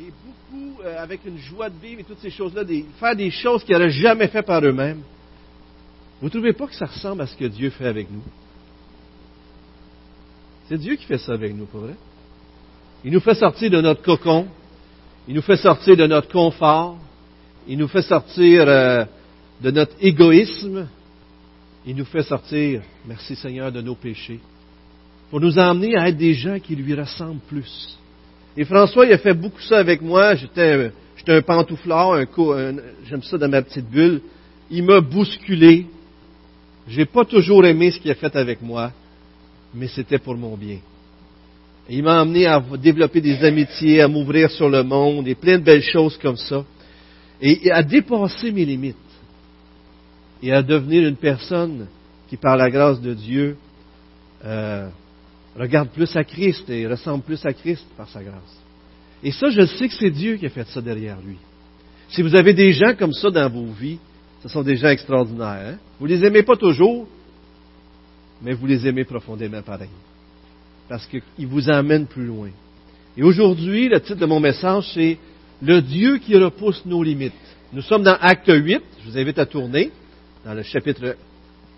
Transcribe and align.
et 0.00 0.12
beaucoup 0.24 0.82
euh, 0.82 1.02
avec 1.02 1.24
une 1.24 1.38
joie 1.38 1.68
de 1.68 1.78
vivre 1.78 2.00
et 2.00 2.04
toutes 2.04 2.20
ces 2.20 2.30
choses-là, 2.30 2.62
faire 2.98 3.16
des 3.16 3.30
choses 3.30 3.64
qu'ils 3.64 3.74
n'auraient 3.74 3.90
jamais 3.90 4.28
fait 4.28 4.42
par 4.42 4.64
eux-mêmes. 4.64 5.02
Vous 6.20 6.26
ne 6.26 6.30
trouvez 6.30 6.52
pas 6.52 6.66
que 6.66 6.74
ça 6.74 6.86
ressemble 6.86 7.22
à 7.22 7.26
ce 7.26 7.36
que 7.36 7.44
Dieu 7.44 7.70
fait 7.70 7.86
avec 7.86 8.10
nous? 8.10 8.22
C'est 10.68 10.78
Dieu 10.78 10.96
qui 10.96 11.04
fait 11.04 11.18
ça 11.18 11.32
avec 11.32 11.54
nous, 11.54 11.66
pas 11.66 11.78
vrai? 11.78 11.94
Il 13.04 13.12
nous 13.12 13.20
fait 13.20 13.34
sortir 13.34 13.70
de 13.70 13.80
notre 13.80 14.02
cocon, 14.02 14.48
il 15.26 15.34
nous 15.34 15.42
fait 15.42 15.56
sortir 15.56 15.96
de 15.96 16.06
notre 16.06 16.28
confort, 16.28 16.98
il 17.66 17.78
nous 17.78 17.88
fait 17.88 18.02
sortir 18.02 18.64
euh, 18.66 19.04
de 19.60 19.70
notre 19.70 19.94
égoïsme, 20.00 20.88
il 21.86 21.96
nous 21.96 22.04
fait 22.04 22.22
sortir, 22.22 22.82
merci 23.06 23.36
Seigneur, 23.36 23.72
de 23.72 23.80
nos 23.80 23.94
péchés, 23.94 24.40
pour 25.30 25.40
nous 25.40 25.58
emmener 25.58 25.96
à 25.96 26.08
être 26.08 26.16
des 26.16 26.34
gens 26.34 26.58
qui 26.58 26.76
lui 26.76 26.94
ressemblent 26.94 27.40
plus. 27.48 27.98
Et 28.58 28.64
François, 28.64 29.06
il 29.06 29.12
a 29.12 29.18
fait 29.18 29.34
beaucoup 29.34 29.60
ça 29.60 29.78
avec 29.78 30.02
moi. 30.02 30.34
J'étais, 30.34 30.90
un 31.28 31.42
pantouflard, 31.42 32.14
un, 32.14 32.26
j'aime 33.08 33.22
ça 33.22 33.38
dans 33.38 33.48
ma 33.48 33.62
petite 33.62 33.88
bulle. 33.88 34.20
Il 34.68 34.82
m'a 34.82 35.00
bousculé. 35.00 35.86
J'ai 36.88 37.04
pas 37.04 37.24
toujours 37.24 37.64
aimé 37.64 37.92
ce 37.92 38.00
qu'il 38.00 38.10
a 38.10 38.16
fait 38.16 38.34
avec 38.34 38.60
moi, 38.60 38.90
mais 39.72 39.86
c'était 39.86 40.18
pour 40.18 40.36
mon 40.36 40.56
bien. 40.56 40.78
il 41.88 42.02
m'a 42.02 42.20
amené 42.20 42.46
à 42.46 42.60
développer 42.82 43.20
des 43.20 43.44
amitiés, 43.44 44.00
à 44.00 44.08
m'ouvrir 44.08 44.50
sur 44.50 44.68
le 44.68 44.82
monde 44.82 45.28
et 45.28 45.36
plein 45.36 45.58
de 45.58 45.64
belles 45.64 45.82
choses 45.82 46.18
comme 46.18 46.36
ça. 46.36 46.64
Et 47.40 47.70
à 47.70 47.84
dépasser 47.84 48.50
mes 48.50 48.64
limites. 48.64 48.96
Et 50.42 50.52
à 50.52 50.62
devenir 50.62 51.06
une 51.06 51.16
personne 51.16 51.86
qui, 52.28 52.36
par 52.36 52.56
la 52.56 52.70
grâce 52.70 53.00
de 53.00 53.14
Dieu, 53.14 53.56
euh, 54.44 54.88
regarde 55.58 55.90
plus 55.90 56.14
à 56.16 56.24
Christ 56.24 56.68
et 56.70 56.86
ressemble 56.86 57.24
plus 57.24 57.44
à 57.44 57.52
Christ 57.52 57.84
par 57.96 58.08
sa 58.08 58.22
grâce. 58.22 58.62
Et 59.22 59.32
ça, 59.32 59.50
je 59.50 59.66
sais 59.66 59.88
que 59.88 59.94
c'est 59.94 60.10
Dieu 60.10 60.36
qui 60.36 60.46
a 60.46 60.50
fait 60.50 60.66
ça 60.68 60.80
derrière 60.80 61.18
lui. 61.20 61.36
Si 62.10 62.22
vous 62.22 62.34
avez 62.34 62.54
des 62.54 62.72
gens 62.72 62.94
comme 62.94 63.12
ça 63.12 63.30
dans 63.30 63.50
vos 63.50 63.66
vies, 63.66 63.98
ce 64.42 64.48
sont 64.48 64.62
des 64.62 64.76
gens 64.76 64.88
extraordinaires. 64.88 65.74
Hein? 65.74 65.78
Vous 65.98 66.06
les 66.06 66.24
aimez 66.24 66.42
pas 66.42 66.56
toujours, 66.56 67.06
mais 68.40 68.54
vous 68.54 68.66
les 68.66 68.86
aimez 68.86 69.04
profondément 69.04 69.62
pareil. 69.62 69.90
Parce 70.88 71.06
qu'ils 71.06 71.46
vous 71.46 71.68
emmènent 71.68 72.06
plus 72.06 72.24
loin. 72.24 72.50
Et 73.16 73.22
aujourd'hui, 73.22 73.88
le 73.88 74.00
titre 74.00 74.20
de 74.20 74.26
mon 74.26 74.40
message, 74.40 74.90
c'est 74.94 75.18
Le 75.60 75.82
Dieu 75.82 76.18
qui 76.18 76.36
repousse 76.36 76.86
nos 76.86 77.02
limites. 77.02 77.32
Nous 77.72 77.82
sommes 77.82 78.04
dans 78.04 78.16
Acte 78.20 78.48
8. 78.48 78.80
Je 79.00 79.10
vous 79.10 79.18
invite 79.18 79.38
à 79.38 79.46
tourner 79.46 79.90
dans 80.44 80.54
le 80.54 80.62
chapitre 80.62 81.16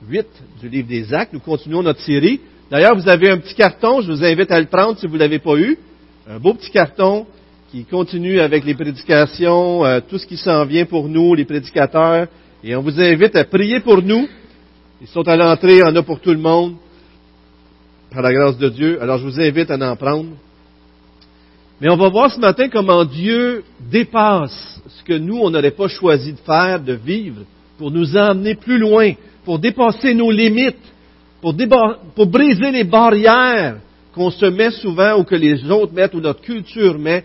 8 0.06 0.26
du 0.60 0.68
livre 0.68 0.86
des 0.86 1.14
Actes. 1.14 1.32
Nous 1.32 1.40
continuons 1.40 1.82
notre 1.82 2.00
série. 2.00 2.40
D'ailleurs, 2.70 2.94
vous 2.94 3.08
avez 3.08 3.30
un 3.30 3.38
petit 3.38 3.54
carton, 3.54 4.00
je 4.00 4.12
vous 4.12 4.24
invite 4.24 4.50
à 4.52 4.60
le 4.60 4.66
prendre 4.66 4.96
si 4.96 5.06
vous 5.08 5.14
ne 5.14 5.18
l'avez 5.18 5.40
pas 5.40 5.56
eu. 5.56 5.76
Un 6.28 6.38
beau 6.38 6.54
petit 6.54 6.70
carton 6.70 7.26
qui 7.72 7.84
continue 7.84 8.38
avec 8.38 8.64
les 8.64 8.74
prédications, 8.74 9.84
euh, 9.84 9.98
tout 10.08 10.18
ce 10.18 10.26
qui 10.26 10.36
s'en 10.36 10.64
vient 10.64 10.84
pour 10.84 11.08
nous, 11.08 11.34
les 11.34 11.44
prédicateurs. 11.44 12.28
Et 12.62 12.76
on 12.76 12.82
vous 12.82 13.00
invite 13.00 13.34
à 13.34 13.44
prier 13.44 13.80
pour 13.80 14.00
nous. 14.02 14.28
Ils 15.00 15.08
sont 15.08 15.26
à 15.26 15.36
l'entrée, 15.36 15.78
il 15.78 15.84
en 15.84 15.96
a 15.96 16.02
pour 16.04 16.20
tout 16.20 16.30
le 16.30 16.38
monde, 16.38 16.76
par 18.12 18.22
la 18.22 18.32
grâce 18.32 18.56
de 18.56 18.68
Dieu. 18.68 19.02
Alors 19.02 19.18
je 19.18 19.24
vous 19.24 19.40
invite 19.40 19.70
à 19.72 19.90
en 19.90 19.96
prendre. 19.96 20.28
Mais 21.80 21.90
on 21.90 21.96
va 21.96 22.08
voir 22.08 22.30
ce 22.30 22.38
matin 22.38 22.68
comment 22.68 23.04
Dieu 23.04 23.64
dépasse 23.90 24.80
ce 24.86 25.02
que 25.02 25.14
nous, 25.14 25.38
on 25.38 25.50
n'aurait 25.50 25.72
pas 25.72 25.88
choisi 25.88 26.34
de 26.34 26.38
faire, 26.38 26.78
de 26.78 26.92
vivre, 26.92 27.40
pour 27.78 27.90
nous 27.90 28.16
emmener 28.16 28.54
plus 28.54 28.78
loin, 28.78 29.12
pour 29.44 29.58
dépasser 29.58 30.14
nos 30.14 30.30
limites, 30.30 30.76
pour, 31.40 32.26
briser 32.26 32.70
les 32.70 32.84
barrières 32.84 33.76
qu'on 34.14 34.30
se 34.30 34.46
met 34.46 34.70
souvent 34.70 35.18
ou 35.18 35.24
que 35.24 35.34
les 35.34 35.70
autres 35.70 35.92
mettent 35.92 36.14
ou 36.14 36.20
notre 36.20 36.42
culture 36.42 36.98
met 36.98 37.24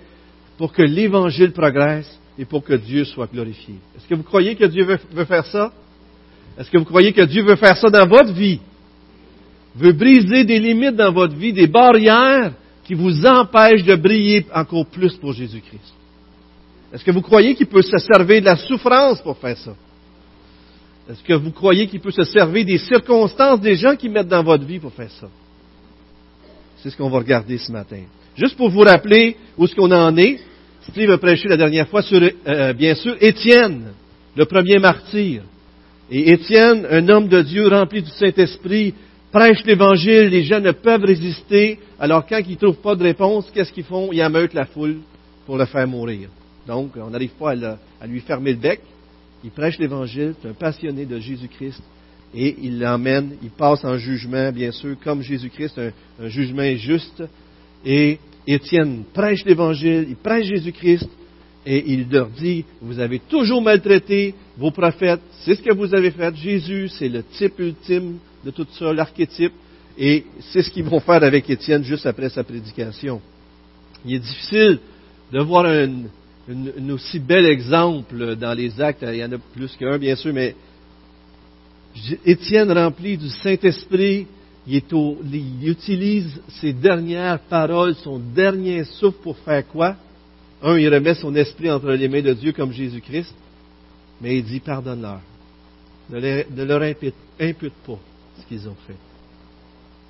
pour 0.57 0.71
que 0.71 0.81
l'Évangile 0.81 1.51
progresse 1.51 2.19
et 2.37 2.45
pour 2.45 2.63
que 2.63 2.73
Dieu 2.73 3.05
soit 3.05 3.27
glorifié. 3.31 3.75
Est-ce 3.95 4.07
que 4.07 4.15
vous 4.15 4.23
croyez 4.23 4.55
que 4.55 4.65
Dieu 4.65 4.85
veut, 4.85 5.25
faire 5.25 5.45
ça? 5.45 5.71
Est-ce 6.57 6.71
que 6.71 6.77
vous 6.77 6.85
croyez 6.85 7.11
que 7.11 7.23
Dieu 7.23 7.43
veut 7.43 7.55
faire 7.55 7.75
ça 7.75 7.89
dans 7.89 8.07
votre 8.07 8.31
vie? 8.31 8.59
Veut 9.75 9.91
briser 9.91 10.45
des 10.45 10.59
limites 10.59 10.95
dans 10.95 11.11
votre 11.11 11.35
vie, 11.35 11.51
des 11.51 11.67
barrières 11.67 12.53
qui 12.85 12.93
vous 12.93 13.25
empêchent 13.25 13.83
de 13.83 13.95
briller 13.95 14.45
encore 14.53 14.85
plus 14.85 15.13
pour 15.15 15.33
Jésus-Christ? 15.33 15.93
Est-ce 16.93 17.03
que 17.03 17.11
vous 17.11 17.21
croyez 17.21 17.55
qu'il 17.55 17.67
peut 17.67 17.81
se 17.81 17.97
servir 17.97 18.39
de 18.39 18.45
la 18.45 18.55
souffrance 18.55 19.21
pour 19.21 19.37
faire 19.37 19.57
ça? 19.57 19.73
Est-ce 21.09 21.23
que 21.23 21.33
vous 21.33 21.51
croyez 21.51 21.87
qu'il 21.87 21.99
peut 21.99 22.11
se 22.11 22.23
servir 22.23 22.65
des 22.65 22.79
circonstances 22.79 23.61
des 23.61 23.75
gens 23.75 23.95
qui 23.95 24.09
mettent 24.09 24.27
dans 24.27 24.43
votre 24.43 24.65
vie 24.65 24.79
pour 24.79 24.91
faire 24.91 25.11
ça? 25.11 25.27
C'est 26.77 26.89
ce 26.89 26.97
qu'on 26.97 27.09
va 27.09 27.19
regarder 27.19 27.57
ce 27.57 27.71
matin. 27.71 28.01
Juste 28.35 28.57
pour 28.57 28.69
vous 28.69 28.81
rappeler 28.81 29.37
où 29.57 29.67
ce 29.67 29.75
qu'on 29.75 29.91
en 29.91 30.15
est, 30.17 30.39
Steve 30.89 31.11
a 31.11 31.17
prêché 31.17 31.47
la 31.47 31.57
dernière 31.57 31.87
fois 31.87 32.01
sur, 32.01 32.21
euh, 32.47 32.73
bien 32.73 32.95
sûr, 32.95 33.15
Étienne, 33.19 33.93
le 34.35 34.45
premier 34.45 34.77
martyr. 34.79 35.43
Et 36.11 36.31
Étienne, 36.31 36.85
un 36.89 37.07
homme 37.09 37.27
de 37.27 37.41
Dieu 37.41 37.67
rempli 37.67 38.01
du 38.01 38.09
Saint-Esprit, 38.11 38.93
prêche 39.31 39.63
l'Évangile, 39.65 40.29
les 40.29 40.43
gens 40.43 40.59
ne 40.59 40.71
peuvent 40.71 41.03
résister. 41.03 41.79
Alors 41.99 42.25
quand 42.27 42.39
ils 42.47 42.51
ne 42.51 42.57
trouvent 42.57 42.81
pas 42.81 42.95
de 42.95 43.03
réponse, 43.03 43.49
qu'est-ce 43.53 43.71
qu'ils 43.71 43.83
font? 43.83 44.09
Ils 44.11 44.21
ameutent 44.21 44.53
la 44.53 44.65
foule 44.65 44.97
pour 45.45 45.57
le 45.57 45.65
faire 45.65 45.87
mourir. 45.87 46.29
Donc, 46.67 46.91
on 46.95 47.09
n'arrive 47.09 47.33
pas 47.39 47.53
à 48.01 48.07
lui 48.07 48.19
fermer 48.21 48.51
le 48.51 48.57
bec, 48.57 48.81
il 49.45 49.51
prêche 49.51 49.77
l'Évangile, 49.77 50.33
c'est 50.41 50.49
un 50.49 50.53
passionné 50.53 51.05
de 51.05 51.19
Jésus-Christ, 51.19 51.81
et 52.33 52.55
il 52.63 52.79
l'emmène, 52.79 53.35
il 53.43 53.51
passe 53.51 53.85
en 53.85 53.95
jugement, 53.95 54.51
bien 54.51 54.71
sûr, 54.71 54.95
comme 55.03 55.21
Jésus-Christ, 55.21 55.79
un, 56.19 56.27
jugement 56.27 56.63
injuste. 56.63 57.23
Et 57.85 58.17
Étienne 58.47 59.03
prêche 59.13 59.45
l'Évangile, 59.45 60.07
il 60.09 60.15
prêche 60.15 60.47
Jésus-Christ, 60.47 61.07
et 61.63 61.93
il 61.93 62.09
leur 62.09 62.27
dit, 62.29 62.65
vous 62.81 62.99
avez 62.99 63.19
toujours 63.19 63.61
maltraité 63.61 64.33
vos 64.57 64.71
prophètes, 64.71 65.21
c'est 65.43 65.53
ce 65.53 65.61
que 65.61 65.73
vous 65.73 65.93
avez 65.93 66.09
fait. 66.09 66.35
Jésus, 66.35 66.89
c'est 66.89 67.09
le 67.09 67.21
type 67.21 67.59
ultime 67.59 68.17
de 68.43 68.49
tout 68.49 68.65
ça, 68.71 68.91
l'archétype, 68.91 69.53
et 69.95 70.25
c'est 70.39 70.63
ce 70.63 70.71
qu'ils 70.71 70.85
vont 70.85 70.99
faire 70.99 71.23
avec 71.23 71.47
Étienne 71.51 71.83
juste 71.83 72.07
après 72.07 72.29
sa 72.29 72.43
prédication. 72.43 73.21
Il 74.03 74.15
est 74.15 74.19
difficile 74.19 74.79
de 75.31 75.39
voir 75.39 75.65
un, 75.65 75.89
un, 76.49 76.89
aussi 76.89 77.19
bel 77.19 77.45
exemple 77.45 78.35
dans 78.35 78.53
les 78.53 78.79
actes. 78.79 79.03
Il 79.07 79.15
y 79.15 79.23
en 79.23 79.31
a 79.31 79.37
plus 79.37 79.75
qu'un, 79.75 79.97
bien 79.97 80.15
sûr, 80.15 80.33
mais 80.33 80.55
Étienne, 82.25 82.71
rempli 82.71 83.17
du 83.17 83.29
Saint-Esprit, 83.29 84.27
il, 84.67 84.81
il, 85.31 85.69
utilise 85.69 86.41
ses 86.59 86.73
dernières 86.73 87.39
paroles, 87.39 87.95
son 87.95 88.19
dernier 88.19 88.83
souffle 88.83 89.19
pour 89.21 89.37
faire 89.37 89.65
quoi? 89.67 89.95
Un, 90.61 90.77
il 90.77 90.93
remet 90.93 91.15
son 91.15 91.35
esprit 91.35 91.69
entre 91.69 91.91
les 91.91 92.07
mains 92.07 92.21
de 92.21 92.33
Dieu 92.33 92.51
comme 92.51 92.71
Jésus-Christ, 92.71 93.33
mais 94.21 94.37
il 94.37 94.43
dit 94.43 94.59
pardonne-leur. 94.59 95.21
Ne, 96.09 96.63
leur 96.63 96.81
impute, 96.81 97.15
impute 97.39 97.73
pas 97.85 97.99
ce 98.39 98.45
qu'ils 98.47 98.67
ont 98.67 98.75
fait. 98.87 98.95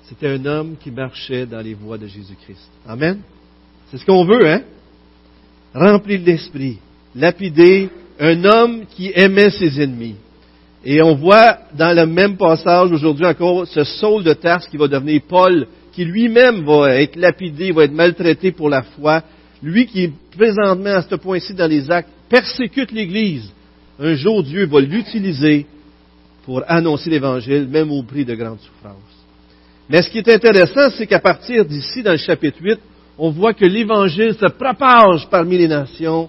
C'était 0.08 0.28
un 0.28 0.44
homme 0.44 0.76
qui 0.76 0.90
marchait 0.90 1.46
dans 1.46 1.60
les 1.60 1.74
voies 1.74 1.98
de 1.98 2.06
Jésus-Christ. 2.06 2.70
Amen? 2.86 3.20
C'est 3.90 3.98
ce 3.98 4.06
qu'on 4.06 4.24
veut, 4.24 4.48
hein? 4.48 4.62
Rempli 5.76 6.18
de 6.18 6.26
l'esprit, 6.26 6.78
lapidé, 7.14 7.88
un 8.18 8.44
homme 8.44 8.84
qui 8.94 9.12
aimait 9.14 9.50
ses 9.50 9.80
ennemis. 9.80 10.16
Et 10.84 11.02
on 11.02 11.14
voit 11.14 11.58
dans 11.76 11.94
le 11.94 12.06
même 12.06 12.36
passage 12.36 12.92
aujourd'hui 12.92 13.26
encore 13.26 13.66
ce 13.66 13.84
Saul 13.84 14.22
de 14.22 14.32
Tarse 14.32 14.68
qui 14.68 14.76
va 14.76 14.88
devenir 14.88 15.20
Paul, 15.28 15.66
qui 15.92 16.04
lui-même 16.04 16.64
va 16.64 16.94
être 16.94 17.16
lapidé, 17.16 17.72
va 17.72 17.84
être 17.84 17.92
maltraité 17.92 18.52
pour 18.52 18.68
la 18.68 18.82
foi. 18.82 19.22
Lui 19.62 19.86
qui, 19.86 20.12
présentement, 20.36 20.94
à 20.94 21.02
ce 21.02 21.14
point-ci 21.16 21.54
dans 21.54 21.68
les 21.68 21.90
actes, 21.90 22.10
persécute 22.28 22.92
l'Église. 22.92 23.50
Un 23.98 24.14
jour, 24.14 24.42
Dieu 24.42 24.66
va 24.66 24.80
l'utiliser 24.80 25.66
pour 26.44 26.62
annoncer 26.68 27.10
l'Évangile, 27.10 27.66
même 27.66 27.90
au 27.90 28.02
prix 28.02 28.24
de 28.24 28.34
grandes 28.34 28.60
souffrances. 28.60 28.94
Mais 29.88 30.02
ce 30.02 30.10
qui 30.10 30.18
est 30.18 30.28
intéressant, 30.28 30.90
c'est 30.96 31.06
qu'à 31.06 31.20
partir 31.20 31.64
d'ici, 31.64 32.02
dans 32.02 32.12
le 32.12 32.18
chapitre 32.18 32.58
8, 32.60 32.78
on 33.18 33.30
voit 33.30 33.54
que 33.54 33.64
l'Évangile 33.64 34.34
se 34.34 34.46
propage 34.46 35.28
parmi 35.30 35.58
les 35.58 35.68
nations 35.68 36.28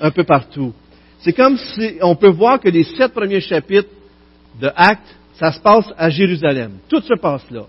un 0.00 0.10
peu 0.10 0.24
partout. 0.24 0.72
C'est 1.20 1.32
comme 1.32 1.56
si 1.56 1.96
on 2.02 2.14
peut 2.14 2.30
voir 2.30 2.60
que 2.60 2.68
les 2.68 2.84
sept 2.84 3.12
premiers 3.12 3.40
chapitres 3.40 3.88
de 4.60 4.70
Actes, 4.76 5.16
ça 5.34 5.52
se 5.52 5.60
passe 5.60 5.86
à 5.96 6.10
Jérusalem. 6.10 6.78
Tout 6.88 7.00
se 7.00 7.18
passe 7.20 7.50
là. 7.50 7.64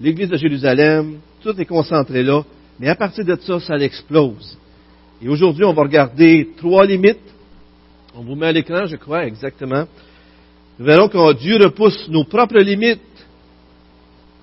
L'Église 0.00 0.28
de 0.28 0.36
Jérusalem, 0.36 1.18
tout 1.42 1.58
est 1.60 1.64
concentré 1.64 2.22
là. 2.22 2.42
Mais 2.78 2.88
à 2.88 2.94
partir 2.94 3.24
de 3.24 3.36
ça, 3.36 3.60
ça 3.60 3.76
l'explose. 3.76 4.58
Et 5.22 5.28
aujourd'hui, 5.28 5.64
on 5.64 5.72
va 5.72 5.82
regarder 5.82 6.48
trois 6.56 6.84
limites. 6.84 7.18
On 8.16 8.22
vous 8.22 8.34
met 8.34 8.46
à 8.46 8.52
l'écran, 8.52 8.86
je 8.86 8.96
crois, 8.96 9.26
exactement. 9.26 9.84
Nous 10.78 10.84
verrons 10.84 11.08
que 11.08 11.34
Dieu 11.34 11.56
repousse 11.56 12.08
nos 12.08 12.24
propres 12.24 12.58
limites 12.58 13.00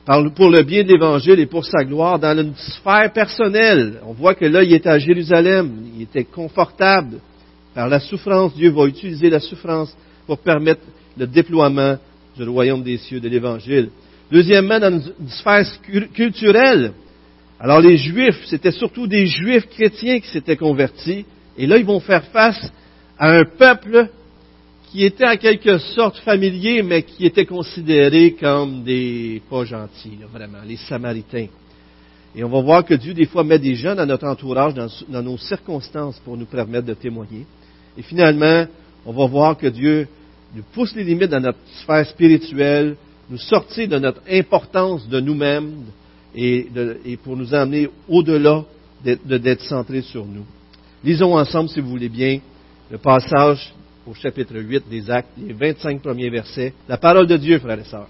pour 0.06 0.50
le 0.50 0.64
bien 0.64 0.84
de 0.84 0.90
l'Évangile 0.90 1.40
et 1.40 1.46
pour 1.46 1.66
sa 1.66 1.84
gloire 1.84 2.20
dans 2.20 2.38
une 2.38 2.56
sphère 2.56 3.12
personnelle. 3.14 4.00
On 4.06 4.14
voit 4.14 4.36
que 4.36 4.46
là, 4.46 4.64
il 4.64 4.74
était 4.74 4.90
à 4.90 5.00
Jérusalem, 5.00 5.72
il 5.96 6.04
était 6.04 6.24
confortable. 6.24 7.20
Par 7.74 7.88
la 7.88 8.00
souffrance, 8.00 8.54
Dieu 8.56 8.72
va 8.72 8.86
utiliser 8.86 9.30
la 9.30 9.40
souffrance 9.40 9.96
pour 10.28 10.40
permettre 10.40 10.82
le 11.18 11.28
déploiement 11.28 11.98
du 12.36 12.44
royaume 12.44 12.84
des 12.84 12.98
cieux, 12.98 13.20
de 13.20 13.30
l'Évangile. 13.30 13.90
Deuxièmement, 14.32 14.80
dans 14.80 14.92
une 14.92 15.30
sphère 15.30 15.66
culturelle, 16.14 16.94
Alors 17.64 17.80
les 17.80 17.96
Juifs, 17.98 18.42
c'était 18.48 18.72
surtout 18.72 19.06
des 19.06 19.28
Juifs 19.28 19.68
chrétiens 19.70 20.20
qui 20.20 20.28
s'étaient 20.30 20.58
convertis, 20.58 21.26
et 21.56 21.68
là 21.68 21.78
ils 21.78 21.86
vont 21.86 22.00
faire 22.00 22.24
face 22.26 22.72
à 23.20 23.30
un 23.38 23.44
peuple 23.44 24.10
qui 24.92 25.06
était 25.06 25.26
en 25.26 25.38
quelque 25.38 25.78
sorte 25.78 26.18
familier, 26.18 26.84
mais 26.84 27.04
qui 27.04 27.26
était 27.26 27.46
considéré 27.46 28.34
comme 28.34 28.84
des 28.84 29.42
pas 29.50 29.64
gentils, 29.64 30.18
vraiment, 30.32 30.58
les 30.68 30.76
Samaritains. 30.76 31.48
Et 32.36 32.44
on 32.44 32.50
va 32.50 32.62
voir 32.62 32.86
que 32.86 32.94
Dieu, 32.96 33.14
des 33.14 33.26
fois, 33.26 33.46
met 33.46 33.58
des 33.58 33.76
gens 33.76 33.96
dans 33.96 34.06
notre 34.06 34.28
entourage, 34.28 34.74
dans, 34.74 35.24
nos 35.24 35.38
circonstances, 35.38 36.20
pour 36.26 36.36
nous 36.36 36.46
permettre 36.46 36.88
de 36.88 36.94
témoigner. 36.94 37.46
Et 37.98 38.02
finalement, 38.02 38.66
on 39.06 39.14
va 39.14 39.26
voir 39.28 39.58
que 39.58 39.68
Dieu 39.68 40.08
nous 40.54 40.64
pousse 40.74 40.94
les 40.94 41.06
limites 41.06 41.30
dans 41.30 41.40
notre 41.40 41.60
sphère 41.82 42.06
spirituelle, 42.08 42.98
nous 43.30 43.38
sortir 43.38 43.88
de 43.88 43.98
notre 43.98 44.22
importance 44.30 45.08
de 45.08 45.22
nous-mêmes 45.22 45.86
et, 46.36 46.68
pour 47.24 47.38
nous 47.38 47.54
amener 47.54 47.90
au-delà 48.10 48.66
d'être 49.04 49.64
centrés 49.64 50.02
sur 50.02 50.26
nous. 50.26 50.46
Lisons 51.02 51.38
ensemble, 51.38 51.70
si 51.70 51.80
vous 51.80 51.90
voulez 51.90 52.10
bien, 52.10 52.40
le 52.90 52.98
passage 52.98 53.74
au 54.12 54.14
chapitre 54.14 54.56
8 54.58 54.90
des 54.90 55.10
Actes, 55.10 55.30
les 55.38 55.54
25 55.54 56.02
premiers 56.02 56.30
versets. 56.30 56.74
La 56.90 56.98
parole 56.98 57.28
de 57.28 57.38
Dieu, 57.38 57.60
frères 57.60 57.80
et 57.80 57.86
sœurs. 57.86 58.10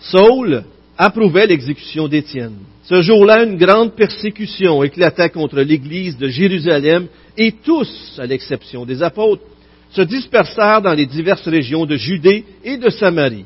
Saul 0.00 0.64
approuvait 0.98 1.46
l'exécution 1.46 2.08
d'Étienne. 2.08 2.56
Ce 2.82 3.02
jour-là, 3.02 3.44
une 3.44 3.56
grande 3.56 3.94
persécution 3.94 4.82
éclata 4.82 5.28
contre 5.28 5.60
l'Église 5.60 6.18
de 6.18 6.26
Jérusalem 6.26 7.06
et 7.36 7.52
tous, 7.52 8.18
à 8.18 8.26
l'exception 8.26 8.84
des 8.84 9.00
apôtres, 9.00 9.44
se 9.92 10.02
dispersèrent 10.02 10.82
dans 10.82 10.94
les 10.94 11.06
diverses 11.06 11.46
régions 11.46 11.86
de 11.86 11.94
Judée 11.94 12.44
et 12.64 12.78
de 12.78 12.90
Samarie. 12.90 13.44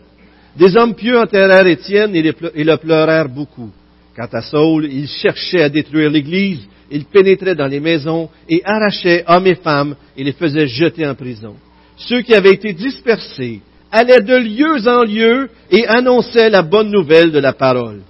Des 0.57 0.79
hommes 0.79 0.95
pieux 0.95 1.19
enterrèrent 1.19 1.67
Étienne 1.67 2.17
et 2.17 2.23
le 2.23 2.77
pleurèrent 2.77 3.29
beaucoup. 3.29 3.71
Quant 4.17 4.29
à 4.33 4.41
Saul, 4.41 4.87
il 4.91 5.09
cherchait 5.09 5.63
à 5.63 5.69
détruire 5.69 6.11
l'Église, 6.11 6.67
il 6.91 7.05
pénétrait 7.05 7.55
dans 7.55 7.67
les 7.67 7.81
maisons 7.81 8.29
et 8.49 8.63
arrachait 8.65 9.25
hommes 9.27 9.47
et 9.47 9.55
femmes 9.55 9.97
et 10.17 10.25
les 10.25 10.33
faisait 10.33 10.67
jeter 10.67 11.07
en 11.07 11.15
prison. 11.15 11.55
Ceux 11.97 12.23
qui 12.23 12.35
avaient 12.35 12.55
été 12.55 12.73
dispersés 12.73 13.61
allaient 13.93 14.23
de 14.23 14.37
lieu 14.37 14.89
en 14.89 15.03
lieu 15.03 15.49
et 15.71 15.87
annonçaient 15.87 16.51
la 16.51 16.63
bonne 16.63 16.91
nouvelle 16.91 17.33
de 17.33 17.39
la 17.39 17.53
parole. 17.53 18.03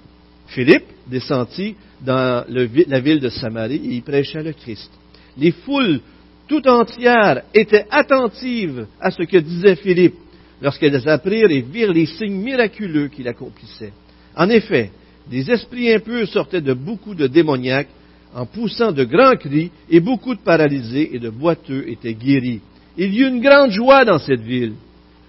Philippe 0.47 0.85
descendit 1.07 1.75
dans 2.01 2.45
la 2.47 2.99
ville 2.99 3.19
de 3.19 3.29
Samarie 3.29 3.81
et 3.83 3.95
y 3.95 4.01
prêchait 4.01 4.43
le 4.43 4.53
Christ. 4.53 4.91
Les 5.37 5.51
foules 5.51 6.01
tout 6.47 6.67
entières 6.67 7.43
étaient 7.53 7.85
attentives 7.89 8.87
à 8.99 9.11
ce 9.11 9.23
que 9.23 9.37
disait 9.37 9.75
Philippe 9.75 10.15
lorsqu'elles 10.61 11.07
apprirent 11.07 11.51
et 11.51 11.61
virent 11.61 11.93
les 11.93 12.05
signes 12.05 12.41
miraculeux 12.41 13.07
qu'il 13.07 13.27
accomplissait. 13.27 13.93
En 14.35 14.49
effet, 14.49 14.91
des 15.29 15.49
esprits 15.51 15.93
impurs 15.93 16.27
sortaient 16.27 16.61
de 16.61 16.73
beaucoup 16.73 17.15
de 17.15 17.27
démoniaques 17.27 17.89
en 18.33 18.45
poussant 18.45 18.91
de 18.91 19.03
grands 19.03 19.35
cris, 19.35 19.71
et 19.89 19.99
beaucoup 19.99 20.35
de 20.35 20.39
paralysés 20.39 21.15
et 21.15 21.19
de 21.19 21.29
boiteux 21.29 21.85
étaient 21.87 22.13
guéris. 22.13 22.61
Il 22.97 23.13
y 23.13 23.21
eut 23.21 23.27
une 23.27 23.41
grande 23.41 23.71
joie 23.71 24.05
dans 24.05 24.19
cette 24.19 24.41
ville. 24.41 24.73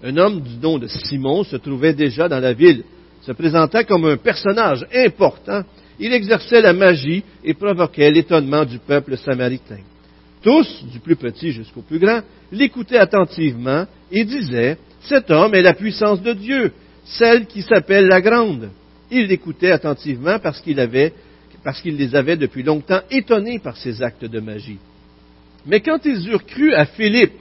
Un 0.05 0.17
homme 0.17 0.41
du 0.41 0.57
nom 0.57 0.79
de 0.79 0.87
Simon 0.87 1.45
se 1.45 1.57
trouvait 1.57 1.95
déjà 1.95 2.29
dans 2.29 2.41
la 2.41 2.53
ville, 2.53 2.85
se 3.23 3.33
présentant 3.33 3.85
comme 3.85 4.05
un 4.05 4.17
personnage 4.17 4.85
important. 4.95 5.63
Il 6.01 6.13
exerçait 6.13 6.61
la 6.61 6.73
magie 6.73 7.23
et 7.45 7.55
provoquait 7.55 8.11
l'étonnement 8.11 8.65
du 8.65 8.79
peuple 8.79 9.17
samaritain. 9.17 9.79
Tous, 10.43 10.85
du 10.93 10.99
plus 10.99 11.15
petit 11.15 11.53
jusqu'au 11.53 11.83
plus 11.83 12.01
grand, 12.01 12.21
l'écoutaient 12.51 12.99
attentivement 12.99 13.87
et 14.11 14.25
disaient, 14.25 14.77
Cet 15.03 15.31
homme 15.31 15.55
est 15.55 15.63
la 15.63 15.75
puissance 15.75 16.21
de 16.21 16.33
Dieu, 16.33 16.73
celle 17.05 17.47
qui 17.47 17.63
s'appelle 17.63 18.07
la 18.07 18.21
grande. 18.21 18.71
Ils 19.11 19.27
l'écoutaient 19.27 19.71
attentivement 19.71 20.39
parce 20.41 20.61
qu'il 20.61 20.81
avait 20.81 21.13
parce 21.65 21.81
qu'il 21.81 21.97
les 21.97 22.15
avait 22.15 22.37
depuis 22.37 22.63
longtemps 22.63 23.01
étonnés 23.11 23.59
par 23.59 23.77
ses 23.77 24.03
actes 24.03 24.25
de 24.25 24.41
magie. 24.41 24.79
Mais 25.67 25.81
quand 25.81 26.05
ils 26.05 26.29
eurent 26.29 26.45
cru 26.45 26.75
à 26.75 26.87
Philippe, 26.87 27.39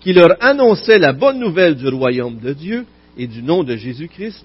qui 0.00 0.12
leur 0.12 0.42
annonçait 0.42 0.98
la 0.98 1.12
bonne 1.12 1.38
nouvelle 1.38 1.76
du 1.76 1.88
royaume 1.88 2.38
de 2.38 2.52
Dieu 2.52 2.84
et 3.16 3.26
du 3.26 3.42
nom 3.42 3.62
de 3.62 3.76
Jésus-Christ, 3.76 4.44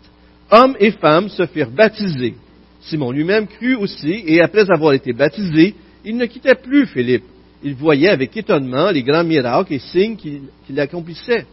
hommes 0.52 0.76
et 0.80 0.92
femmes 0.92 1.30
se 1.30 1.46
firent 1.48 1.72
baptiser. 1.72 2.36
Simon 2.82 3.12
lui-même 3.12 3.48
crut 3.48 3.78
aussi, 3.78 4.24
et 4.26 4.42
après 4.42 4.70
avoir 4.70 4.94
été 4.94 5.14
baptisé, 5.14 5.74
il 6.06 6.16
ne 6.18 6.26
quittait 6.26 6.56
plus 6.56 6.86
Philippe. 6.86 7.24
Il 7.64 7.74
voyait 7.74 8.10
avec 8.10 8.38
étonnement 8.38 8.92
les 8.92 9.04
grands 9.04 9.24
miracles 9.24 9.74
et 9.74 9.80
signes 9.80 10.16
qu'il 10.16 10.80
accomplissait. 10.80 11.46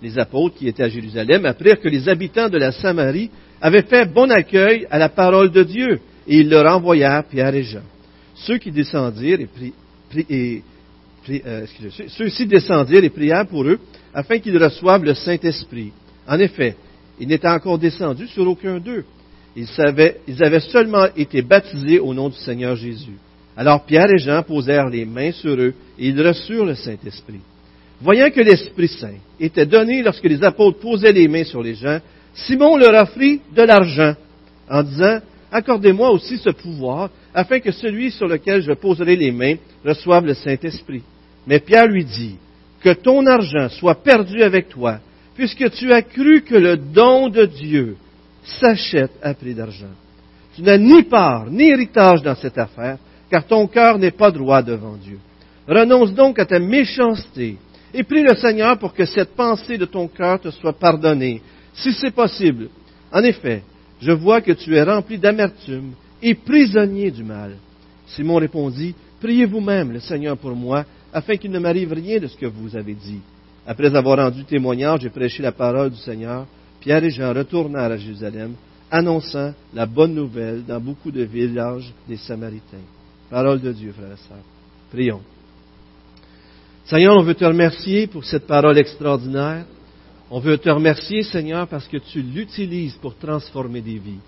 Les 0.00 0.18
apôtres 0.18 0.56
qui 0.56 0.68
étaient 0.68 0.84
à 0.84 0.88
Jérusalem 0.88 1.44
apprirent 1.44 1.80
que 1.80 1.88
les 1.88 2.08
habitants 2.08 2.48
de 2.48 2.56
la 2.56 2.72
Samarie 2.72 3.30
avaient 3.60 3.82
fait 3.82 4.06
bon 4.06 4.30
accueil 4.30 4.86
à 4.90 4.98
la 4.98 5.08
parole 5.08 5.50
de 5.50 5.64
Dieu 5.64 6.00
et 6.30 6.38
il 6.38 6.48
leur 6.48 6.64
envoya 6.72 7.24
Pierre 7.28 7.54
et 7.56 7.64
Jean. 7.64 7.82
Ceux 8.36 8.58
qui 8.58 8.70
descendirent 8.70 9.40
et, 9.40 10.62
euh, 11.28 11.66
ceux-ci 12.06 12.46
descendirent 12.46 13.02
et 13.02 13.10
prièrent 13.10 13.46
pour 13.46 13.64
eux, 13.64 13.80
afin 14.14 14.38
qu'ils 14.38 14.56
reçoivent 14.56 15.04
le 15.04 15.14
Saint-Esprit. 15.14 15.92
En 16.28 16.38
effet, 16.38 16.76
il 17.18 17.26
n'était 17.26 17.48
encore 17.48 17.78
descendu 17.78 18.28
sur 18.28 18.46
aucun 18.46 18.78
d'eux. 18.78 19.04
Ils, 19.56 19.66
ils 20.28 20.44
avaient 20.44 20.60
seulement 20.60 21.08
été 21.16 21.42
baptisés 21.42 21.98
au 21.98 22.14
nom 22.14 22.28
du 22.28 22.36
Seigneur 22.36 22.76
Jésus. 22.76 23.18
Alors 23.56 23.84
Pierre 23.84 24.10
et 24.10 24.18
Jean 24.18 24.44
posèrent 24.44 24.88
les 24.88 25.04
mains 25.04 25.32
sur 25.32 25.54
eux 25.54 25.74
et 25.98 26.08
ils 26.08 26.26
reçurent 26.26 26.64
le 26.64 26.76
Saint-Esprit. 26.76 27.40
Voyant 28.00 28.30
que 28.30 28.40
l'Esprit 28.40 28.88
Saint 28.88 29.18
était 29.40 29.66
donné 29.66 30.00
lorsque 30.02 30.24
les 30.24 30.44
apôtres 30.44 30.78
posaient 30.78 31.12
les 31.12 31.26
mains 31.26 31.44
sur 31.44 31.60
les 31.60 31.74
gens, 31.74 31.98
Simon 32.34 32.76
leur 32.76 33.02
offrit 33.02 33.40
de 33.54 33.62
l'argent 33.62 34.14
en 34.70 34.84
disant, 34.84 35.18
accordez-moi 35.50 36.10
aussi 36.10 36.38
ce 36.38 36.50
pouvoir, 36.50 37.10
afin 37.34 37.60
que 37.60 37.72
celui 37.72 38.10
sur 38.10 38.26
lequel 38.26 38.62
je 38.62 38.72
poserai 38.72 39.16
les 39.16 39.32
mains 39.32 39.56
reçoive 39.84 40.26
le 40.26 40.34
Saint-Esprit. 40.34 41.02
Mais 41.46 41.60
Pierre 41.60 41.86
lui 41.86 42.04
dit, 42.04 42.36
que 42.80 42.92
ton 42.94 43.26
argent 43.26 43.68
soit 43.68 44.02
perdu 44.02 44.42
avec 44.42 44.68
toi, 44.68 44.98
puisque 45.34 45.70
tu 45.72 45.92
as 45.92 46.02
cru 46.02 46.42
que 46.42 46.54
le 46.54 46.76
don 46.76 47.28
de 47.28 47.44
Dieu 47.44 47.96
s'achète 48.42 49.12
à 49.22 49.34
prix 49.34 49.54
d'argent. 49.54 49.94
Tu 50.56 50.62
n'as 50.62 50.78
ni 50.78 51.02
part 51.02 51.46
ni 51.50 51.68
héritage 51.68 52.22
dans 52.22 52.34
cette 52.34 52.58
affaire, 52.58 52.98
car 53.30 53.46
ton 53.46 53.66
cœur 53.66 53.98
n'est 53.98 54.10
pas 54.10 54.30
droit 54.30 54.62
devant 54.62 54.96
Dieu. 54.96 55.18
Renonce 55.68 56.12
donc 56.14 56.38
à 56.38 56.46
ta 56.46 56.58
méchanceté 56.58 57.56
et 57.94 58.02
prie 58.02 58.22
le 58.22 58.34
Seigneur 58.34 58.78
pour 58.78 58.92
que 58.92 59.04
cette 59.04 59.36
pensée 59.36 59.78
de 59.78 59.84
ton 59.84 60.08
cœur 60.08 60.40
te 60.40 60.50
soit 60.50 60.72
pardonnée, 60.72 61.40
si 61.74 61.92
c'est 61.92 62.14
possible. 62.14 62.68
En 63.12 63.22
effet, 63.22 63.62
je 64.00 64.12
vois 64.12 64.40
que 64.40 64.52
tu 64.52 64.74
es 64.74 64.82
rempli 64.82 65.18
d'amertume 65.18 65.92
et 66.22 66.34
prisonnier 66.34 67.10
du 67.10 67.24
mal. 67.24 67.56
Simon 68.06 68.36
répondit, 68.36 68.94
Priez 69.20 69.44
vous-même 69.44 69.92
le 69.92 70.00
Seigneur 70.00 70.36
pour 70.36 70.56
moi, 70.56 70.84
afin 71.12 71.36
qu'il 71.36 71.50
ne 71.50 71.58
m'arrive 71.58 71.92
rien 71.92 72.18
de 72.18 72.26
ce 72.26 72.36
que 72.36 72.46
vous 72.46 72.74
avez 72.74 72.94
dit. 72.94 73.20
Après 73.66 73.94
avoir 73.94 74.18
rendu 74.18 74.44
témoignage 74.44 75.04
et 75.04 75.10
prêché 75.10 75.42
la 75.42 75.52
parole 75.52 75.90
du 75.90 75.98
Seigneur, 75.98 76.46
Pierre 76.80 77.04
et 77.04 77.10
Jean 77.10 77.34
retournèrent 77.34 77.92
à 77.92 77.96
Jérusalem, 77.98 78.54
annonçant 78.90 79.52
la 79.74 79.84
bonne 79.84 80.14
nouvelle 80.14 80.64
dans 80.64 80.80
beaucoup 80.80 81.10
de 81.10 81.22
villages 81.22 81.92
des 82.08 82.16
Samaritains. 82.16 82.78
Parole 83.28 83.60
de 83.60 83.72
Dieu, 83.72 83.92
frères 83.92 84.12
et 84.12 84.28
sœurs. 84.28 84.38
Prions. 84.90 85.20
Seigneur, 86.86 87.16
on 87.16 87.22
veut 87.22 87.34
te 87.34 87.44
remercier 87.44 88.06
pour 88.06 88.24
cette 88.24 88.46
parole 88.46 88.78
extraordinaire. 88.78 89.64
On 90.30 90.38
veut 90.38 90.58
te 90.58 90.70
remercier, 90.70 91.24
Seigneur, 91.24 91.66
parce 91.66 91.88
que 91.88 91.96
tu 91.96 92.22
l'utilises 92.22 92.94
pour 92.96 93.16
transformer 93.16 93.80
des 93.80 93.98
vies. 93.98 94.20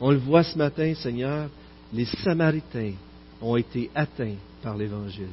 On 0.00 0.10
le 0.10 0.16
voit 0.16 0.42
ce 0.42 0.58
matin, 0.58 0.94
Seigneur, 0.94 1.48
les 1.92 2.06
Samaritains 2.06 2.94
ont 3.40 3.56
été 3.56 3.88
atteints 3.94 4.34
par 4.62 4.76
l'Évangile. 4.76 5.30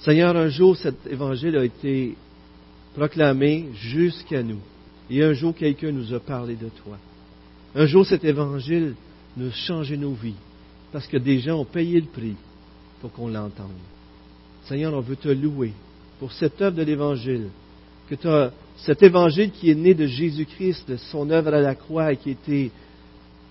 Seigneur, 0.00 0.36
un 0.36 0.48
jour, 0.48 0.76
cet 0.76 1.06
Évangile 1.06 1.56
a 1.56 1.64
été 1.64 2.16
proclamé 2.96 3.66
jusqu'à 3.74 4.42
nous. 4.42 4.60
Et 5.08 5.22
un 5.22 5.32
jour, 5.32 5.54
quelqu'un 5.54 5.92
nous 5.92 6.12
a 6.12 6.18
parlé 6.18 6.56
de 6.56 6.68
toi. 6.68 6.98
Un 7.76 7.86
jour, 7.86 8.04
cet 8.04 8.24
Évangile 8.24 8.96
nous 9.36 9.48
a 9.48 9.52
changé 9.52 9.96
nos 9.96 10.14
vies, 10.14 10.34
parce 10.90 11.06
que 11.06 11.16
des 11.16 11.38
gens 11.38 11.60
ont 11.60 11.64
payé 11.64 12.00
le 12.00 12.08
prix 12.08 12.34
pour 13.00 13.12
qu'on 13.12 13.28
l'entende. 13.28 13.70
Seigneur, 14.64 14.94
on 14.94 15.00
veut 15.00 15.16
te 15.16 15.28
louer 15.28 15.72
pour 16.18 16.32
cette 16.32 16.60
œuvre 16.60 16.76
de 16.76 16.82
l'Évangile 16.82 17.48
que 18.16 18.50
cet 18.76 19.02
évangile 19.02 19.50
qui 19.50 19.70
est 19.70 19.74
né 19.74 19.94
de 19.94 20.06
Jésus-Christ, 20.06 20.88
de 20.88 20.96
son 20.96 21.30
œuvre 21.30 21.54
à 21.54 21.60
la 21.60 21.74
croix 21.74 22.12
et 22.12 22.16
qui 22.16 22.30
a 22.30 22.32
été 22.32 22.70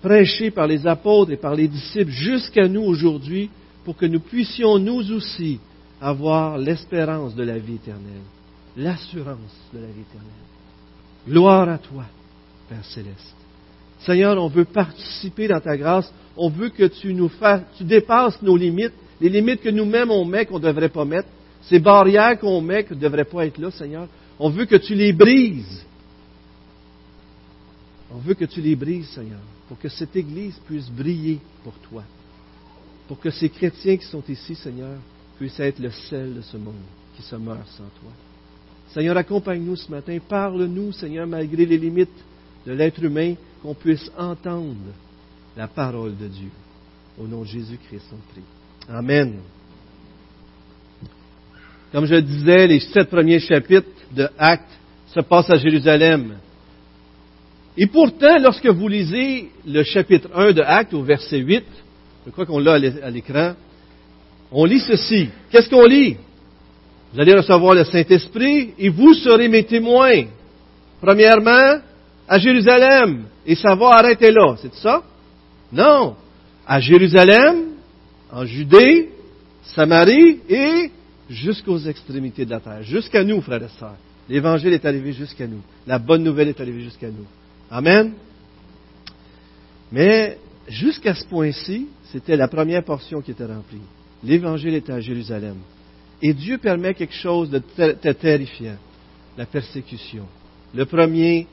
prêché 0.02 0.50
par 0.50 0.66
les 0.66 0.86
apôtres 0.86 1.32
et 1.32 1.36
par 1.36 1.54
les 1.54 1.68
disciples 1.68 2.10
jusqu'à 2.10 2.68
nous 2.68 2.82
aujourd'hui 2.82 3.50
pour 3.84 3.96
que 3.96 4.06
nous 4.06 4.20
puissions 4.20 4.78
nous 4.78 5.12
aussi 5.12 5.58
avoir 6.00 6.58
l'espérance 6.58 7.34
de 7.34 7.44
la 7.44 7.58
vie 7.58 7.76
éternelle, 7.76 8.22
l'assurance 8.76 9.56
de 9.72 9.78
la 9.78 9.86
vie 9.86 10.02
éternelle. 10.02 10.30
Gloire 11.28 11.68
à 11.68 11.78
toi, 11.78 12.04
Père 12.68 12.84
céleste. 12.84 13.36
Seigneur, 14.00 14.42
on 14.42 14.48
veut 14.48 14.64
participer 14.64 15.46
dans 15.46 15.60
ta 15.60 15.76
grâce. 15.76 16.12
On 16.36 16.48
veut 16.48 16.70
que 16.70 16.84
tu 16.84 17.14
nous 17.14 17.28
fasses, 17.28 17.62
tu 17.78 17.84
dépasses 17.84 18.42
nos 18.42 18.56
limites, 18.56 18.94
les 19.20 19.28
limites 19.28 19.60
que 19.60 19.68
nous-mêmes 19.68 20.10
on 20.10 20.24
met 20.24 20.46
qu'on 20.46 20.58
ne 20.58 20.64
devrait 20.64 20.88
pas 20.88 21.04
mettre, 21.04 21.28
ces 21.62 21.78
barrières 21.78 22.38
qu'on 22.40 22.60
met 22.60 22.82
qui 22.82 22.94
ne 22.94 22.98
devraient 22.98 23.24
pas 23.24 23.46
être 23.46 23.58
là, 23.58 23.70
Seigneur. 23.70 24.08
On 24.38 24.50
veut 24.50 24.66
que 24.66 24.76
tu 24.76 24.94
les 24.94 25.12
brises. 25.12 25.84
On 28.10 28.18
veut 28.18 28.34
que 28.34 28.44
tu 28.44 28.60
les 28.60 28.76
brises, 28.76 29.08
Seigneur, 29.08 29.40
pour 29.68 29.78
que 29.78 29.88
cette 29.88 30.14
Église 30.16 30.58
puisse 30.66 30.90
briller 30.90 31.38
pour 31.64 31.72
toi. 31.88 32.04
Pour 33.08 33.18
que 33.18 33.30
ces 33.30 33.48
chrétiens 33.48 33.96
qui 33.96 34.06
sont 34.06 34.22
ici, 34.28 34.54
Seigneur, 34.54 34.98
puissent 35.38 35.60
être 35.60 35.78
le 35.78 35.90
sel 35.90 36.34
de 36.34 36.42
ce 36.42 36.56
monde 36.56 36.74
qui 37.16 37.22
se 37.22 37.36
meurt 37.36 37.66
sans 37.68 37.88
toi. 38.00 38.10
Seigneur, 38.92 39.16
accompagne-nous 39.16 39.76
ce 39.76 39.90
matin. 39.90 40.18
Parle-nous, 40.28 40.92
Seigneur, 40.92 41.26
malgré 41.26 41.64
les 41.64 41.78
limites 41.78 42.10
de 42.66 42.72
l'être 42.72 43.02
humain, 43.02 43.34
qu'on 43.62 43.74
puisse 43.74 44.10
entendre 44.16 44.92
la 45.56 45.68
parole 45.68 46.16
de 46.16 46.28
Dieu. 46.28 46.50
Au 47.18 47.26
nom 47.26 47.42
de 47.42 47.46
Jésus-Christ, 47.46 48.06
on 48.12 48.32
prie. 48.32 48.42
Amen. 48.88 49.38
Comme 51.92 52.06
je 52.06 52.16
disais, 52.16 52.66
les 52.66 52.80
sept 52.80 53.08
premiers 53.08 53.40
chapitres 53.40 53.88
de 54.14 54.28
Actes 54.38 54.78
se 55.14 55.20
passent 55.20 55.50
à 55.50 55.56
Jérusalem. 55.56 56.36
Et 57.76 57.86
pourtant, 57.86 58.38
lorsque 58.38 58.66
vous 58.66 58.88
lisez 58.88 59.50
le 59.66 59.82
chapitre 59.82 60.28
1 60.34 60.52
de 60.52 60.62
Actes 60.62 60.94
au 60.94 61.02
verset 61.02 61.38
8, 61.38 61.64
je 62.26 62.30
crois 62.30 62.46
qu'on 62.46 62.58
l'a 62.58 62.74
à 62.74 63.10
l'écran, 63.10 63.54
on 64.50 64.64
lit 64.64 64.80
ceci. 64.80 65.28
Qu'est-ce 65.50 65.70
qu'on 65.70 65.86
lit? 65.86 66.16
Vous 67.12 67.20
allez 67.20 67.34
recevoir 67.34 67.74
le 67.74 67.84
Saint-Esprit 67.84 68.74
et 68.78 68.88
vous 68.88 69.14
serez 69.14 69.48
mes 69.48 69.64
témoins. 69.64 70.24
Premièrement, 71.00 71.80
à 72.28 72.38
Jérusalem. 72.38 73.24
Et 73.46 73.54
ça 73.54 73.74
va 73.74 73.90
arrêter 73.90 74.30
là. 74.30 74.56
C'est 74.60 74.74
ça? 74.74 75.02
Non. 75.72 76.16
À 76.66 76.80
Jérusalem, 76.80 77.72
en 78.30 78.44
Judée, 78.44 79.10
Samarie 79.74 80.40
et 80.48 80.90
jusqu'aux 81.28 81.78
extrémités 81.78 82.44
de 82.44 82.50
la 82.50 82.60
terre. 82.60 82.82
Jusqu'à 82.82 83.24
nous, 83.24 83.40
frères 83.40 83.62
et 83.62 83.78
sœurs. 83.78 83.96
L'Évangile 84.28 84.72
est 84.72 84.84
arrivé 84.84 85.12
jusqu'à 85.12 85.46
nous. 85.46 85.60
La 85.86 85.98
bonne 85.98 86.22
nouvelle 86.22 86.48
est 86.48 86.60
arrivée 86.60 86.82
jusqu'à 86.82 87.08
nous. 87.08 87.26
Amen. 87.70 88.12
Mais 89.90 90.38
jusqu'à 90.68 91.14
ce 91.14 91.24
point-ci, 91.26 91.88
c'était 92.04 92.36
la 92.36 92.48
première 92.48 92.84
portion 92.84 93.20
qui 93.20 93.32
était 93.32 93.44
remplie. 93.44 93.80
L'Évangile 94.22 94.74
était 94.74 94.92
à 94.92 95.00
Jérusalem. 95.00 95.56
Et 96.20 96.32
Dieu 96.32 96.58
permet 96.58 96.94
quelque 96.94 97.14
chose 97.14 97.50
de, 97.50 97.58
terrifiant, 98.12 98.76
la 99.36 99.44
persécution. 99.44 100.24
Le 100.72 100.86
premier, 100.86 101.48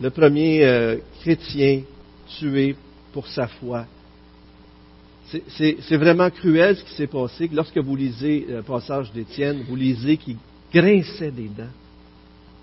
le 0.00 0.10
premier 0.10 0.64
euh, 0.64 0.96
chrétien 1.20 1.82
tué 2.38 2.76
pour 3.12 3.26
sa 3.26 3.48
foi. 3.48 3.86
C'est 5.30 5.96
vraiment 5.96 6.30
cruel 6.30 6.76
ce 6.76 6.84
qui 6.84 6.94
s'est 6.94 7.06
passé. 7.06 7.50
Lorsque 7.52 7.78
vous 7.78 7.96
lisez 7.96 8.46
le 8.48 8.62
passage 8.62 9.12
d'Étienne, 9.12 9.64
vous 9.68 9.76
lisez 9.76 10.16
qu'il 10.16 10.36
grinçait 10.72 11.30
des 11.30 11.48
dents. 11.48 11.72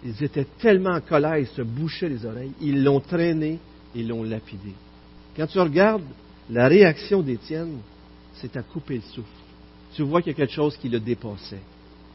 Ils 0.03 0.23
étaient 0.23 0.47
tellement 0.59 0.91
en 0.91 1.01
colère, 1.01 1.37
ils 1.37 1.47
se 1.47 1.61
bouchaient 1.61 2.09
les 2.09 2.25
oreilles. 2.25 2.51
Ils 2.61 2.83
l'ont 2.83 2.99
traîné, 2.99 3.59
ils 3.95 4.07
l'ont 4.07 4.23
lapidé. 4.23 4.73
Quand 5.35 5.47
tu 5.47 5.59
regardes 5.59 6.03
la 6.49 6.67
réaction 6.67 7.21
d'Étienne, 7.21 7.77
c'est 8.35 8.55
à 8.55 8.61
couper 8.61 8.95
le 8.95 9.01
souffle. 9.01 9.27
Tu 9.95 10.03
vois 10.03 10.21
qu'il 10.21 10.33
y 10.33 10.35
a 10.35 10.37
quelque 10.37 10.53
chose 10.53 10.77
qui 10.77 10.89
le 10.89 10.99
dépassait. 10.99 11.61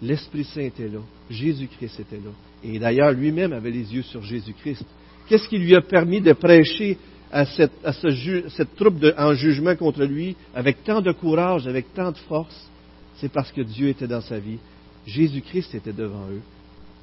L'Esprit 0.02 0.44
Saint 0.44 0.62
était 0.62 0.88
là, 0.88 1.00
Jésus-Christ 1.28 2.00
était 2.00 2.16
là. 2.16 2.30
Et 2.62 2.78
d'ailleurs, 2.78 3.12
lui-même 3.12 3.52
avait 3.52 3.70
les 3.70 3.94
yeux 3.94 4.02
sur 4.02 4.22
Jésus-Christ. 4.22 4.84
Qu'est-ce 5.28 5.48
qui 5.48 5.58
lui 5.58 5.74
a 5.74 5.80
permis 5.80 6.20
de 6.20 6.32
prêcher 6.32 6.96
à 7.32 7.46
cette, 7.46 8.76
troupe 8.76 9.04
en 9.16 9.34
jugement 9.34 9.76
contre 9.76 10.04
lui 10.04 10.36
avec 10.54 10.82
tant 10.84 11.00
de 11.00 11.12
courage, 11.12 11.66
avec 11.66 11.92
tant 11.94 12.10
de 12.10 12.18
force? 12.18 12.68
C'est 13.16 13.30
parce 13.30 13.52
que 13.52 13.60
Dieu 13.60 13.88
était 13.88 14.08
dans 14.08 14.20
sa 14.20 14.38
vie. 14.38 14.58
Jésus-Christ 15.06 15.74
était 15.74 15.92
devant 15.92 16.26
eux. 16.30 16.42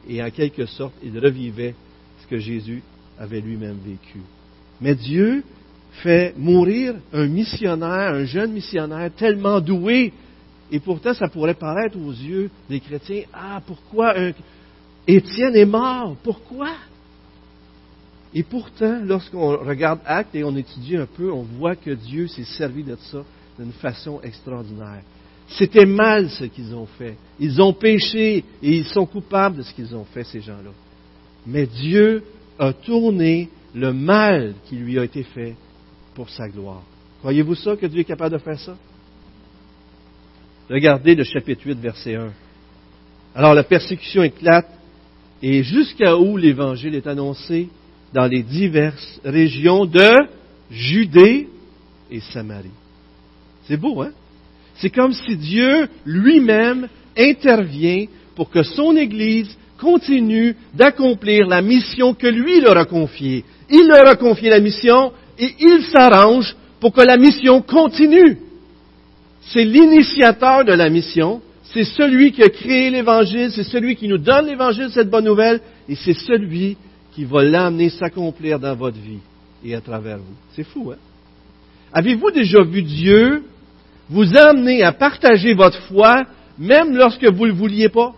Et 0.09 0.21
en 0.23 0.29
quelque 0.29 0.65
sorte, 0.65 0.93
il 1.03 1.17
revivait 1.17 1.75
ce 2.21 2.27
que 2.27 2.37
Jésus 2.37 2.81
avait 3.19 3.41
lui-même 3.41 3.77
vécu. 3.85 4.21
Mais 4.81 4.95
Dieu 4.95 5.43
fait 6.03 6.33
mourir 6.37 6.95
un 7.13 7.27
missionnaire, 7.27 8.13
un 8.13 8.25
jeune 8.25 8.53
missionnaire 8.53 9.11
tellement 9.15 9.59
doué. 9.59 10.13
Et 10.71 10.79
pourtant, 10.79 11.13
ça 11.13 11.27
pourrait 11.27 11.53
paraître 11.53 11.97
aux 11.97 12.11
yeux 12.11 12.49
des 12.69 12.79
chrétiens, 12.79 13.23
ah, 13.33 13.61
pourquoi 13.65 14.13
Étienne 15.07 15.55
est 15.55 15.65
mort? 15.65 16.15
Pourquoi? 16.23 16.69
Et 18.33 18.43
pourtant, 18.43 18.99
lorsqu'on 19.03 19.57
regarde 19.57 19.99
Acte 20.05 20.35
et 20.35 20.43
on 20.43 20.55
étudie 20.55 20.97
un 20.97 21.05
peu, 21.05 21.31
on 21.31 21.43
voit 21.43 21.75
que 21.75 21.91
Dieu 21.91 22.27
s'est 22.27 22.43
servi 22.43 22.83
de 22.83 22.95
ça 22.95 23.23
d'une 23.57 23.71
façon 23.71 24.19
extraordinaire. 24.21 25.01
C'était 25.49 25.85
mal 25.85 26.29
ce 26.29 26.43
qu'ils 26.43 26.75
ont 26.75 26.85
fait. 26.85 27.15
Ils 27.39 27.61
ont 27.61 27.73
péché 27.73 28.43
et 28.61 28.77
ils 28.77 28.85
sont 28.85 29.05
coupables 29.05 29.57
de 29.57 29.61
ce 29.61 29.73
qu'ils 29.73 29.95
ont 29.95 30.03
fait, 30.03 30.25
ces 30.25 30.41
gens-là. 30.41 30.71
Mais 31.45 31.65
Dieu 31.65 32.23
a 32.59 32.73
tourné 32.73 33.49
le 33.73 33.93
mal 33.93 34.55
qui 34.65 34.75
lui 34.75 34.99
a 34.99 35.05
été 35.05 35.23
fait 35.23 35.55
pour 36.13 36.29
sa 36.29 36.49
gloire. 36.49 36.83
Croyez-vous 37.19 37.55
ça, 37.55 37.77
que 37.77 37.85
Dieu 37.85 38.01
est 38.01 38.05
capable 38.05 38.33
de 38.33 38.43
faire 38.43 38.59
ça? 38.59 38.75
Regardez 40.69 41.15
le 41.15 41.23
chapitre 41.23 41.65
8, 41.65 41.79
verset 41.79 42.15
1. 42.15 42.31
Alors 43.35 43.53
la 43.53 43.63
persécution 43.63 44.23
éclate, 44.23 44.69
et 45.41 45.63
jusqu'à 45.63 46.17
où 46.17 46.35
l'Évangile 46.35 46.95
est 46.95 47.07
annoncé? 47.07 47.69
Dans 48.13 48.27
les 48.27 48.43
diverses 48.43 49.19
régions 49.23 49.85
de 49.85 50.11
Judée 50.71 51.47
et 52.11 52.19
Samarie. 52.19 52.69
C'est 53.67 53.77
beau, 53.77 54.01
hein? 54.01 54.11
C'est 54.75 54.89
comme 54.89 55.13
si 55.13 55.35
Dieu 55.35 55.89
lui-même 56.05 56.87
intervient 57.17 58.05
pour 58.35 58.49
que 58.49 58.63
son 58.63 58.95
Église 58.95 59.57
continue 59.79 60.55
d'accomplir 60.73 61.47
la 61.47 61.61
mission 61.61 62.13
que 62.13 62.27
lui 62.27 62.61
leur 62.61 62.77
a 62.77 62.85
confiée. 62.85 63.43
Il 63.69 63.87
leur 63.87 64.07
a 64.07 64.15
confié 64.15 64.49
la 64.49 64.59
mission 64.59 65.11
et 65.37 65.53
il 65.59 65.83
s'arrange 65.91 66.55
pour 66.79 66.93
que 66.93 67.01
la 67.01 67.17
mission 67.17 67.61
continue. 67.61 68.37
C'est 69.41 69.65
l'initiateur 69.65 70.65
de 70.65 70.73
la 70.73 70.89
mission, 70.89 71.41
c'est 71.73 71.83
celui 71.83 72.31
qui 72.31 72.43
a 72.43 72.49
créé 72.49 72.89
l'Évangile, 72.89 73.51
c'est 73.51 73.63
celui 73.63 73.95
qui 73.95 74.07
nous 74.07 74.17
donne 74.17 74.47
l'Évangile, 74.47 74.89
cette 74.91 75.09
bonne 75.09 75.25
nouvelle, 75.25 75.61
et 75.87 75.95
c'est 75.95 76.13
celui 76.13 76.77
qui 77.17 77.25
va 77.25 77.43
l'amener 77.43 77.89
s'accomplir 77.89 78.59
dans 78.59 78.75
votre 78.75 78.99
vie 78.99 79.17
et 79.65 79.73
à 79.73 79.81
travers 79.81 80.19
vous. 80.19 80.35
C'est 80.53 80.63
fou, 80.63 80.91
hein? 80.91 80.99
Avez-vous 81.91 82.29
déjà 82.29 82.61
vu 82.61 82.83
Dieu 82.83 83.43
vous 84.07 84.37
amener 84.37 84.83
à 84.83 84.91
partager 84.91 85.55
votre 85.55 85.81
foi, 85.87 86.27
même 86.59 86.95
lorsque 86.95 87.25
vous 87.25 87.45
ne 87.45 87.51
le 87.51 87.57
vouliez 87.57 87.89
pas? 87.89 88.13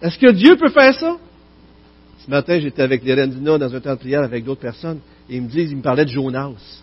Est-ce 0.00 0.18
que 0.18 0.30
Dieu 0.30 0.56
peut 0.56 0.70
faire 0.70 0.98
ça? 0.98 1.18
Ce 2.24 2.30
matin, 2.30 2.58
j'étais 2.58 2.80
avec 2.80 3.04
les 3.04 3.12
Rendina 3.12 3.58
dans 3.58 3.74
un 3.74 3.80
temps 3.80 3.92
de 3.92 3.98
prière 3.98 4.22
avec 4.22 4.42
d'autres 4.42 4.62
personnes, 4.62 5.00
et 5.28 5.36
ils 5.36 5.42
me 5.42 5.48
disent, 5.48 5.70
ils 5.70 5.76
me 5.76 5.82
parlaient 5.82 6.06
de 6.06 6.10
Jonas. 6.10 6.82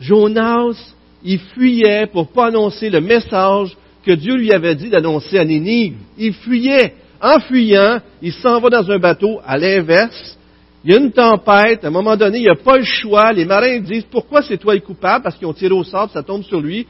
Jonas, 0.00 0.92
il 1.22 1.38
fuyait 1.38 2.08
pour 2.08 2.32
pas 2.32 2.48
annoncer 2.48 2.90
le 2.90 3.00
message 3.00 3.76
que 4.04 4.10
Dieu 4.10 4.34
lui 4.34 4.50
avait 4.50 4.74
dit 4.74 4.90
d'annoncer 4.90 5.38
à 5.38 5.44
Nénive. 5.44 5.98
Il 6.18 6.34
fuyait. 6.34 6.96
En 7.22 7.38
fuyant, 7.38 8.00
il 8.20 8.32
s'en 8.32 8.58
va 8.58 8.68
dans 8.68 8.90
un 8.90 8.98
bateau 8.98 9.40
à 9.46 9.56
l'inverse. 9.56 10.36
Il 10.84 10.90
y 10.90 10.94
a 10.94 10.98
une 10.98 11.12
tempête. 11.12 11.84
À 11.84 11.86
un 11.86 11.90
moment 11.90 12.16
donné, 12.16 12.38
il 12.38 12.42
n'y 12.42 12.48
a 12.48 12.56
pas 12.56 12.76
le 12.76 12.84
choix. 12.84 13.32
Les 13.32 13.44
marins 13.44 13.78
disent, 13.78 14.06
pourquoi 14.10 14.42
c'est 14.42 14.58
toi 14.58 14.74
le 14.74 14.80
coupable? 14.80 15.22
Parce 15.22 15.36
qu'ils 15.36 15.46
ont 15.46 15.52
tiré 15.52 15.72
au 15.72 15.84
sable, 15.84 16.10
ça 16.12 16.24
tombe 16.24 16.42
sur 16.42 16.60
lui. 16.60 16.84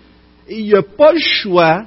Et 0.48 0.60
il 0.60 0.64
n'y 0.64 0.74
a 0.74 0.82
pas 0.82 1.12
le 1.12 1.18
choix 1.18 1.84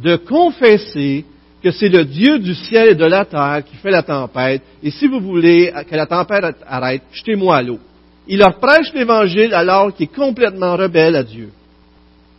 de 0.00 0.14
confesser 0.14 1.24
que 1.60 1.72
c'est 1.72 1.88
le 1.88 2.04
Dieu 2.04 2.38
du 2.38 2.54
ciel 2.54 2.90
et 2.90 2.94
de 2.94 3.04
la 3.04 3.24
terre 3.24 3.62
qui 3.68 3.76
fait 3.76 3.90
la 3.90 4.04
tempête. 4.04 4.62
Et 4.80 4.92
si 4.92 5.08
vous 5.08 5.18
voulez 5.18 5.72
que 5.90 5.96
la 5.96 6.06
tempête 6.06 6.44
arrête, 6.68 7.02
jetez-moi 7.10 7.56
à 7.56 7.62
l'eau. 7.62 7.80
Il 8.28 8.38
leur 8.38 8.58
prêche 8.58 8.92
l'Évangile 8.94 9.52
alors 9.52 9.92
qu'il 9.92 10.04
est 10.04 10.14
complètement 10.14 10.76
rebelle 10.76 11.16
à 11.16 11.24
Dieu. 11.24 11.50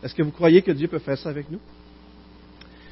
Est-ce 0.01 0.15
que 0.15 0.23
vous 0.23 0.31
croyez 0.31 0.61
que 0.61 0.71
Dieu 0.71 0.87
peut 0.87 0.99
faire 0.99 1.17
ça 1.17 1.29
avec 1.29 1.51
nous? 1.51 1.59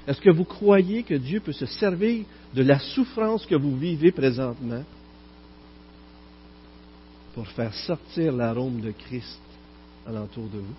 Est-ce 0.07 0.21
que 0.21 0.29
vous 0.29 0.43
croyez 0.43 1.03
que 1.03 1.15
Dieu 1.15 1.39
peut 1.39 1.53
se 1.53 1.65
servir 1.65 2.25
de 2.53 2.61
la 2.61 2.79
souffrance 2.79 3.45
que 3.45 3.55
vous 3.55 3.75
vivez 3.75 4.11
présentement 4.11 4.83
pour 7.33 7.47
faire 7.49 7.73
sortir 7.73 8.31
l'arôme 8.31 8.81
de 8.81 8.91
Christ 8.91 9.39
alentour 10.05 10.45
de 10.45 10.59
vous? 10.59 10.75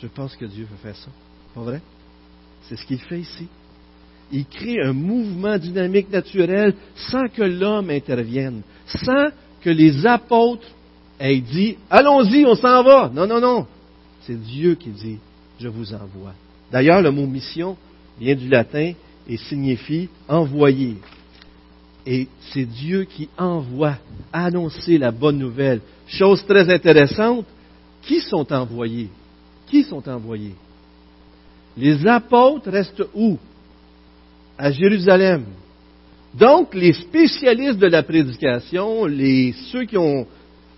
Je 0.00 0.06
pense 0.06 0.34
que 0.36 0.46
Dieu 0.46 0.66
peut 0.66 0.82
faire 0.82 0.96
ça. 0.96 1.10
Pas 1.54 1.60
vrai? 1.60 1.82
C'est 2.62 2.76
ce 2.76 2.86
qu'il 2.86 3.00
fait 3.00 3.20
ici. 3.20 3.46
Il 4.32 4.46
crée 4.46 4.80
un 4.82 4.94
mouvement 4.94 5.58
dynamique 5.58 6.10
naturel 6.10 6.74
sans 6.96 7.28
que 7.28 7.42
l'homme 7.42 7.90
intervienne, 7.90 8.62
sans 8.86 9.28
que 9.60 9.70
les 9.70 10.06
apôtres 10.06 10.66
aient 11.20 11.40
dit 11.40 11.76
Allons-y, 11.90 12.46
on 12.46 12.54
s'en 12.54 12.82
va. 12.82 13.10
Non, 13.12 13.26
non, 13.26 13.40
non. 13.40 13.66
C'est 14.22 14.40
Dieu 14.40 14.74
qui 14.74 14.90
dit 14.90 15.18
Je 15.60 15.68
vous 15.68 15.92
envoie. 15.92 16.32
D'ailleurs, 16.72 17.02
le 17.02 17.10
mot 17.10 17.26
mission 17.26 17.76
vient 18.18 18.34
du 18.34 18.48
latin 18.48 18.92
et 19.28 19.36
signifie 19.36 20.08
envoyer. 20.26 20.96
Et 22.06 22.26
c'est 22.52 22.64
Dieu 22.64 23.04
qui 23.04 23.28
envoie 23.36 23.96
annoncer 24.32 24.98
la 24.98 25.10
bonne 25.10 25.38
nouvelle. 25.38 25.80
Chose 26.06 26.44
très 26.46 26.68
intéressante, 26.72 27.46
qui 28.02 28.20
sont 28.20 28.50
envoyés? 28.52 29.08
Qui 29.68 29.84
sont 29.84 30.06
envoyés? 30.08 30.54
Les 31.76 32.06
apôtres 32.06 32.70
restent 32.70 33.04
où? 33.14 33.38
À 34.58 34.70
Jérusalem. 34.72 35.44
Donc, 36.34 36.74
les 36.74 36.92
spécialistes 36.94 37.78
de 37.78 37.86
la 37.86 38.02
prédication, 38.02 39.06
ceux 39.70 39.84
qui 39.84 39.98
ont, 39.98 40.26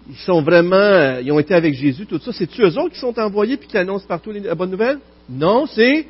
ils 0.08 0.16
sont 0.16 0.42
vraiment, 0.42 1.18
ils 1.18 1.32
ont 1.32 1.38
été 1.38 1.54
avec 1.54 1.74
Jésus, 1.74 2.06
tout 2.06 2.18
ça, 2.18 2.32
c'est 2.32 2.48
eux 2.60 2.78
autres 2.78 2.92
qui 2.94 3.00
sont 3.00 3.18
envoyés 3.18 3.56
puis 3.56 3.68
qui 3.68 3.78
annoncent 3.78 4.06
partout 4.06 4.32
la 4.32 4.54
bonne 4.54 4.70
nouvelle? 4.70 4.98
Non, 5.28 5.66
c'est. 5.66 6.06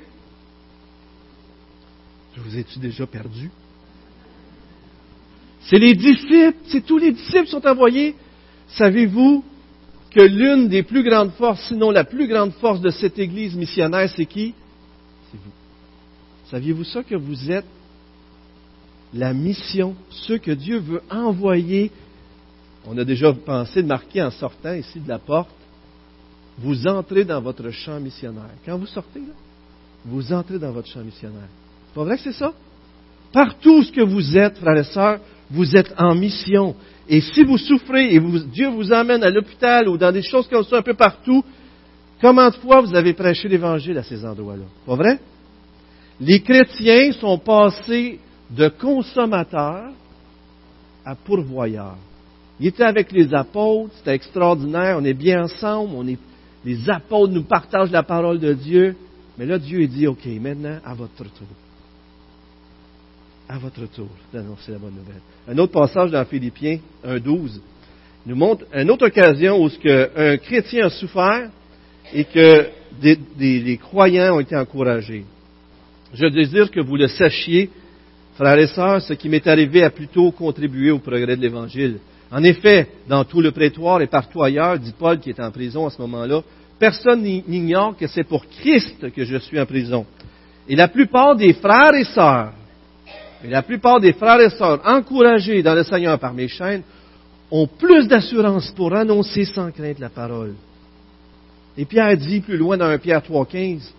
Je 2.37 2.41
vous 2.41 2.59
ai-tu 2.59 2.79
déjà 2.81 3.07
perdu? 3.07 3.51
C'est 5.61 5.79
les 5.79 5.95
disciples, 5.95 6.57
c'est 6.67 6.85
tous 6.85 6.99
les 6.99 7.13
disciples 7.13 7.45
qui 7.45 7.51
sont 7.53 7.67
envoyés. 7.67 8.17
Savez-vous 8.69 9.45
que 10.11 10.23
l'une 10.23 10.69
des 10.69 10.83
plus 10.83 11.03
grandes 11.03 11.33
forces, 11.33 11.69
sinon 11.69 11.91
la 11.91 12.05
plus 12.05 12.27
grande 12.27 12.53
force 12.55 12.81
de 12.81 12.91
cette 12.91 13.19
Église 13.19 13.55
missionnaire, 13.55 14.11
c'est 14.15 14.27
qui? 14.27 14.55
C'est 15.31 15.39
vous. 15.39 15.53
Saviez-vous 16.51 16.85
ça 16.85 17.03
que 17.03 17.15
vous 17.15 17.51
êtes 17.51 17.65
la 19.13 19.33
mission, 19.33 19.95
ceux 20.11 20.39
que 20.39 20.51
Dieu 20.51 20.79
veut 20.79 21.03
envoyer? 21.09 21.93
On 22.87 22.97
a 22.99 23.05
déjà 23.05 23.33
pensé 23.33 23.83
de 23.83 23.89
marquer 23.89 24.23
en 24.23 24.31
sortant 24.31 24.75
ici 24.75 25.01
de 25.01 25.09
la 25.09 25.19
porte, 25.19 25.51
vous 26.59 26.87
entrez 26.87 27.25
dans 27.25 27.41
votre 27.41 27.71
champ 27.71 27.99
missionnaire. 27.99 28.51
Quand 28.65 28.77
vous 28.79 28.87
sortez, 28.87 29.21
là, 29.21 29.35
vous 30.05 30.33
entrez 30.33 30.59
dans 30.59 30.73
votre 30.73 30.89
champ 30.89 31.03
missionnaire. 31.03 31.49
C'est 31.89 31.95
pas 31.95 32.05
vrai 32.05 32.17
que 32.17 32.23
c'est 32.23 32.33
ça? 32.33 32.53
Partout 33.33 33.83
ce 33.83 33.91
que 33.91 34.03
vous 34.03 34.37
êtes, 34.37 34.59
frères 34.59 34.77
et 34.77 34.85
sœurs, 34.85 35.19
vous 35.51 35.75
êtes 35.77 35.93
en 35.99 36.15
mission. 36.15 36.77
Et 37.09 37.21
si 37.21 37.43
vous 37.43 37.59
souffrez 37.59 38.15
et 38.15 38.21
Dieu 38.21 38.69
vous 38.69 38.93
emmène 38.93 39.23
à 39.25 39.31
l'hôpital 39.31 39.89
ou 39.89 39.99
dans 39.99 40.13
des 40.13 40.23
choses 40.23 40.47
comme 40.49 40.65
ça 40.65 40.79
un 40.79 40.83
peu 40.83 40.95
partout, 40.95 41.45
comment 42.21 42.49
de 42.49 42.55
fois 42.57 42.81
vous 42.81 42.95
avez 42.95 43.13
prêché 43.13 43.49
l'Évangile 43.49 43.99
à 43.99 44.03
ces 44.03 44.25
endroits-là? 44.25 44.65
Pas 44.87 44.95
vrai? 44.95 45.19
Les 46.21 46.41
chrétiens 46.41 47.13
sont 47.13 47.39
passés 47.39 48.21
de 48.51 48.69
consommateurs 48.69 49.91
à 51.05 51.15
pourvoyeurs. 51.17 51.97
Ils 52.61 52.69
étaient 52.69 52.85
avec 52.85 53.11
les 53.13 53.35
apôtres, 53.35 53.93
c'était 53.97 54.15
extraordinaire, 54.15 54.97
on 55.01 55.05
est 55.05 55.15
bien 55.15 55.45
ensemble, 55.45 55.93
on 55.97 56.07
est, 56.07 56.19
les 56.65 56.89
apôtres 56.89 57.33
nous 57.33 57.45
partagent 57.45 57.91
la 57.91 58.03
parole 58.03 58.39
de 58.39 58.53
Dieu. 58.53 58.97
Mais 59.37 59.47
là, 59.47 59.59
Dieu 59.59 59.87
dit, 59.87 60.07
OK, 60.07 60.25
maintenant, 60.41 60.79
à 60.85 60.95
votre 60.95 61.25
tour 61.25 61.49
à 63.49 63.59
votre 63.59 63.87
tour 63.87 64.09
d'annoncer 64.33 64.73
la 64.73 64.79
bonne 64.79 64.95
nouvelle. 64.95 65.21
Un 65.49 65.59
autre 65.59 65.73
passage 65.73 66.11
dans 66.11 66.25
Philippiens 66.25 66.79
1.12 67.07 67.61
nous 68.27 68.37
montre 68.37 68.65
une 68.75 68.91
autre 68.91 69.07
occasion 69.07 69.63
où 69.63 69.69
un 70.17 70.37
chrétien 70.39 70.87
a 70.87 70.91
souffert 70.91 71.51
et 72.13 72.25
que 72.25 72.69
des, 73.01 73.19
les 73.39 73.77
croyants 73.77 74.37
ont 74.37 74.41
été 74.41 74.57
encouragés. 74.57 75.25
Je 76.15 76.27
désire 76.27 76.71
que 76.71 76.81
vous 76.81 76.97
le 76.97 77.09
sachiez, 77.09 77.71
frères 78.37 78.59
et 78.59 78.69
sœurs, 78.69 79.03
ce 79.03 79.13
qui 79.13 79.29
m'est 79.29 79.47
arrivé 79.47 79.83
a 79.83 79.91
plutôt 79.91 80.31
contribué 80.31 80.91
au 80.91 80.99
progrès 80.99 81.37
de 81.37 81.43
l'Évangile. 81.43 81.99
En 82.35 82.43
effet, 82.43 82.89
dans 83.09 83.23
tout 83.25 83.41
le 83.41 83.53
prétoire 83.53 84.03
et 84.03 84.09
partout 84.09 84.43
ailleurs, 84.43 84.77
dit 84.77 84.93
Paul 84.99 85.21
qui 85.21 85.31
est 85.31 85.39
en 85.39 85.53
prison 85.53 85.87
à 85.87 85.91
ce 85.91 86.03
moment-là, 86.03 86.43
personne 86.81 87.23
n'ignore 87.23 87.97
que 87.97 88.09
c'est 88.09 88.25
pour 88.25 88.45
Christ 88.49 89.09
que 89.13 89.25
je 89.25 89.37
suis 89.37 89.61
en 89.61 89.67
prison. 89.67 90.05
Et 90.69 90.75
la 90.75 90.89
plupart 90.89 91.37
des 91.37 91.53
frères 91.53 91.95
et 91.95 92.03
sœurs 92.03 92.53
et 93.45 93.49
la 93.49 93.63
plupart 93.63 94.01
des 94.01 94.15
frères 94.15 94.41
et 94.41 94.51
sœurs 94.51 94.81
encouragés 94.85 95.63
dans 95.63 95.77
le 95.77 95.85
Seigneur 95.85 96.19
par 96.19 96.35
mes 96.35 96.49
chaînes 96.49 96.83
ont 97.53 97.69
plus 97.69 98.09
d'assurance 98.09 98.73
pour 98.73 98.93
annoncer 98.97 99.45
sans 99.45 99.71
crainte 99.71 100.01
la 100.01 100.09
parole. 100.09 100.55
Et 101.79 101.85
Pierre 101.85 102.17
dit 102.17 102.41
plus 102.41 102.57
loin 102.57 102.77
dans 102.77 102.87
1 102.87 102.99
Pierre 102.99 103.23
3,15 103.23 103.93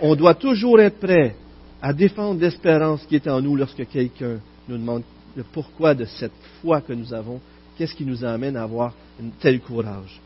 qu'on 0.00 0.14
doit 0.14 0.34
toujours 0.34 0.80
être 0.80 1.00
prêt 1.00 1.34
à 1.82 1.92
défendre 1.92 2.40
l'espérance 2.40 3.04
qui 3.04 3.16
est 3.16 3.28
en 3.28 3.42
nous 3.42 3.56
lorsque 3.56 3.86
quelqu'un 3.88 4.38
nous 4.68 4.78
demande 4.78 5.02
le 5.36 5.44
pourquoi 5.52 5.94
de 5.94 6.06
cette 6.06 6.32
foi 6.62 6.80
que 6.80 6.94
nous 6.94 7.12
avons, 7.12 7.40
qu'est-ce 7.78 7.94
qui 7.94 8.04
nous 8.04 8.24
amène 8.24 8.56
à 8.56 8.64
avoir 8.64 8.92
un 9.22 9.28
tel 9.40 9.60
courage. 9.60 10.20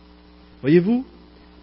Voyez-vous, 0.62 1.04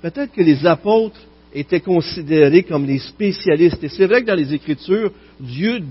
peut-être 0.01 0.31
que 0.31 0.41
les 0.41 0.65
apôtres 0.65 1.19
étaient 1.53 1.79
considérés 1.79 2.63
comme 2.63 2.85
les 2.85 2.99
spécialistes. 2.99 3.83
Et 3.83 3.89
c'est 3.89 4.05
vrai 4.05 4.21
que 4.21 4.27
dans 4.27 4.35
les 4.35 4.53
Écritures, 4.53 5.11
Dieu 5.39 5.81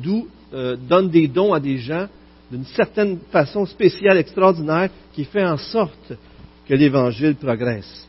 euh, 0.55 0.77
donne 0.77 1.11
des 1.11 1.27
dons 1.27 1.53
à 1.53 1.59
des 1.59 1.79
gens 1.79 2.07
d'une 2.51 2.65
certaine 2.65 3.19
façon 3.31 3.67
spéciale, 3.67 4.17
extraordinaire, 4.19 4.89
qui 5.15 5.25
fait 5.25 5.45
en 5.45 5.59
sorte 5.59 6.15
que 6.67 6.75
l'Évangile 6.75 7.35
progresse. 7.35 8.07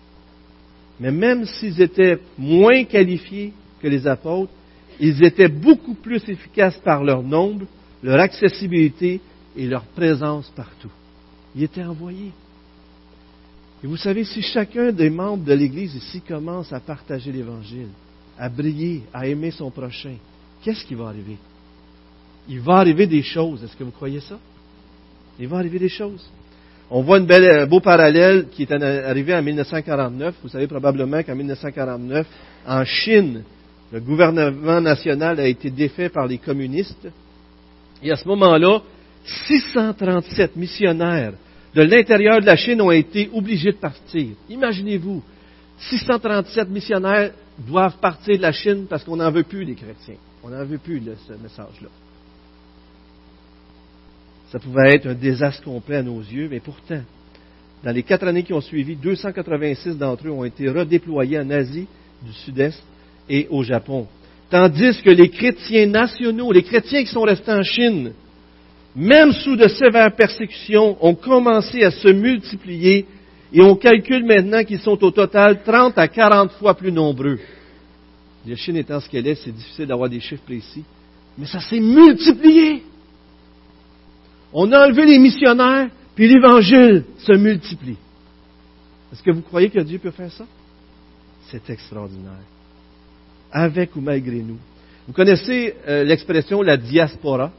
Mais 0.99 1.12
même 1.12 1.45
s'ils 1.45 1.82
étaient 1.82 2.19
moins 2.38 2.84
qualifiés 2.84 3.54
que 3.82 3.88
les 3.88 4.06
apôtres, 4.08 4.52
ils 4.99 5.23
étaient 5.23 5.47
beaucoup 5.47 5.95
plus 5.95 6.21
efficaces 6.28 6.78
par 6.78 7.04
leur 7.04 7.23
nombre, 7.23 7.65
leur 8.04 8.19
accessibilité 8.19 9.21
et 9.58 9.65
leur 9.65 9.84
présence 9.84 10.52
partout. 10.56 10.91
Ils 11.55 11.63
étaient 11.63 11.83
envoyés. 11.83 12.31
Et 13.83 13.88
vous 13.88 13.97
savez, 13.97 14.23
si 14.25 14.41
chacun 14.41 14.91
des 14.91 15.09
membres 15.09 15.45
de 15.45 15.53
l'Église 15.53 15.95
ici 15.95 16.21
commence 16.21 16.73
à 16.73 16.79
partager 16.79 17.31
l'Évangile, 17.31 17.88
à 18.38 18.49
briller, 18.49 19.03
à 19.13 19.25
aimer 19.27 19.51
son 19.51 19.71
prochain, 19.71 20.15
qu'est-ce 20.63 20.85
qui 20.85 20.95
va 20.95 21.07
arriver? 21.07 21.38
Il 22.47 22.59
va 22.59 22.75
arriver 22.75 23.07
des 23.07 23.23
choses. 23.23 23.63
Est-ce 23.63 23.75
que 23.75 23.83
vous 23.83 23.91
croyez 23.91 24.19
ça? 24.19 24.38
Il 25.39 25.47
va 25.47 25.57
arriver 25.57 25.79
des 25.79 25.89
choses. 25.89 26.25
On 26.91 27.03
voit 27.03 27.19
belle, 27.19 27.49
un 27.51 27.67
beau 27.67 27.79
parallèle 27.79 28.47
qui 28.49 28.63
est 28.63 28.71
arrivé 28.71 29.35
en 29.35 29.43
1949. 29.43 30.35
Vous 30.41 30.49
savez 30.49 30.67
probablement 30.67 31.21
qu'en 31.21 31.35
1949, 31.35 32.27
en 32.65 32.83
Chine, 32.83 33.43
le 33.91 33.99
gouvernement 33.99 34.81
national 34.81 35.39
a 35.39 35.47
été 35.47 35.69
défait 35.69 36.09
par 36.09 36.27
les 36.27 36.39
communistes. 36.39 37.07
Et 38.01 38.12
à 38.12 38.15
ce 38.15 38.27
moment-là, 38.27 38.81
637 39.25 40.55
missionnaires 40.55 41.34
de 41.75 41.82
l'intérieur 41.82 42.41
de 42.41 42.45
la 42.45 42.55
Chine 42.55 42.82
ont 42.82 42.91
été 42.91 43.29
obligés 43.34 43.71
de 43.71 43.77
partir. 43.77 44.29
Imaginez-vous, 44.49 45.23
637 45.79 46.69
missionnaires 46.69 47.32
doivent 47.67 47.97
partir 47.99 48.38
de 48.38 48.41
la 48.41 48.51
Chine 48.51 48.86
parce 48.89 49.03
qu'on 49.03 49.17
n'en 49.17 49.32
veut 49.32 49.43
plus 49.43 49.63
les 49.63 49.75
chrétiens. 49.75 50.15
On 50.43 50.49
n'en 50.49 50.65
veut 50.65 50.77
plus 50.77 50.99
de 50.99 51.15
ce 51.27 51.34
message-là. 51.34 51.89
Ça 54.51 54.60
pouvait 54.60 54.95
être 54.95 55.08
un 55.08 55.13
désastre 55.13 55.63
complet 55.63 55.97
à 55.97 56.03
nos 56.03 56.19
yeux, 56.19 56.47
mais 56.49 56.60
pourtant, 56.60 57.01
dans 57.84 57.91
les 57.91 58.03
quatre 58.03 58.27
années 58.27 58.43
qui 58.43 58.53
ont 58.53 58.62
suivi, 58.62 58.95
286 58.95 59.97
d'entre 59.97 60.27
eux 60.27 60.32
ont 60.32 60.43
été 60.43 60.69
redéployés 60.69 61.39
en 61.39 61.49
Asie 61.51 61.88
du 62.23 62.34
Sud-Est 62.34 62.82
et 63.29 63.47
au 63.51 63.63
Japon. 63.63 64.08
Tandis 64.49 65.01
que 65.03 65.12
les 65.12 65.29
chrétiens 65.29 65.86
nationaux, 65.86 66.51
les 66.51 66.63
chrétiens 66.63 67.03
qui 67.03 67.12
sont 67.12 67.21
restés 67.21 67.51
en 67.51 67.62
Chine, 67.62 68.13
même 68.99 69.31
sous 69.31 69.55
de 69.55 69.69
sévères 69.69 70.13
persécutions, 70.13 70.97
ont 70.99 71.15
commencé 71.15 71.83
à 71.85 71.91
se 71.91 72.09
multiplier 72.09 73.05
et 73.53 73.62
on 73.62 73.75
calcule 73.75 74.25
maintenant 74.25 74.63
qu'ils 74.65 74.81
sont 74.81 75.01
au 75.01 75.09
total 75.09 75.63
30 75.63 75.97
à 75.97 76.09
40 76.09 76.51
fois 76.53 76.73
plus 76.73 76.91
nombreux. 76.91 77.39
La 78.45 78.57
Chine 78.57 78.75
étant 78.75 78.99
ce 78.99 79.09
qu'elle 79.09 79.25
est, 79.25 79.35
c'est 79.35 79.53
difficile 79.53 79.88
d'avoir 79.88 80.09
des 80.09 80.19
chiffres 80.19 80.43
précis, 80.43 80.83
mais 81.38 81.45
ça 81.45 81.62
s'est 81.62 81.79
multiplié. 81.79 82.83
On 84.51 84.69
a 84.73 84.85
enlevé 84.85 85.05
les 85.05 85.19
missionnaires, 85.19 85.88
puis 86.13 86.27
l'Évangile 86.27 87.05
se 87.19 87.33
multiplie. 87.38 87.97
Est-ce 89.13 89.23
que 89.23 89.31
vous 89.31 89.41
croyez 89.41 89.69
que 89.69 89.79
Dieu 89.79 89.99
peut 89.99 90.12
faire 90.12 90.31
ça? 90.31 90.45
C'est 91.49 91.69
extraordinaire. 91.69 92.33
Avec 93.49 93.95
ou 93.95 94.01
malgré 94.01 94.39
nous. 94.39 94.57
Vous 95.07 95.13
connaissez 95.13 95.73
euh, 95.88 96.03
l'expression 96.03 96.62
la 96.62 96.75
diaspora? 96.75 97.53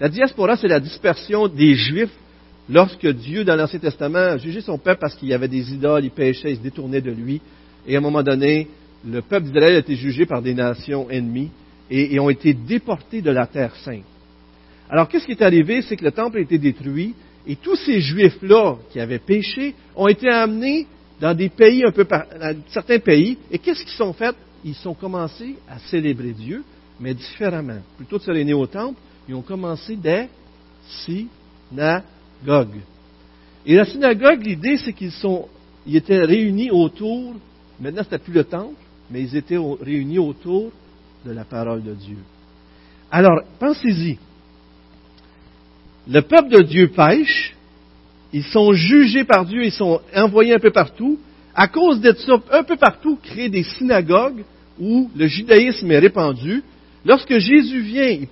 La 0.00 0.08
diaspora, 0.08 0.56
c'est 0.56 0.68
la 0.68 0.80
dispersion 0.80 1.48
des 1.48 1.74
Juifs 1.74 2.12
lorsque 2.68 3.06
Dieu, 3.06 3.44
dans 3.44 3.56
l'Ancien 3.56 3.78
Testament, 3.78 4.18
a 4.18 4.38
jugé 4.38 4.60
son 4.60 4.78
peuple 4.78 5.00
parce 5.00 5.14
qu'il 5.14 5.28
y 5.28 5.34
avait 5.34 5.48
des 5.48 5.72
idoles, 5.72 6.04
il 6.04 6.10
péchait, 6.10 6.50
il 6.50 6.56
se 6.56 6.62
détournait 6.62 7.00
de 7.00 7.10
lui. 7.10 7.40
Et 7.86 7.94
à 7.94 7.98
un 7.98 8.02
moment 8.02 8.22
donné, 8.22 8.68
le 9.06 9.22
peuple 9.22 9.46
d'Israël 9.46 9.76
a 9.76 9.78
été 9.78 9.94
jugé 9.94 10.26
par 10.26 10.42
des 10.42 10.54
nations 10.54 11.08
ennemies 11.08 11.50
et, 11.90 12.18
ont 12.18 12.28
été 12.28 12.52
déportés 12.52 13.22
de 13.22 13.30
la 13.30 13.46
terre 13.46 13.74
sainte. 13.76 14.02
Alors, 14.90 15.08
qu'est-ce 15.08 15.24
qui 15.24 15.32
est 15.32 15.42
arrivé? 15.42 15.82
C'est 15.82 15.96
que 15.96 16.04
le 16.04 16.12
temple 16.12 16.38
a 16.38 16.40
été 16.40 16.58
détruit 16.58 17.14
et 17.46 17.56
tous 17.56 17.76
ces 17.76 18.00
Juifs-là 18.00 18.76
qui 18.90 19.00
avaient 19.00 19.18
péché 19.18 19.74
ont 19.94 20.08
été 20.08 20.28
amenés 20.28 20.86
dans 21.20 21.34
des 21.34 21.48
pays 21.48 21.84
un 21.84 22.54
certains 22.68 22.98
pays. 22.98 23.38
Et 23.50 23.58
qu'est-ce 23.58 23.82
qu'ils 23.82 23.96
sont 23.96 24.12
fait? 24.12 24.34
Ils 24.64 24.74
sont 24.74 24.94
commencés 24.94 25.54
à 25.68 25.78
célébrer 25.78 26.32
Dieu, 26.32 26.64
mais 27.00 27.14
différemment. 27.14 27.78
Plutôt 27.96 28.18
de 28.18 28.22
se 28.22 28.30
réunir 28.30 28.58
au 28.58 28.66
temple, 28.66 28.98
ils 29.28 29.34
ont 29.34 29.42
commencé 29.42 29.96
des 29.96 30.28
synagogues. 31.04 32.80
Et 33.64 33.74
la 33.74 33.84
synagogue, 33.84 34.44
l'idée, 34.44 34.76
c'est 34.76 34.92
qu'ils 34.92 35.12
sont, 35.12 35.48
ils 35.86 35.96
étaient 35.96 36.24
réunis 36.24 36.70
autour, 36.70 37.34
maintenant 37.80 38.02
c'était 38.04 38.18
plus 38.18 38.32
le 38.32 38.44
temple, 38.44 38.76
mais 39.10 39.22
ils 39.22 39.36
étaient 39.36 39.58
réunis 39.80 40.18
autour 40.18 40.70
de 41.24 41.32
la 41.32 41.44
parole 41.44 41.82
de 41.82 41.94
Dieu. 41.94 42.18
Alors, 43.10 43.40
pensez-y. 43.58 44.18
Le 46.08 46.22
peuple 46.22 46.50
de 46.50 46.62
Dieu 46.62 46.88
pêche, 46.88 47.56
ils 48.32 48.44
sont 48.44 48.72
jugés 48.72 49.24
par 49.24 49.44
Dieu, 49.44 49.64
ils 49.64 49.72
sont 49.72 50.00
envoyés 50.14 50.54
un 50.54 50.60
peu 50.60 50.70
partout. 50.70 51.18
À 51.54 51.68
cause 51.68 52.00
ça, 52.02 52.34
un 52.52 52.62
peu 52.62 52.76
partout, 52.76 53.18
créent 53.22 53.48
des 53.48 53.64
synagogues 53.64 54.44
où 54.78 55.10
le 55.16 55.26
judaïsme 55.26 55.90
est 55.90 55.98
répandu. 55.98 56.62
Lorsque 57.04 57.38
Jésus 57.38 57.80
vient, 57.80 58.08
il 58.08 58.28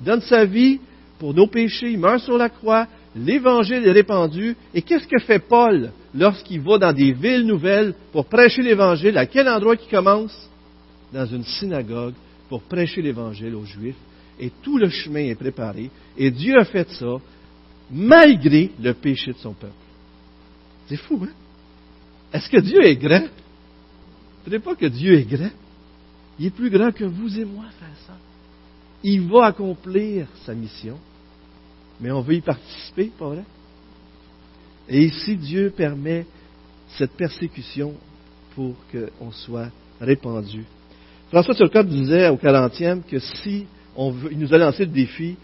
donne 0.00 0.20
sa 0.22 0.44
vie 0.44 0.80
pour 1.18 1.34
nos 1.34 1.46
péchés, 1.46 1.92
il 1.92 1.98
meurt 1.98 2.20
sur 2.20 2.36
la 2.36 2.48
croix, 2.48 2.86
l'Évangile 3.14 3.86
est 3.86 3.92
répandu. 3.92 4.56
Et 4.74 4.82
qu'est-ce 4.82 5.06
que 5.06 5.18
fait 5.18 5.38
Paul 5.38 5.90
lorsqu'il 6.14 6.60
va 6.60 6.78
dans 6.78 6.92
des 6.92 7.12
villes 7.12 7.46
nouvelles 7.46 7.94
pour 8.12 8.26
prêcher 8.26 8.62
l'Évangile? 8.62 9.16
À 9.16 9.26
quel 9.26 9.48
endroit 9.48 9.76
il 9.80 9.90
commence? 9.90 10.50
Dans 11.12 11.26
une 11.26 11.44
synagogue 11.44 12.14
pour 12.48 12.62
prêcher 12.62 13.00
l'Évangile 13.00 13.54
aux 13.54 13.64
Juifs. 13.64 13.96
Et 14.38 14.52
tout 14.62 14.76
le 14.76 14.90
chemin 14.90 15.20
est 15.20 15.34
préparé. 15.34 15.90
Et 16.16 16.30
Dieu 16.30 16.58
a 16.58 16.64
fait 16.64 16.88
ça 16.90 17.16
malgré 17.90 18.70
le 18.82 18.92
péché 18.92 19.32
de 19.32 19.38
son 19.38 19.54
peuple. 19.54 19.72
C'est 20.88 20.96
fou, 20.96 21.20
hein? 21.24 21.32
Est-ce 22.32 22.50
que 22.50 22.60
Dieu 22.60 22.84
est 22.84 22.96
grand? 22.96 23.26
Ne 24.46 24.58
pas 24.58 24.74
que 24.74 24.86
Dieu 24.86 25.14
est 25.14 25.24
grand? 25.24 25.50
Il 26.38 26.46
est 26.46 26.50
plus 26.50 26.68
grand 26.68 26.92
que 26.92 27.04
vous 27.04 27.38
et 27.38 27.44
moi, 27.44 27.64
frère 27.78 27.96
ça. 28.06 28.12
Il 29.02 29.28
va 29.28 29.46
accomplir 29.46 30.26
sa 30.44 30.54
mission, 30.54 30.98
mais 32.00 32.10
on 32.10 32.20
veut 32.20 32.34
y 32.34 32.40
participer, 32.40 33.10
pas 33.18 33.28
vrai? 33.28 33.44
Et 34.88 35.04
ici, 35.04 35.36
Dieu 35.36 35.72
permet 35.76 36.26
cette 36.96 37.12
persécution 37.12 37.94
pour 38.54 38.74
qu'on 38.90 39.30
soit 39.32 39.70
répandu. 40.00 40.64
François 41.30 41.54
Turcotte 41.54 41.88
disait 41.88 42.28
au 42.28 42.36
40e 42.36 43.02
que 43.02 43.18
si 43.18 43.66
on 43.96 44.10
veut, 44.10 44.30
il 44.32 44.38
nous 44.38 44.54
a 44.54 44.58
lancé 44.58 44.84
le 44.84 44.92
défi, 44.92 45.36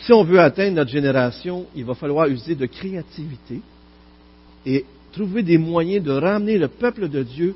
si 0.00 0.12
on 0.12 0.24
veut 0.24 0.40
atteindre 0.40 0.76
notre 0.76 0.90
génération, 0.90 1.66
il 1.74 1.84
va 1.84 1.94
falloir 1.94 2.26
user 2.28 2.54
de 2.54 2.66
créativité 2.66 3.60
et 4.66 4.84
trouver 5.12 5.42
des 5.42 5.58
moyens 5.58 6.04
de 6.04 6.12
ramener 6.12 6.58
le 6.58 6.68
peuple 6.68 7.08
de 7.08 7.22
Dieu 7.22 7.54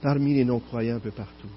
parmi 0.00 0.34
les 0.34 0.44
non-croyants 0.44 0.96
un 0.96 1.00
peu 1.00 1.10
partout. 1.10 1.48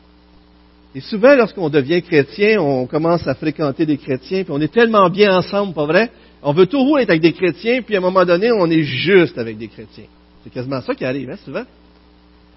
Et 0.95 1.01
souvent, 1.01 1.35
lorsqu'on 1.35 1.69
devient 1.69 2.01
chrétien, 2.01 2.61
on 2.61 2.87
commence 2.87 3.27
à 3.27 3.35
fréquenter 3.35 3.85
des 3.85 3.97
chrétiens, 3.97 4.45
puis 4.45 4.53
on 4.53 4.61
est 4.61 4.71
tellement 4.71 5.09
bien 5.09 5.37
ensemble, 5.37 5.73
pas 5.73 5.85
vrai? 5.85 6.09
On 6.41 6.53
veut 6.53 6.67
toujours 6.67 6.99
être 6.99 7.09
avec 7.09 7.21
des 7.21 7.33
chrétiens, 7.33 7.81
puis 7.81 7.95
à 7.95 7.97
un 7.97 8.01
moment 8.01 8.23
donné, 8.23 8.49
on 8.53 8.69
est 8.69 8.83
juste 8.83 9.37
avec 9.37 9.57
des 9.57 9.67
chrétiens. 9.67 10.05
C'est 10.41 10.53
quasiment 10.53 10.79
ça 10.79 10.95
qui 10.95 11.03
arrive, 11.03 11.29
hein, 11.29 11.37
souvent. 11.43 11.65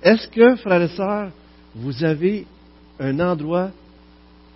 Est-ce 0.05 0.29
que, 0.29 0.55
frères 0.55 0.83
et 0.83 0.89
sœurs, 0.89 1.31
vous 1.75 2.05
avez 2.05 2.47
un 3.01 3.19
endroit 3.19 3.71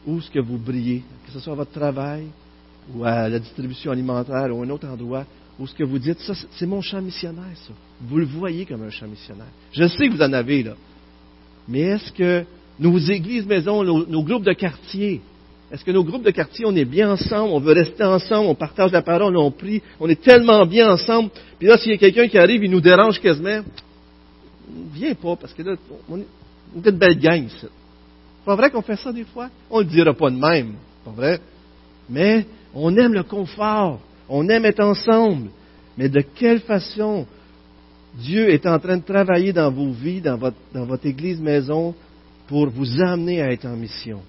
où 0.06 0.20
ce 0.20 0.30
que 0.30 0.38
vous 0.38 0.58
brillez, 0.58 1.02
que 1.26 1.32
ce 1.32 1.40
soit 1.40 1.54
à 1.54 1.56
votre 1.56 1.72
travail, 1.72 2.26
ou 2.94 3.04
à 3.04 3.28
la 3.28 3.40
distribution 3.40 3.90
alimentaire, 3.90 4.54
ou 4.54 4.62
un 4.62 4.70
autre 4.70 4.86
endroit, 4.86 5.24
où 5.58 5.66
ce 5.66 5.74
que 5.74 5.82
vous 5.82 5.98
dites, 5.98 6.20
ça, 6.20 6.34
c'est 6.52 6.66
mon 6.66 6.82
champ 6.82 7.02
missionnaire, 7.02 7.56
ça. 7.66 7.72
Vous 8.00 8.18
le 8.18 8.26
voyez 8.26 8.64
comme 8.64 8.84
un 8.84 8.90
champ 8.90 9.08
missionnaire. 9.08 9.50
Je 9.72 9.88
sais 9.88 10.06
que 10.06 10.12
vous 10.12 10.22
en 10.22 10.32
avez, 10.32 10.62
là. 10.62 10.74
Mais 11.66 11.80
est-ce 11.80 12.12
que 12.12 12.44
nos 12.78 12.98
églises 12.98 13.46
maisons, 13.46 13.82
nos, 13.84 14.22
groupes 14.22 14.44
de 14.44 14.52
quartier, 14.52 15.20
est-ce 15.70 15.84
que 15.84 15.90
nos 15.90 16.04
groupes 16.04 16.24
de 16.24 16.30
quartier, 16.30 16.64
on 16.66 16.74
est 16.76 16.84
bien 16.84 17.10
ensemble, 17.10 17.52
on 17.52 17.60
veut 17.60 17.72
rester 17.72 18.04
ensemble, 18.04 18.48
on 18.48 18.54
partage 18.54 18.92
la 18.92 19.02
parole, 19.02 19.36
on 19.36 19.50
prie, 19.50 19.82
on 20.00 20.08
est 20.08 20.20
tellement 20.20 20.66
bien 20.66 20.90
ensemble, 20.90 21.30
puis 21.58 21.68
là, 21.68 21.78
s'il 21.78 21.92
y 21.92 21.94
a 21.94 21.98
quelqu'un 21.98 22.28
qui 22.28 22.38
arrive, 22.38 22.64
il 22.64 22.70
nous 22.70 22.80
dérange 22.80 23.20
quasiment, 23.20 23.62
viens 24.92 25.14
pas, 25.14 25.36
parce 25.36 25.52
que 25.52 25.62
là, 25.62 25.76
on 26.08 26.18
est 26.18 26.26
une 26.74 26.90
belle 26.92 27.18
gang. 27.18 27.46
C'est 27.60 27.68
pas 28.44 28.56
vrai 28.56 28.70
qu'on 28.70 28.82
fait 28.82 28.96
ça 28.96 29.12
des 29.12 29.24
fois? 29.24 29.48
On 29.70 29.78
le 29.78 29.84
dira 29.84 30.12
pas 30.14 30.30
de 30.30 30.36
même, 30.36 30.74
pas 31.04 31.12
vrai? 31.12 31.40
Mais 32.08 32.46
on 32.74 32.96
aime 32.96 33.14
le 33.14 33.22
confort, 33.22 34.00
on 34.28 34.48
aime 34.48 34.64
être 34.64 34.82
ensemble. 34.82 35.48
Mais 35.96 36.08
de 36.08 36.20
quelle 36.20 36.60
façon 36.60 37.26
Dieu 38.14 38.50
est 38.50 38.66
en 38.66 38.78
train 38.78 38.96
de 38.96 39.04
travailler 39.04 39.52
dans 39.52 39.70
vos 39.70 39.92
vies, 39.92 40.20
dans 40.20 40.36
votre, 40.36 40.56
dans 40.72 40.84
votre 40.84 41.06
église 41.06 41.40
maison, 41.40 41.94
pour 42.52 42.68
vous 42.68 43.00
amener 43.00 43.40
à 43.40 43.50
être 43.50 43.64
en 43.64 43.74
mission. 43.74 44.20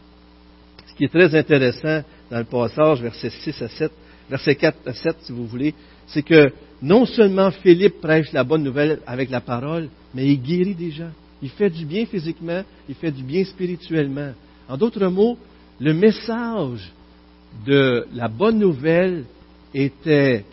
Ce 0.88 0.96
qui 0.96 1.04
est 1.04 1.10
très 1.10 1.38
intéressant 1.38 2.04
dans 2.32 2.38
le 2.38 2.46
passage, 2.46 3.02
versets 3.02 3.30
6 3.30 3.62
à 3.62 3.68
7, 3.68 3.92
verset 4.30 4.56
4 4.56 4.78
à 4.88 4.94
7, 4.94 5.18
si 5.24 5.34
vous 5.34 5.46
voulez, 5.46 5.76
c'est 6.08 6.22
que 6.22 6.50
non 6.82 7.06
seulement 7.06 7.52
Philippe 7.52 8.00
prêche 8.00 8.32
la 8.32 8.46
bonne 8.46 8.64
nouvelle 8.64 9.00
avec 9.06 9.30
la 9.30 9.42
parole, 9.42 9.90
mais 10.16 10.26
il 10.26 10.42
guérit 10.42 10.74
des 10.74 10.92
gens. 10.92 11.12
Il 11.42 11.50
fait 11.50 11.70
du 11.70 11.86
bien 11.86 12.06
physiquement, 12.06 12.64
il 12.88 12.96
fait 12.96 13.12
du 13.12 13.24
bien 13.24 13.44
spirituellement. 13.44 14.32
En 14.70 14.78
d'autres 14.78 15.08
mots, 15.08 15.38
le 15.82 15.94
message 15.94 16.94
de 17.68 18.08
la 18.14 18.30
bonne 18.30 18.58
nouvelle 18.58 19.26
était 19.74 20.46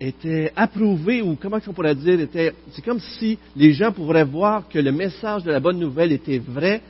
était 0.00 0.52
approuvé, 0.54 1.22
ou 1.22 1.36
comment 1.40 1.58
on 1.66 1.72
pourrait 1.72 1.94
dire, 1.94 2.20
était, 2.20 2.52
c'est 2.72 2.84
comme 2.84 3.00
si 3.00 3.38
les 3.54 3.72
gens 3.72 3.92
pourraient 3.92 4.24
voir 4.24 4.68
que 4.68 4.78
le 4.78 4.92
message 4.92 5.42
de 5.44 5.50
la 5.50 5.60
bonne 5.60 5.78
nouvelle 5.78 6.12
était 6.12 6.38
vrai 6.38 6.82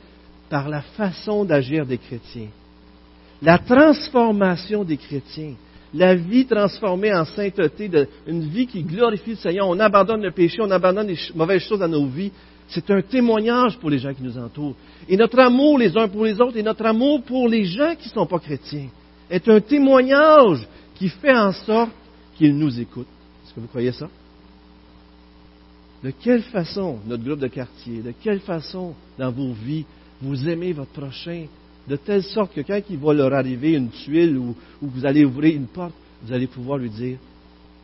par 0.49 0.69
la 0.69 0.81
façon 0.81 1.45
d'agir 1.45 1.85
des 1.85 1.97
chrétiens. 1.97 2.49
La 3.41 3.59
transformation 3.59 4.83
des 4.83 4.97
chrétiens, 4.97 5.53
la 5.93 6.15
vie 6.15 6.45
transformée 6.45 7.13
en 7.13 7.25
sainteté, 7.25 7.89
une 8.25 8.41
vie 8.41 8.67
qui 8.67 8.83
glorifie 8.83 9.31
le 9.31 9.35
Seigneur, 9.37 9.67
on 9.67 9.79
abandonne 9.79 10.21
le 10.21 10.31
péché, 10.31 10.57
on 10.61 10.71
abandonne 10.71 11.07
les 11.07 11.19
mauvaises 11.35 11.61
choses 11.63 11.79
dans 11.79 11.87
nos 11.87 12.07
vies, 12.07 12.31
c'est 12.67 12.89
un 12.91 13.01
témoignage 13.01 13.77
pour 13.77 13.89
les 13.89 13.99
gens 13.99 14.13
qui 14.13 14.23
nous 14.23 14.37
entourent. 14.37 14.75
Et 15.07 15.15
notre 15.15 15.39
amour 15.39 15.77
les 15.77 15.95
uns 15.95 16.09
pour 16.09 16.25
les 16.25 16.41
autres 16.41 16.57
et 16.57 16.63
notre 16.63 16.85
amour 16.85 17.21
pour 17.23 17.47
les 17.47 17.63
gens 17.63 17.95
qui 17.97 18.09
ne 18.09 18.13
sont 18.13 18.25
pas 18.25 18.39
chrétiens 18.39 18.87
est 19.29 19.47
un 19.47 19.61
témoignage 19.61 20.67
qui 20.95 21.07
fait 21.09 21.35
en 21.35 21.53
sorte 21.53 21.91
qu'il 22.37 22.55
nous 22.57 22.79
écoute. 22.79 23.07
Est-ce 23.43 23.53
que 23.53 23.59
vous 23.59 23.67
croyez 23.67 23.91
ça? 23.91 24.09
De 26.03 26.11
quelle 26.11 26.43
façon, 26.43 26.99
notre 27.05 27.23
groupe 27.23 27.39
de 27.39 27.47
quartier, 27.47 28.01
de 28.01 28.13
quelle 28.21 28.39
façon 28.39 28.93
dans 29.17 29.31
vos 29.31 29.53
vies 29.53 29.85
vous 30.21 30.47
aimez 30.47 30.73
votre 30.73 30.91
prochain, 30.91 31.45
de 31.87 31.95
telle 31.95 32.23
sorte 32.23 32.53
que 32.53 32.61
quand 32.61 32.81
il 32.89 32.97
va 32.97 33.13
leur 33.13 33.33
arriver 33.33 33.73
une 33.73 33.89
tuile 33.89 34.37
ou, 34.37 34.55
vous 34.81 35.05
allez 35.05 35.25
ouvrir 35.25 35.55
une 35.55 35.67
porte, 35.67 35.93
vous 36.23 36.33
allez 36.33 36.47
pouvoir 36.47 36.77
lui 36.77 36.89
dire, 36.89 37.17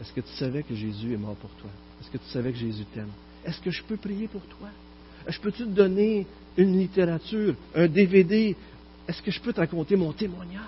est-ce 0.01 0.11
que 0.11 0.21
tu 0.21 0.33
savais 0.35 0.63
que 0.63 0.75
Jésus 0.75 1.13
est 1.13 1.17
mort 1.17 1.35
pour 1.35 1.51
toi? 1.51 1.69
Est-ce 2.01 2.09
que 2.09 2.17
tu 2.17 2.29
savais 2.29 2.51
que 2.51 2.57
Jésus 2.57 2.85
t'aime? 2.93 3.11
Est-ce 3.45 3.59
que 3.61 3.71
je 3.71 3.81
peux 3.83 3.97
prier 3.97 4.27
pour 4.27 4.41
toi? 4.41 4.69
Je 5.27 5.39
peux-tu 5.39 5.63
te 5.63 5.69
donner 5.69 6.25
une 6.57 6.77
littérature, 6.77 7.55
un 7.75 7.87
DVD? 7.87 8.55
Est-ce 9.07 9.21
que 9.21 9.31
je 9.31 9.39
peux 9.39 9.53
te 9.53 9.59
raconter 9.59 9.95
mon 9.95 10.11
témoignage? 10.11 10.61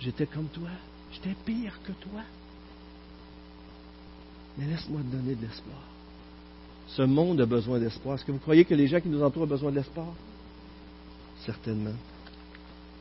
J'étais 0.00 0.26
comme 0.26 0.46
toi. 0.46 0.68
J'étais 1.12 1.36
pire 1.44 1.78
que 1.84 1.92
toi. 1.92 2.22
Mais 4.58 4.66
laisse-moi 4.66 5.00
te 5.00 5.16
donner 5.16 5.34
de 5.34 5.42
l'espoir. 5.42 5.82
Ce 6.88 7.02
monde 7.02 7.40
a 7.40 7.46
besoin 7.46 7.78
d'espoir. 7.78 8.16
Est-ce 8.16 8.24
que 8.24 8.32
vous 8.32 8.38
croyez 8.38 8.64
que 8.64 8.74
les 8.74 8.86
gens 8.86 9.00
qui 9.00 9.08
nous 9.08 9.22
entourent 9.22 9.44
ont 9.44 9.46
besoin 9.46 9.72
d'espoir? 9.72 10.08
Certainement. 11.44 11.94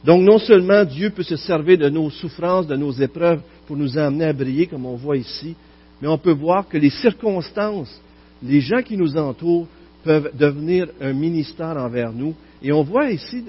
Donc 0.03 0.23
non 0.23 0.39
seulement 0.39 0.83
Dieu 0.83 1.11
peut 1.11 1.23
se 1.23 1.35
servir 1.35 1.77
de 1.77 1.89
nos 1.89 2.09
souffrances, 2.09 2.67
de 2.67 2.75
nos 2.75 2.91
épreuves 2.91 3.41
pour 3.67 3.77
nous 3.77 3.97
amener 3.97 4.25
à 4.25 4.33
briller, 4.33 4.65
comme 4.65 4.85
on 4.85 4.95
voit 4.95 5.17
ici, 5.17 5.55
mais 6.01 6.07
on 6.07 6.17
peut 6.17 6.31
voir 6.31 6.67
que 6.67 6.77
les 6.77 6.89
circonstances, 6.89 8.01
les 8.41 8.61
gens 8.61 8.81
qui 8.81 8.97
nous 8.97 9.15
entourent 9.15 9.67
peuvent 10.03 10.31
devenir 10.35 10.87
un 10.99 11.13
ministère 11.13 11.77
envers 11.77 12.11
nous. 12.11 12.33
Et 12.63 12.71
on 12.71 12.81
voit 12.81 13.11
ici 13.11 13.43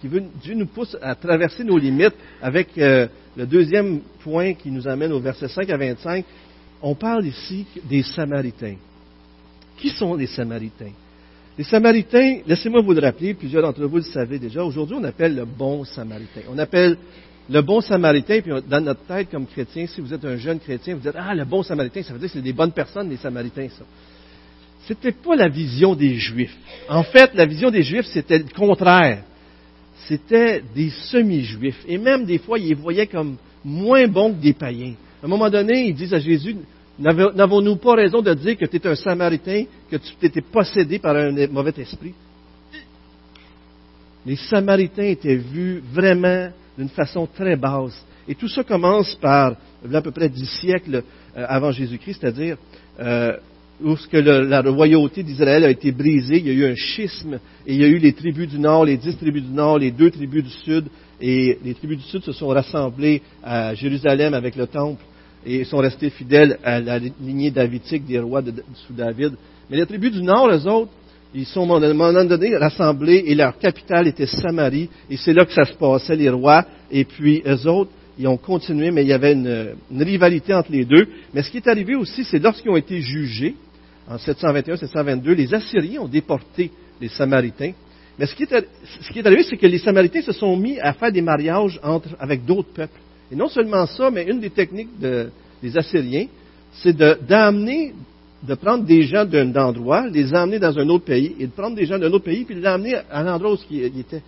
qui 0.00 0.08
veut, 0.08 0.22
Dieu 0.42 0.54
nous 0.54 0.66
pousse 0.66 0.96
à 1.00 1.14
traverser 1.14 1.64
nos 1.64 1.78
limites 1.78 2.14
avec 2.40 2.76
euh, 2.78 3.08
le 3.36 3.46
deuxième 3.46 4.00
point 4.22 4.54
qui 4.54 4.70
nous 4.70 4.86
amène 4.86 5.12
au 5.12 5.20
verset 5.20 5.48
5 5.48 5.68
à 5.70 5.76
25. 5.76 6.24
On 6.82 6.94
parle 6.94 7.26
ici 7.26 7.66
des 7.88 8.02
Samaritains. 8.02 8.76
Qui 9.78 9.90
sont 9.90 10.14
les 10.14 10.26
Samaritains? 10.26 10.92
Les 11.58 11.64
Samaritains, 11.64 12.40
laissez-moi 12.46 12.82
vous 12.82 12.92
le 12.92 13.00
rappeler, 13.00 13.34
plusieurs 13.34 13.62
d'entre 13.62 13.84
vous 13.86 13.96
le 13.96 14.02
savez 14.02 14.38
déjà, 14.38 14.62
aujourd'hui 14.62 14.96
on 14.98 15.04
appelle 15.04 15.34
le 15.34 15.44
bon 15.46 15.84
Samaritain. 15.84 16.42
On 16.50 16.58
appelle 16.58 16.98
le 17.48 17.62
bon 17.62 17.80
Samaritain, 17.80 18.40
puis 18.40 18.52
dans 18.68 18.80
notre 18.80 19.04
tête 19.06 19.30
comme 19.30 19.46
chrétien, 19.46 19.86
si 19.86 20.00
vous 20.00 20.12
êtes 20.12 20.24
un 20.24 20.36
jeune 20.36 20.58
chrétien, 20.58 20.94
vous 20.94 21.00
dites, 21.00 21.12
ah, 21.14 21.34
le 21.34 21.44
bon 21.44 21.62
Samaritain, 21.62 22.02
ça 22.02 22.12
veut 22.12 22.18
dire 22.18 22.28
que 22.28 22.34
c'est 22.34 22.42
des 22.42 22.52
bonnes 22.52 22.72
personnes, 22.72 23.08
les 23.08 23.16
Samaritains, 23.16 23.68
ça. 23.70 23.84
C'était 24.86 25.12
pas 25.12 25.34
la 25.34 25.48
vision 25.48 25.94
des 25.94 26.14
Juifs. 26.14 26.56
En 26.88 27.02
fait, 27.02 27.34
la 27.34 27.46
vision 27.46 27.70
des 27.70 27.82
Juifs, 27.82 28.06
c'était 28.06 28.38
le 28.38 28.54
contraire 28.54 29.24
c'était 30.08 30.62
des 30.74 30.90
semi-juifs. 30.90 31.84
Et 31.86 31.98
même 31.98 32.24
des 32.24 32.38
fois, 32.38 32.58
ils 32.58 32.68
les 32.68 32.74
voyaient 32.74 33.06
comme 33.06 33.36
moins 33.64 34.06
bons 34.06 34.32
que 34.32 34.40
des 34.42 34.52
païens. 34.52 34.94
À 35.22 35.26
un 35.26 35.28
moment 35.28 35.50
donné, 35.50 35.88
ils 35.88 35.94
disent 35.94 36.14
à 36.14 36.18
Jésus, 36.18 36.56
n'avons-nous 36.98 37.76
pas 37.76 37.94
raison 37.94 38.22
de 38.22 38.32
dire 38.34 38.56
que 38.56 38.66
tu 38.66 38.76
es 38.76 38.86
un 38.86 38.94
samaritain, 38.94 39.64
que 39.90 39.96
tu 39.96 40.12
étais 40.22 40.40
possédé 40.40 40.98
par 40.98 41.16
un 41.16 41.46
mauvais 41.48 41.74
esprit? 41.78 42.14
Les 44.24 44.36
samaritains 44.36 45.04
étaient 45.04 45.36
vus 45.36 45.82
vraiment 45.92 46.50
d'une 46.76 46.88
façon 46.88 47.28
très 47.32 47.56
basse. 47.56 48.04
Et 48.28 48.34
tout 48.34 48.48
ça 48.48 48.64
commence 48.64 49.14
par 49.14 49.54
à 49.92 50.02
peu 50.02 50.10
près 50.10 50.28
dix 50.28 50.50
siècles 50.60 51.02
euh, 51.36 51.46
avant 51.48 51.70
Jésus-Christ, 51.70 52.18
c'est-à-dire 52.20 52.56
euh, 52.98 53.36
lorsque 53.82 54.12
la 54.12 54.62
royauté 54.62 55.22
d'Israël 55.22 55.64
a 55.64 55.70
été 55.70 55.92
brisée, 55.92 56.38
il 56.38 56.46
y 56.46 56.50
a 56.50 56.54
eu 56.54 56.72
un 56.72 56.74
schisme, 56.74 57.38
et 57.66 57.74
il 57.74 57.80
y 57.80 57.84
a 57.84 57.88
eu 57.88 57.98
les 57.98 58.12
tribus 58.12 58.48
du 58.48 58.58
Nord, 58.58 58.84
les 58.84 58.96
dix 58.96 59.16
tribus 59.16 59.42
du 59.42 59.52
Nord, 59.52 59.78
les 59.78 59.90
deux 59.90 60.10
tribus 60.10 60.44
du 60.44 60.50
Sud, 60.50 60.86
et 61.20 61.58
les 61.64 61.74
tribus 61.74 61.98
du 61.98 62.04
Sud 62.04 62.22
se 62.22 62.32
sont 62.32 62.48
rassemblées 62.48 63.22
à 63.42 63.74
Jérusalem 63.74 64.34
avec 64.34 64.56
le 64.56 64.66
Temple, 64.66 65.02
et 65.44 65.64
sont 65.64 65.78
restés 65.78 66.10
fidèles 66.10 66.58
à 66.64 66.80
la 66.80 66.98
lignée 66.98 67.50
davidique 67.50 68.06
des 68.06 68.18
rois 68.18 68.42
de, 68.42 68.52
sous 68.86 68.92
David. 68.92 69.34
Mais 69.70 69.76
les 69.76 69.86
tribus 69.86 70.12
du 70.12 70.22
Nord, 70.22 70.48
eux 70.50 70.66
autres, 70.68 70.90
ils 71.34 71.46
sont 71.46 71.70
à 71.70 71.86
un 71.86 71.92
moment 71.92 72.24
donné 72.24 72.56
rassemblés 72.56 73.24
et 73.26 73.34
leur 73.34 73.58
capitale 73.58 74.08
était 74.08 74.26
Samarie. 74.26 74.88
Et 75.10 75.16
c'est 75.16 75.34
là 75.34 75.44
que 75.44 75.52
ça 75.52 75.64
se 75.64 75.74
passait, 75.74 76.16
les 76.16 76.30
rois. 76.30 76.64
Et 76.90 77.04
puis 77.04 77.42
eux 77.46 77.68
autres, 77.68 77.90
ils 78.18 78.26
ont 78.26 78.38
continué, 78.38 78.90
mais 78.90 79.02
il 79.02 79.08
y 79.08 79.12
avait 79.12 79.34
une, 79.34 79.74
rivalité 79.98 80.54
entre 80.54 80.72
les 80.72 80.84
deux. 80.84 81.06
Mais 81.34 81.42
ce 81.42 81.50
qui 81.50 81.58
est 81.58 81.68
arrivé 81.68 81.94
aussi, 81.94 82.24
c'est 82.24 82.38
lorsqu'ils 82.38 82.70
ont 82.70 82.76
été 82.76 83.00
jugés, 83.00 83.54
en 84.08 84.16
721-722, 84.16 85.32
les 85.32 85.54
Assyriens 85.54 86.02
ont 86.02 86.08
déporté 86.08 86.70
les 87.00 87.08
Samaritains. 87.08 87.72
Mais 88.18 88.26
ce 88.26 88.34
qui 88.34 88.44
est, 88.44 89.26
arrivé, 89.26 89.42
c'est 89.42 89.56
que 89.56 89.66
les 89.66 89.78
Samaritains 89.78 90.22
se 90.22 90.32
sont 90.32 90.56
mis 90.56 90.78
à 90.80 90.92
faire 90.94 91.12
des 91.12 91.20
mariages 91.20 91.78
avec 92.18 92.44
d'autres 92.44 92.72
peuples. 92.72 92.98
Et 93.30 93.36
non 93.36 93.48
seulement 93.48 93.86
ça, 93.86 94.10
mais 94.10 94.24
une 94.24 94.40
des 94.40 94.50
techniques 94.50 94.98
des 94.98 95.76
Assyriens, 95.76 96.26
c'est 96.72 96.96
d'amener 96.96 97.92
de 98.42 98.54
prendre 98.54 98.84
des 98.84 99.02
gens 99.02 99.24
d'un 99.24 99.54
endroit, 99.56 100.06
les 100.08 100.32
emmener 100.34 100.58
dans 100.58 100.78
un 100.78 100.88
autre 100.88 101.04
pays, 101.04 101.34
et 101.38 101.46
de 101.46 101.52
prendre 101.52 101.74
des 101.74 101.86
gens 101.86 101.98
d'un 101.98 102.12
autre 102.12 102.24
pays, 102.24 102.44
puis 102.44 102.54
les 102.54 102.66
emmener 102.66 102.96
à 103.10 103.22
l'endroit 103.22 103.54
où 103.54 103.58
ils 103.70 103.84
étaient. 103.84 104.22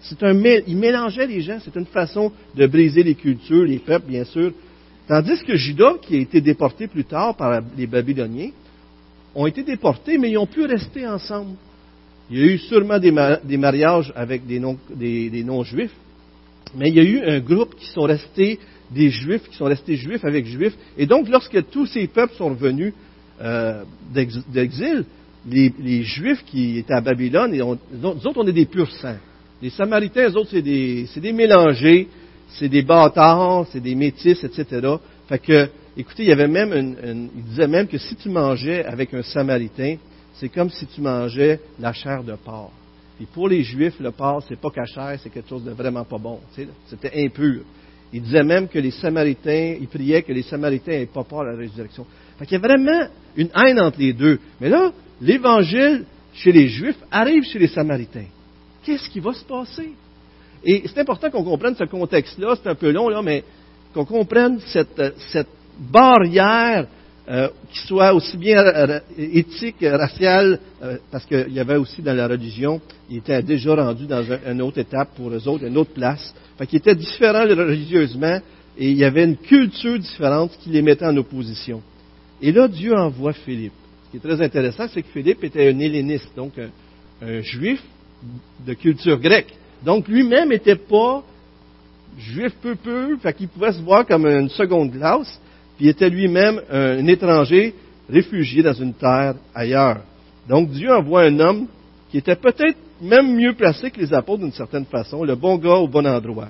c'est 0.00 0.22
un, 0.22 0.34
ils 0.66 0.76
mélangeaient 0.76 1.26
les 1.26 1.40
gens, 1.40 1.58
c'est 1.64 1.76
une 1.76 1.86
façon 1.86 2.32
de 2.54 2.66
briser 2.66 3.02
les 3.02 3.14
cultures, 3.14 3.64
les 3.64 3.78
peuples, 3.78 4.08
bien 4.08 4.24
sûr. 4.24 4.52
Tandis 5.06 5.42
que 5.44 5.56
Judas, 5.56 5.94
qui 6.02 6.16
a 6.16 6.20
été 6.20 6.40
déporté 6.40 6.86
plus 6.86 7.04
tard 7.04 7.36
par 7.36 7.60
les 7.76 7.86
Babyloniens, 7.86 8.50
ont 9.34 9.46
été 9.46 9.62
déportés, 9.62 10.18
mais 10.18 10.30
ils 10.30 10.38
ont 10.38 10.46
pu 10.46 10.64
rester 10.64 11.06
ensemble. 11.06 11.54
Il 12.30 12.38
y 12.38 12.42
a 12.42 12.46
eu 12.46 12.58
sûrement 12.58 12.98
des, 12.98 13.10
mariages 13.56 14.12
avec 14.14 14.46
des 14.46 14.60
non-juifs, 14.60 15.94
mais 16.76 16.88
il 16.88 16.94
y 16.94 17.00
a 17.00 17.04
eu 17.04 17.20
un 17.22 17.40
groupe 17.40 17.74
qui 17.76 17.86
sont 17.86 18.02
restés 18.02 18.58
des 18.90 19.10
juifs, 19.10 19.48
qui 19.48 19.56
sont 19.56 19.64
restés 19.64 19.96
juifs 19.96 20.24
avec 20.24 20.46
juifs. 20.46 20.76
Et 20.96 21.06
donc, 21.06 21.28
lorsque 21.28 21.68
tous 21.70 21.86
ces 21.86 22.06
peuples 22.06 22.34
sont 22.34 22.48
revenus 22.48 22.92
euh, 23.40 23.84
d'exil, 24.12 25.04
les, 25.48 26.02
Juifs 26.02 26.44
qui 26.44 26.78
étaient 26.78 26.94
à 26.94 27.00
Babylone, 27.00 27.54
et 27.54 27.58
nous 27.58 28.06
autres, 28.06 28.36
on 28.36 28.46
est 28.46 28.52
des 28.52 28.66
purs 28.66 28.90
saints. 28.92 29.18
Les 29.62 29.70
Samaritains, 29.70 30.28
eux 30.28 30.36
autres, 30.36 30.50
c'est 30.50 30.62
des, 30.62 31.06
des 31.16 31.32
mélangés, 31.32 32.08
c'est 32.50 32.68
des 32.68 32.82
bâtards, 32.82 33.66
c'est 33.72 33.80
des 33.80 33.94
métis, 33.94 34.42
etc. 34.44 34.96
Fait 35.30 35.38
que, 35.38 35.68
écoutez, 35.96 36.24
il 36.24 36.28
y 36.28 36.32
avait 36.32 36.48
même 36.48 36.72
une, 36.72 37.30
il 37.36 37.44
disait 37.44 37.68
même 37.68 37.86
que 37.86 37.98
si 37.98 38.16
tu 38.16 38.28
mangeais 38.28 38.84
avec 38.84 39.14
un 39.14 39.22
Samaritain, 39.22 39.94
c'est 40.34 40.48
comme 40.48 40.70
si 40.70 40.86
tu 40.86 41.00
mangeais 41.00 41.60
la 41.78 41.92
chair 41.92 42.24
de 42.24 42.34
porc. 42.34 42.72
Et 43.22 43.26
pour 43.26 43.48
les 43.48 43.62
Juifs, 43.62 44.00
le 44.00 44.10
porc, 44.10 44.42
c'est 44.48 44.58
pas 44.58 44.70
cachère, 44.70 45.16
c'est 45.22 45.30
quelque 45.30 45.48
chose 45.48 45.62
de 45.62 45.70
vraiment 45.70 46.02
pas 46.02 46.18
bon. 46.18 46.40
C'était 46.88 47.24
impur. 47.24 47.62
Il 48.12 48.22
disait 48.22 48.42
même 48.42 48.66
que 48.66 48.80
les 48.80 48.90
Samaritains, 48.90 49.76
il 49.80 49.86
priait 49.86 50.22
que 50.22 50.32
les 50.32 50.42
Samaritains 50.42 50.98
n'aient 50.98 51.06
pas 51.06 51.22
peur 51.22 51.42
à 51.42 51.52
la 51.52 51.56
résurrection. 51.56 52.04
Fait 52.36 52.44
qu'il 52.44 52.60
y 52.60 52.64
a 52.64 52.66
vraiment 52.66 53.06
une 53.36 53.50
haine 53.54 53.78
entre 53.78 54.00
les 54.00 54.12
deux. 54.12 54.40
Mais 54.60 54.68
là, 54.68 54.90
l'Évangile 55.20 56.06
chez 56.34 56.50
les 56.50 56.66
Juifs 56.66 56.98
arrive 57.08 57.44
chez 57.44 57.60
les 57.60 57.68
Samaritains. 57.68 58.26
Qu'est-ce 58.82 59.08
qui 59.08 59.20
va 59.20 59.32
se 59.32 59.44
passer? 59.44 59.92
Et 60.64 60.82
c'est 60.88 60.98
important 60.98 61.30
qu'on 61.30 61.44
comprenne 61.44 61.76
ce 61.76 61.84
contexte-là, 61.84 62.56
c'est 62.60 62.68
un 62.68 62.74
peu 62.74 62.90
long, 62.90 63.08
là, 63.08 63.22
mais 63.22 63.44
qu'on 63.92 64.04
comprenne 64.04 64.58
cette, 64.60 65.14
cette 65.32 65.48
barrière 65.78 66.86
euh, 67.28 67.48
qui 67.70 67.78
soit 67.86 68.12
aussi 68.12 68.36
bien 68.36 69.00
éthique, 69.16 69.76
raciale, 69.82 70.58
euh, 70.82 70.96
parce 71.12 71.24
qu'il 71.26 71.52
y 71.52 71.60
avait 71.60 71.76
aussi 71.76 72.02
dans 72.02 72.14
la 72.14 72.26
religion, 72.26 72.80
il 73.08 73.18
était 73.18 73.40
déjà 73.42 73.74
rendu 73.74 74.06
dans 74.06 74.24
une 74.48 74.60
autre 74.62 74.78
étape 74.78 75.10
pour 75.14 75.30
eux 75.30 75.48
autres, 75.48 75.64
une 75.64 75.76
autre 75.76 75.92
place. 75.92 76.34
Fait 76.58 76.66
qu'il 76.66 76.78
était 76.78 76.96
différent 76.96 77.42
religieusement, 77.42 78.40
et 78.76 78.90
il 78.90 78.96
y 78.96 79.04
avait 79.04 79.24
une 79.24 79.36
culture 79.36 79.98
différente 79.98 80.52
qui 80.60 80.70
les 80.70 80.82
mettait 80.82 81.06
en 81.06 81.16
opposition. 81.16 81.82
Et 82.42 82.50
là, 82.50 82.66
Dieu 82.66 82.96
envoie 82.96 83.32
Philippe. 83.32 83.74
Ce 84.06 84.10
qui 84.10 84.16
est 84.16 84.28
très 84.28 84.44
intéressant, 84.44 84.86
c'est 84.92 85.02
que 85.02 85.08
Philippe 85.08 85.44
était 85.44 85.70
un 85.70 85.78
helléniste, 85.78 86.30
donc 86.34 86.54
un, 86.58 87.40
juif 87.42 87.80
de 88.66 88.74
culture 88.74 89.20
grecque. 89.20 89.54
Donc 89.84 90.08
lui-même 90.08 90.48
n'était 90.48 90.76
pas 90.76 91.22
juif 92.18 92.52
peu 92.62 92.74
peu, 92.74 93.16
fait 93.18 93.32
qu'il 93.32 93.48
pouvait 93.48 93.72
se 93.72 93.80
voir 93.80 94.06
comme 94.06 94.26
une 94.26 94.48
seconde 94.48 94.92
classe, 94.92 95.40
puis 95.76 95.88
était 95.88 96.10
lui-même 96.10 96.60
un, 96.70 97.06
étranger 97.06 97.74
réfugié 98.08 98.62
dans 98.62 98.74
une 98.74 98.94
terre 98.94 99.34
ailleurs. 99.54 100.00
Donc 100.48 100.70
Dieu 100.70 100.92
envoie 100.92 101.22
un 101.22 101.38
homme 101.38 101.66
qui 102.10 102.18
était 102.18 102.36
peut-être 102.36 102.76
même 103.00 103.34
mieux 103.34 103.54
placé 103.54 103.90
que 103.90 104.00
les 104.00 104.12
apôtres 104.12 104.42
d'une 104.42 104.52
certaine 104.52 104.84
façon, 104.84 105.24
le 105.24 105.36
bon 105.36 105.56
gars 105.56 105.76
au 105.76 105.88
bon 105.88 106.06
endroit. 106.06 106.48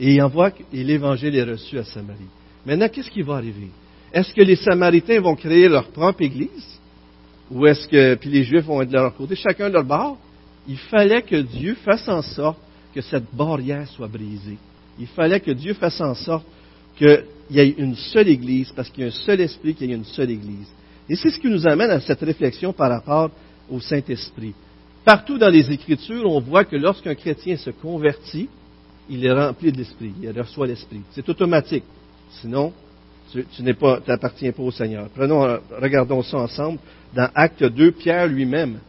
Et 0.00 0.14
il 0.14 0.22
envoie, 0.22 0.52
et 0.72 0.84
l'évangile 0.84 1.36
est 1.36 1.42
reçu 1.42 1.78
à 1.78 1.84
Samarie. 1.84 2.28
Maintenant, 2.64 2.88
qu'est-ce 2.88 3.10
qui 3.10 3.22
va 3.22 3.34
arriver? 3.34 3.68
Est-ce 4.12 4.32
que 4.32 4.42
les 4.42 4.56
Samaritains 4.56 5.20
vont 5.20 5.34
créer 5.34 5.68
leur 5.68 5.88
propre 5.88 6.22
Église? 6.22 6.78
Ou 7.50 7.66
est-ce 7.66 7.86
que, 7.88 8.14
puis 8.14 8.30
les 8.30 8.44
Juifs 8.44 8.64
vont 8.64 8.80
être 8.82 8.90
de 8.90 8.94
leur 8.94 9.14
côté, 9.14 9.34
chacun 9.34 9.68
de 9.68 9.74
leur 9.74 9.84
bord? 9.84 10.16
Il 10.68 10.78
fallait 10.78 11.22
que 11.22 11.36
Dieu 11.36 11.76
fasse 11.84 12.08
en 12.08 12.22
sorte 12.22 12.58
que 12.94 13.00
cette 13.00 13.34
barrière 13.34 13.86
soit 13.88 14.08
brisée. 14.08 14.58
Il 14.98 15.06
fallait 15.06 15.40
que 15.40 15.50
Dieu 15.50 15.74
fasse 15.74 16.00
en 16.00 16.14
sorte 16.14 16.46
qu'il 16.96 17.24
y 17.50 17.60
ait 17.60 17.74
une 17.78 17.94
seule 17.94 18.28
Église, 18.28 18.72
parce 18.74 18.90
qu'il 18.90 19.04
y 19.04 19.06
a 19.06 19.08
un 19.08 19.12
seul 19.12 19.40
esprit, 19.40 19.74
qu'il 19.74 19.88
y 19.88 19.92
ait 19.92 19.96
une 19.96 20.04
seule 20.04 20.30
Église. 20.30 20.68
Et 21.08 21.16
c'est 21.16 21.30
ce 21.30 21.38
qui 21.38 21.48
nous 21.48 21.66
amène 21.66 21.90
à 21.90 22.00
cette 22.00 22.20
réflexion 22.20 22.72
par 22.72 22.90
rapport 22.90 23.30
au 23.70 23.80
Saint-Esprit. 23.80 24.54
Partout 25.04 25.38
dans 25.38 25.48
les 25.48 25.70
Écritures, 25.70 26.30
on 26.30 26.40
voit 26.40 26.64
que 26.64 26.76
lorsqu'un 26.76 27.14
chrétien 27.14 27.56
se 27.56 27.70
convertit, 27.70 28.48
il 29.08 29.24
est 29.24 29.32
rempli 29.32 29.72
de 29.72 29.78
l'Esprit, 29.78 30.12
il 30.22 30.30
reçoit 30.38 30.66
l'Esprit. 30.66 31.00
C'est 31.12 31.26
automatique. 31.28 31.84
Sinon, 32.42 32.72
tu, 33.32 33.62
n'appartiens 33.62 34.52
pas 34.52 34.62
au 34.62 34.70
Seigneur. 34.70 35.08
Prenons, 35.14 35.60
regardons 35.80 36.22
ça 36.22 36.38
ensemble. 36.38 36.78
Dans 37.14 37.30
Acte 37.34 37.64
2, 37.64 37.92
Pierre 37.92 38.26
lui-même, 38.26 38.80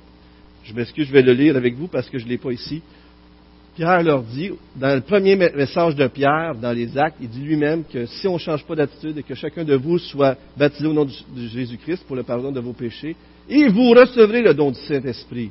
je 0.63 0.73
m'excuse, 0.73 1.07
je 1.07 1.13
vais 1.13 1.21
le 1.21 1.33
lire 1.33 1.55
avec 1.55 1.75
vous 1.75 1.87
parce 1.87 2.09
que 2.09 2.19
je 2.19 2.25
ne 2.25 2.29
l'ai 2.29 2.37
pas 2.37 2.51
ici. 2.51 2.81
Pierre 3.79 4.03
leur 4.03 4.23
dit, 4.23 4.51
dans 4.75 4.93
le 4.93 4.99
premier 4.99 5.37
message 5.37 5.95
de 5.95 6.05
Pierre, 6.07 6.53
dans 6.61 6.73
les 6.73 6.97
actes, 6.97 7.15
il 7.21 7.29
dit 7.29 7.39
lui-même 7.39 7.85
que 7.85 8.07
si 8.07 8.27
on 8.27 8.33
ne 8.33 8.37
change 8.37 8.65
pas 8.65 8.75
d'attitude 8.75 9.17
et 9.17 9.23
que 9.23 9.35
chacun 9.35 9.63
de 9.63 9.73
vous 9.73 9.97
soit 9.97 10.35
baptisé 10.57 10.85
au 10.85 10.91
nom 10.91 11.05
de 11.05 11.47
Jésus-Christ 11.47 12.03
pour 12.05 12.17
le 12.17 12.23
pardon 12.23 12.51
de 12.51 12.59
vos 12.59 12.73
péchés, 12.73 13.15
et 13.47 13.69
vous 13.69 13.91
recevrez 13.91 14.41
le 14.41 14.53
don 14.53 14.71
du 14.71 14.79
Saint-Esprit. 14.81 15.49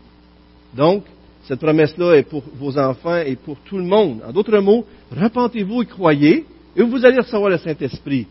Donc, 0.76 1.04
cette 1.44 1.58
promesse-là 1.58 2.16
est 2.16 2.24
pour 2.24 2.44
vos 2.56 2.78
enfants 2.78 3.16
et 3.16 3.34
pour 3.34 3.56
tout 3.60 3.78
le 3.78 3.84
monde. 3.84 4.20
En 4.28 4.30
d'autres 4.30 4.58
mots, 4.58 4.84
repentez-vous 5.10 5.84
et 5.84 5.86
croyez, 5.86 6.44
et 6.76 6.82
vous 6.82 7.02
allez 7.06 7.20
recevoir 7.20 7.48
le 7.48 7.56
Saint-Esprit. 7.56 8.26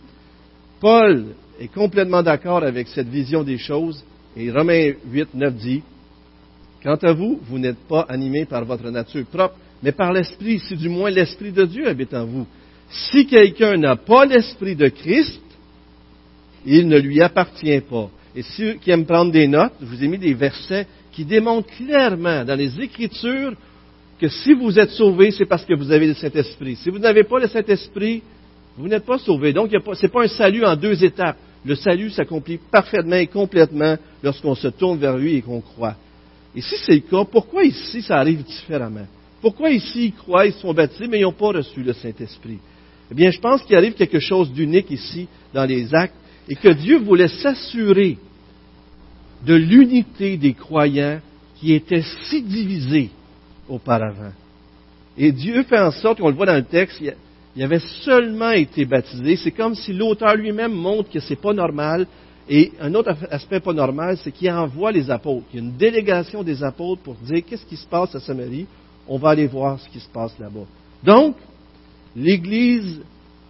Paul 0.79 1.25
est 1.59 1.73
complètement 1.73 2.21
d'accord 2.21 2.63
avec 2.63 2.87
cette 2.89 3.09
vision 3.09 3.41
des 3.41 3.57
choses, 3.57 4.03
et 4.35 4.51
Romains 4.51 4.91
8, 5.11 5.29
9 5.33 5.55
dit, 5.55 5.81
Quant 6.83 6.99
à 7.01 7.13
vous, 7.13 7.39
vous 7.49 7.57
n'êtes 7.57 7.79
pas 7.89 8.05
animés 8.07 8.45
par 8.45 8.63
votre 8.63 8.91
nature 8.91 9.25
propre, 9.25 9.55
mais 9.83 9.91
par 9.91 10.11
l'Esprit, 10.11 10.59
si 10.59 10.75
du 10.75 10.89
moins 10.89 11.09
l'Esprit 11.09 11.51
de 11.51 11.65
Dieu 11.65 11.87
habite 11.87 12.13
en 12.13 12.25
vous. 12.25 12.47
Si 12.89 13.25
quelqu'un 13.27 13.77
n'a 13.77 13.95
pas 13.95 14.25
l'Esprit 14.25 14.75
de 14.75 14.87
Christ, 14.87 15.41
il 16.65 16.87
ne 16.87 16.97
lui 16.97 17.21
appartient 17.21 17.79
pas. 17.81 18.09
Et 18.35 18.43
ceux 18.43 18.73
qui 18.73 18.91
aiment 18.91 19.05
prendre 19.05 19.31
des 19.31 19.47
notes, 19.47 19.73
je 19.81 19.85
vous 19.85 20.03
ai 20.03 20.07
mis 20.07 20.17
des 20.17 20.33
versets 20.33 20.87
qui 21.11 21.25
démontrent 21.25 21.69
clairement 21.75 22.45
dans 22.45 22.55
les 22.55 22.79
Écritures 22.79 23.53
que 24.19 24.27
si 24.27 24.53
vous 24.53 24.77
êtes 24.79 24.91
sauvés, 24.91 25.31
c'est 25.31 25.45
parce 25.45 25.65
que 25.65 25.73
vous 25.73 25.91
avez 25.91 26.07
le 26.07 26.13
Saint-Esprit. 26.13 26.75
Si 26.75 26.89
vous 26.89 26.99
n'avez 26.99 27.23
pas 27.23 27.39
le 27.39 27.47
Saint-Esprit, 27.47 28.23
vous 28.77 28.87
n'êtes 28.87 29.05
pas 29.05 29.17
sauvés. 29.17 29.53
Donc, 29.53 29.71
ce 29.71 30.01
n'est 30.05 30.11
pas 30.11 30.23
un 30.23 30.27
salut 30.27 30.65
en 30.65 30.75
deux 30.75 31.03
étapes. 31.03 31.37
Le 31.65 31.75
salut 31.75 32.09
s'accomplit 32.11 32.59
parfaitement 32.71 33.15
et 33.15 33.27
complètement 33.27 33.97
lorsqu'on 34.23 34.55
se 34.55 34.67
tourne 34.67 34.99
vers 34.99 35.17
lui 35.17 35.35
et 35.35 35.41
qu'on 35.41 35.61
croit. 35.61 35.95
Et 36.55 36.61
si 36.61 36.75
c'est 36.77 36.93
le 36.93 37.01
cas, 37.01 37.25
pourquoi 37.25 37.63
ici 37.63 38.01
ça 38.01 38.17
arrive 38.17 38.43
différemment? 38.43 39.05
Pourquoi 39.47 39.69
ici 39.69 40.07
ils 40.07 40.13
croient, 40.13 40.45
ils 40.45 40.51
sont 40.51 40.73
baptisés, 40.73 41.07
mais 41.07 41.19
ils 41.19 41.21
n'ont 41.21 41.31
pas 41.31 41.53
reçu 41.53 41.81
le 41.81 41.93
Saint-Esprit? 41.93 42.59
Eh 43.09 43.15
bien, 43.15 43.31
je 43.31 43.39
pense 43.39 43.63
qu'il 43.63 43.77
arrive 43.77 43.93
quelque 43.93 44.19
chose 44.19 44.51
d'unique 44.51 44.91
ici 44.91 45.25
dans 45.53 45.63
les 45.63 45.95
actes 45.95 46.17
et 46.49 46.55
que 46.57 46.67
Dieu 46.67 46.97
voulait 46.97 47.29
s'assurer 47.29 48.17
de 49.45 49.55
l'unité 49.55 50.35
des 50.35 50.51
croyants 50.51 51.21
qui 51.55 51.71
étaient 51.71 52.03
si 52.23 52.41
divisés 52.41 53.09
auparavant. 53.69 54.33
Et 55.17 55.31
Dieu 55.31 55.63
fait 55.63 55.79
en 55.79 55.91
sorte, 55.91 56.19
on 56.19 56.27
le 56.27 56.35
voit 56.35 56.47
dans 56.47 56.57
le 56.57 56.65
texte, 56.65 57.01
il 57.55 57.63
avait 57.63 57.79
seulement 58.03 58.51
été 58.51 58.83
baptisé. 58.83 59.37
C'est 59.37 59.51
comme 59.51 59.75
si 59.75 59.93
l'auteur 59.93 60.35
lui-même 60.35 60.73
montre 60.73 61.09
que 61.09 61.21
ce 61.21 61.29
n'est 61.29 61.39
pas 61.39 61.53
normal. 61.53 62.05
Et 62.49 62.73
un 62.81 62.93
autre 62.95 63.15
aspect 63.31 63.61
pas 63.61 63.71
normal, 63.71 64.17
c'est 64.21 64.33
qu'il 64.33 64.51
envoie 64.51 64.91
les 64.91 65.09
apôtres. 65.09 65.45
Il 65.53 65.55
y 65.55 65.63
a 65.63 65.65
une 65.65 65.77
délégation 65.77 66.43
des 66.43 66.61
apôtres 66.65 67.01
pour 67.01 67.15
dire 67.15 67.43
qu'est-ce 67.47 67.65
qui 67.65 67.77
se 67.77 67.87
passe 67.87 68.13
à 68.13 68.19
Samarie. 68.19 68.67
On 69.07 69.17
va 69.17 69.29
aller 69.29 69.47
voir 69.47 69.79
ce 69.79 69.89
qui 69.89 69.99
se 69.99 70.09
passe 70.09 70.37
là-bas. 70.39 70.65
Donc, 71.03 71.35
l'Église, 72.15 72.99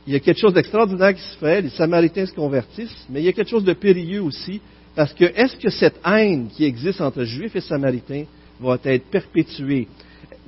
il 0.05 0.13
y 0.13 0.15
a 0.15 0.19
quelque 0.19 0.39
chose 0.39 0.53
d'extraordinaire 0.53 1.13
qui 1.13 1.21
se 1.21 1.37
fait. 1.37 1.61
Les 1.61 1.69
Samaritains 1.69 2.25
se 2.25 2.33
convertissent, 2.33 3.05
mais 3.09 3.21
il 3.21 3.25
y 3.25 3.29
a 3.29 3.33
quelque 3.33 3.49
chose 3.49 3.63
de 3.63 3.73
périlleux 3.73 4.21
aussi. 4.21 4.61
Parce 4.95 5.13
que 5.13 5.25
est-ce 5.25 5.57
que 5.57 5.69
cette 5.69 5.99
haine 6.05 6.47
qui 6.47 6.65
existe 6.65 7.01
entre 7.01 7.23
Juifs 7.23 7.55
et 7.55 7.61
Samaritains 7.61 8.25
va 8.59 8.77
être 8.83 9.05
perpétuée? 9.09 9.87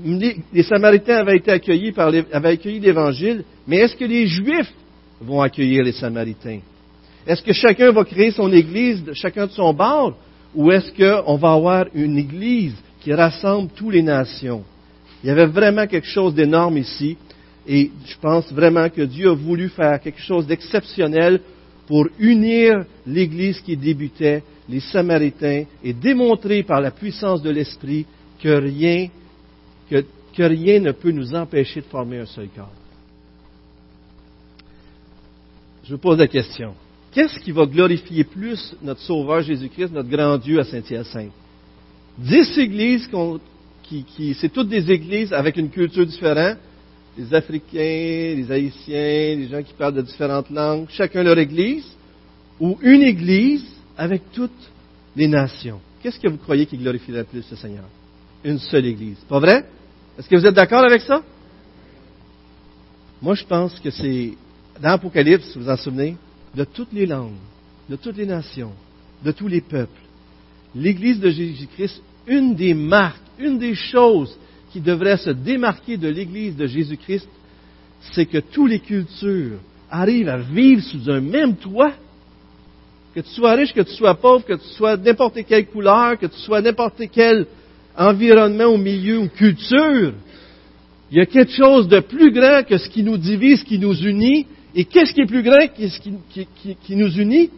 les 0.02 0.64
Samaritains 0.64 1.18
avaient 1.18 1.38
été 1.38 1.52
accueillis 1.52 1.92
par 1.92 2.08
avaient 2.08 2.50
accueilli 2.50 2.80
l'Évangile, 2.80 3.44
mais 3.68 3.78
est-ce 3.78 3.98
que 3.98 4.06
les 4.06 4.28
Juifs 4.28 4.74
vont 5.20 5.42
accueillir 5.42 5.84
les 5.84 5.92
Samaritains? 5.92 6.60
Est-ce 7.28 7.44
que 7.44 7.52
chacun 7.52 7.92
va 7.92 8.06
créer 8.06 8.32
son 8.32 8.52
Église, 8.52 9.04
chacun 9.14 9.46
de 9.46 9.52
son 9.52 9.74
bord? 9.74 10.16
ou 10.56 10.72
est-ce 10.72 10.92
qu'on 10.92 11.36
va 11.36 11.54
avoir 11.54 11.86
une 11.94 12.18
Église 12.18 12.76
qui 13.02 13.14
rassemble 13.14 13.70
toutes 13.76 13.94
les 13.94 14.02
nations? 14.02 14.64
Il 15.24 15.28
y 15.28 15.30
avait 15.30 15.48
vraiment 15.48 15.86
quelque 15.88 16.08
chose 16.08 16.34
d'énorme 16.34 16.78
ici, 16.78 17.18
et 17.68 17.92
je 18.06 18.16
pense 18.22 18.52
vraiment 18.52 18.90
que 18.90 19.02
Dieu 19.02 19.30
a 19.30 19.34
voulu 19.34 19.70
faire 19.70 20.00
quelque 20.00 20.22
chose 20.22 20.48
d'exceptionnel 20.48 21.42
pour 21.88 22.08
unir 22.20 22.86
l'Église 23.06 23.60
qui 23.62 23.76
débutait, 23.76 24.44
les 24.70 24.80
Samaritains, 24.80 25.66
et 25.84 25.94
démontrer 25.94 26.64
par 26.64 26.80
la 26.80 26.92
puissance 26.92 27.42
de 27.42 27.50
l'Esprit 27.50 28.06
que 28.42 28.50
rien, 28.50 29.08
que, 29.90 30.04
rien 30.38 30.80
ne 30.80 30.92
peut 30.92 31.12
nous 31.12 31.36
empêcher 31.36 31.82
de 31.82 31.86
former 31.88 32.20
un 32.20 32.26
seul 32.26 32.48
corps. 32.56 32.72
Je 35.84 35.92
vous 35.96 36.00
pose 36.00 36.20
la 36.20 36.28
question. 36.28 36.76
Qu'est-ce 37.12 37.40
qui 37.40 37.52
va 37.52 37.66
glorifier 37.66 38.24
plus 38.24 38.76
notre 38.82 39.02
Sauveur 39.02 39.42
Jésus-Christ, 39.42 39.92
notre 39.92 40.10
grand 40.10 40.38
Dieu 40.38 40.60
à 40.60 40.64
Saint-Hyacinthe? 40.64 41.32
Dix 42.18 42.58
églises, 42.58 43.10
qui, 43.90 44.34
c'est 44.36 44.50
toutes 44.50 44.70
des 44.70 44.92
églises 44.92 45.34
avec 45.34 45.58
une 45.58 45.70
culture 45.70 46.06
différente, 46.06 46.58
les 47.18 47.34
Africains, 47.34 48.36
les 48.38 48.48
Haïtiens, 48.50 49.36
les 49.36 49.48
gens 49.48 49.64
qui 49.64 49.74
parlent 49.74 49.96
de 49.96 50.02
différentes 50.02 50.50
langues, 50.50 50.88
chacun 50.90 51.24
leur 51.24 51.38
église, 51.38 51.86
ou 52.60 52.78
une 52.82 53.02
église 53.02 53.66
avec 53.98 54.22
toutes 54.32 54.52
les 55.16 55.28
nations. 55.28 55.80
Qu'est-ce 56.02 56.20
que 56.20 56.28
vous 56.28 56.38
croyez 56.38 56.66
qui 56.66 56.78
glorifierait 56.78 57.24
plus 57.24 57.44
le 57.50 57.58
Seigneur? 57.58 57.86
Une 58.44 58.60
seule 58.60 58.86
église. 58.86 59.18
Pas 59.28 59.40
vrai? 59.40 59.66
Est-ce 60.18 60.30
que 60.30 60.36
vous 60.36 60.46
êtes 60.46 60.56
d'accord 60.56 60.86
avec 60.86 61.02
ça? 61.02 61.22
Moi, 63.22 63.36
je 63.36 63.44
pense 63.44 63.80
que 63.80 63.90
c'est, 63.90 64.34
dans 64.82 64.90
l'Apocalypse, 64.90 65.56
vous 65.56 65.64
vous 65.64 65.70
en 65.70 65.76
souvenez, 65.76 66.16
de 66.56 66.64
toutes 66.64 66.94
les 66.94 67.06
langues, 67.06 67.36
de 67.90 67.96
toutes 67.98 68.18
les 68.18 68.26
nations, 68.26 68.72
de 69.24 69.32
tous 69.32 69.48
les 69.48 69.62
peuples. 69.62 70.02
L'Église 70.74 71.20
de 71.20 71.30
Jésus-Christ, 71.30 72.02
une 72.30 72.56
des 72.56 72.74
marques, 72.74 73.20
une 73.38 73.58
des 73.58 73.76
choses 73.76 74.38
qui 74.72 74.80
devrait 74.80 75.18
se 75.18 75.32
démarquer 75.32 75.98
de 75.98 76.08
l'Église 76.08 76.56
de 76.56 76.68
Jésus-Christ, 76.68 77.28
c'est 78.14 78.26
que 78.26 78.38
toutes 78.38 78.70
les 78.70 78.80
cultures 78.80 79.58
arrivent 79.90 80.30
à 80.30 80.38
vivre 80.38 80.82
sous 80.84 81.10
un 81.10 81.20
même 81.20 81.56
toit. 81.56 81.94
Que 83.14 83.22
tu 83.22 83.30
sois 83.30 83.54
riche, 83.54 83.74
que 83.74 83.82
tu 83.82 83.94
sois 83.94 84.16
pauvre, 84.16 84.46
que 84.46 84.54
tu 84.54 84.68
sois 84.76 84.96
n'importe 84.96 85.44
quelle 85.46 85.66
couleur, 85.66 86.18
que 86.18 86.28
tu 86.28 86.38
sois 86.38 86.62
n'importe 86.62 87.02
quel 87.12 87.48
environnement 87.98 88.68
ou 88.68 88.78
milieu 88.78 89.20
ou 89.20 89.28
culture, 89.28 90.14
il 91.12 91.18
y 91.18 91.22
a 91.22 91.26
quelque 91.26 91.52
chose 91.52 91.88
de 91.88 92.00
plus 92.02 92.32
grand 92.32 92.64
que 92.64 92.78
ce 92.78 92.88
qui 92.90 93.04
nous 93.04 93.18
divise, 93.18 93.64
qui 93.64 93.80
nous 93.80 93.96
unit. 93.96 94.46
Et 94.76 94.86
qu'est-ce 94.86 95.14
qui 95.14 95.22
est 95.22 95.26
plus 95.26 95.42
grand 95.42 95.68
que 95.68 95.88
ce 95.88 96.00
qui, 96.00 96.96
nous 96.96 97.12
unit? 97.18 97.50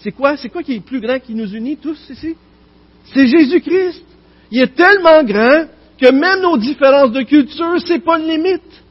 C'est 0.00 0.12
quoi? 0.12 0.36
C'est 0.36 0.48
quoi 0.48 0.62
qui 0.62 0.74
est 0.74 0.80
plus 0.80 1.00
grand 1.00 1.18
qui 1.18 1.34
nous 1.34 1.52
unit 1.52 1.76
tous 1.76 1.98
ici? 2.10 2.36
C'est 3.12 3.26
Jésus-Christ. 3.26 4.04
Il 4.50 4.60
est 4.60 4.74
tellement 4.74 5.22
grand 5.24 5.66
que 6.00 6.10
même 6.10 6.42
nos 6.42 6.58
différences 6.58 7.12
de 7.12 7.22
culture, 7.22 7.80
c'est 7.86 8.00
pas 8.00 8.18
une 8.18 8.28
limite. 8.28 8.82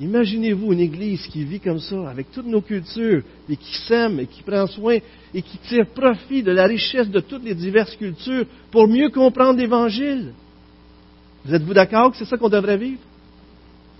Imaginez-vous 0.00 0.72
une 0.72 0.80
Église 0.80 1.26
qui 1.26 1.44
vit 1.44 1.60
comme 1.60 1.78
ça, 1.78 2.08
avec 2.08 2.30
toutes 2.32 2.46
nos 2.46 2.62
cultures, 2.62 3.22
et 3.48 3.56
qui 3.56 3.76
s'aime, 3.86 4.18
et 4.20 4.26
qui 4.26 4.42
prend 4.42 4.66
soin, 4.66 4.98
et 5.34 5.42
qui 5.42 5.58
tire 5.58 5.86
profit 5.88 6.42
de 6.42 6.52
la 6.52 6.64
richesse 6.64 7.08
de 7.08 7.20
toutes 7.20 7.44
les 7.44 7.54
diverses 7.54 7.94
cultures 7.96 8.46
pour 8.70 8.88
mieux 8.88 9.10
comprendre 9.10 9.58
l'Évangile. 9.58 10.32
Vous 11.44 11.54
êtes-vous 11.54 11.74
d'accord 11.74 12.10
que 12.10 12.16
c'est 12.16 12.24
ça 12.24 12.38
qu'on 12.38 12.48
devrait 12.48 12.78
vivre? 12.78 13.00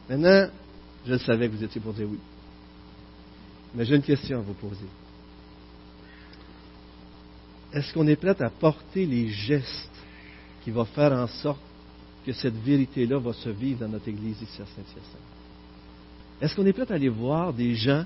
Maintenant, 0.09 0.48
je 1.07 1.12
le 1.12 1.18
savais 1.18 1.48
que 1.48 1.57
vous 1.57 1.64
étiez 1.64 1.80
pour 1.80 1.92
dire 1.92 2.07
oui. 2.11 2.18
Mais 3.74 3.84
j'ai 3.84 3.96
une 3.96 4.02
question 4.02 4.38
à 4.38 4.40
vous 4.40 4.55
poser. 4.55 4.86
Est-ce 7.72 7.92
qu'on 7.94 8.06
est 8.08 8.16
prêt 8.16 8.40
à 8.40 8.50
porter 8.50 9.06
les 9.06 9.28
gestes 9.28 9.90
qui 10.64 10.70
vont 10.70 10.84
faire 10.84 11.12
en 11.12 11.26
sorte 11.26 11.60
que 12.26 12.32
cette 12.32 12.56
vérité-là 12.56 13.18
va 13.18 13.32
se 13.32 13.48
vivre 13.48 13.80
dans 13.80 13.88
notre 13.88 14.08
Église 14.08 14.42
ici 14.42 14.60
à 14.60 14.66
Saint-Hyacinthe? 14.66 15.30
Est-ce 16.40 16.56
qu'on 16.56 16.66
est 16.66 16.72
prêt 16.72 16.90
à 16.90 16.94
aller 16.94 17.08
voir 17.08 17.52
des 17.52 17.74
gens 17.74 18.04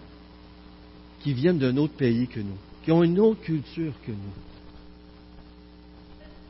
qui 1.22 1.32
viennent 1.32 1.58
d'un 1.58 1.76
autre 1.76 1.94
pays 1.94 2.26
que 2.26 2.40
nous, 2.40 2.58
qui 2.84 2.92
ont 2.92 3.02
une 3.02 3.18
autre 3.20 3.40
culture 3.40 3.92
que 4.06 4.10
nous? 4.10 4.34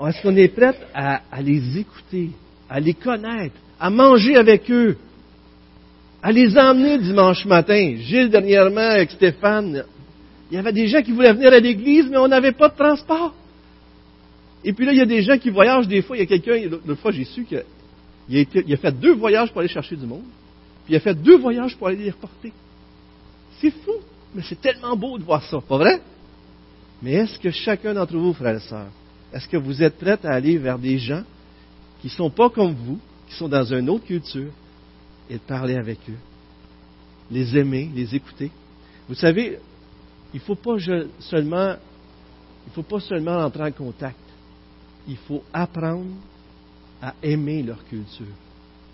Est-ce 0.07 0.21
qu'on 0.23 0.37
est 0.37 0.49
prêt 0.49 0.77
à, 0.93 1.23
à, 1.31 1.41
les 1.41 1.79
écouter, 1.79 2.31
à 2.69 2.81
les 2.81 2.95
connaître, 2.95 3.55
à 3.79 3.91
manger 3.91 4.37
avec 4.37 4.69
eux, 4.71 4.97
à 6.21 6.33
les 6.33 6.59
emmener 6.59 6.99
dimanche 6.99 7.45
matin? 7.47 7.95
Gilles, 7.99 8.31
dernièrement, 8.31 8.81
avec 8.81 9.13
Stéphane, 9.13 9.85
il 10.55 10.59
y 10.59 10.61
avait 10.61 10.73
des 10.73 10.87
gens 10.87 11.03
qui 11.03 11.11
voulaient 11.11 11.33
venir 11.33 11.53
à 11.53 11.59
l'église, 11.59 12.07
mais 12.09 12.17
on 12.17 12.29
n'avait 12.29 12.53
pas 12.53 12.69
de 12.69 12.77
transport. 12.77 13.35
Et 14.63 14.73
puis 14.73 14.87
là, 14.87 14.93
il 14.93 14.99
y 14.99 15.03
a 15.03 15.07
des 15.07 15.21
gens 15.21 15.37
qui 15.37 15.51
voyagent 15.51 15.89
des 15.89 16.01
fois. 16.01 16.17
Il 16.17 16.21
y 16.21 16.23
a 16.23 16.27
quelqu'un, 16.27 16.69
l'autre 16.87 17.01
fois, 17.01 17.11
j'ai 17.11 17.25
su 17.25 17.45
qu'il 17.45 18.73
a, 18.73 18.77
fait 18.77 18.93
deux 18.93 19.15
voyages 19.15 19.51
pour 19.51 19.59
aller 19.59 19.69
chercher 19.69 19.97
du 19.97 20.07
monde. 20.07 20.23
Puis 20.85 20.95
il 20.95 20.97
a 20.97 21.01
fait 21.01 21.15
deux 21.17 21.39
voyages 21.39 21.77
pour 21.77 21.89
aller 21.89 21.97
les 21.97 22.11
reporter. 22.13 22.53
C'est 23.61 23.73
fou, 23.73 23.95
mais 24.33 24.43
c'est 24.49 24.61
tellement 24.61 24.97
beau 24.97 25.19
de 25.19 25.25
voir 25.25 25.43
ça, 25.43 25.61
pas 25.61 25.77
vrai? 25.77 26.01
Mais 27.03 27.15
est-ce 27.15 27.37
que 27.41 27.51
chacun 27.51 27.93
d'entre 27.93 28.17
vous, 28.17 28.33
frères 28.33 28.57
et 28.57 28.61
sœurs, 28.61 28.93
est-ce 29.33 29.49
que 29.49 29.57
vous 29.57 29.83
êtes 29.83 29.99
prêts 29.99 30.21
à 30.23 30.35
aller 30.35 30.57
vers 30.57 30.79
des 30.79 30.99
gens 30.99 31.25
qui 32.01 32.07
ne 32.07 32.13
sont 32.13 32.31
pas 32.31 32.49
comme 32.49 32.75
vous, 32.75 33.01
qui 33.29 33.35
sont 33.35 33.49
dans 33.49 33.65
une 33.65 33.91
autre 33.91 34.05
culture, 34.05 34.53
et 35.29 35.35
de 35.35 35.41
parler 35.41 35.75
avec 35.75 35.99
eux, 36.09 36.19
les 37.33 37.59
aimer, 37.59 37.91
les 37.93 38.15
écouter? 38.15 38.53
Vous 39.09 39.17
savez, 39.17 39.59
il 40.35 40.39
ne 40.39 40.41
faut 40.43 40.57
pas 40.57 40.79
seulement, 43.01 43.37
entrer 43.45 43.63
en 43.63 43.73
contact 43.73 44.19
il 45.07 45.17
faut 45.17 45.43
apprendre 45.53 46.11
à 47.03 47.15
aimer 47.23 47.63
leur 47.63 47.85
culture. 47.85 48.27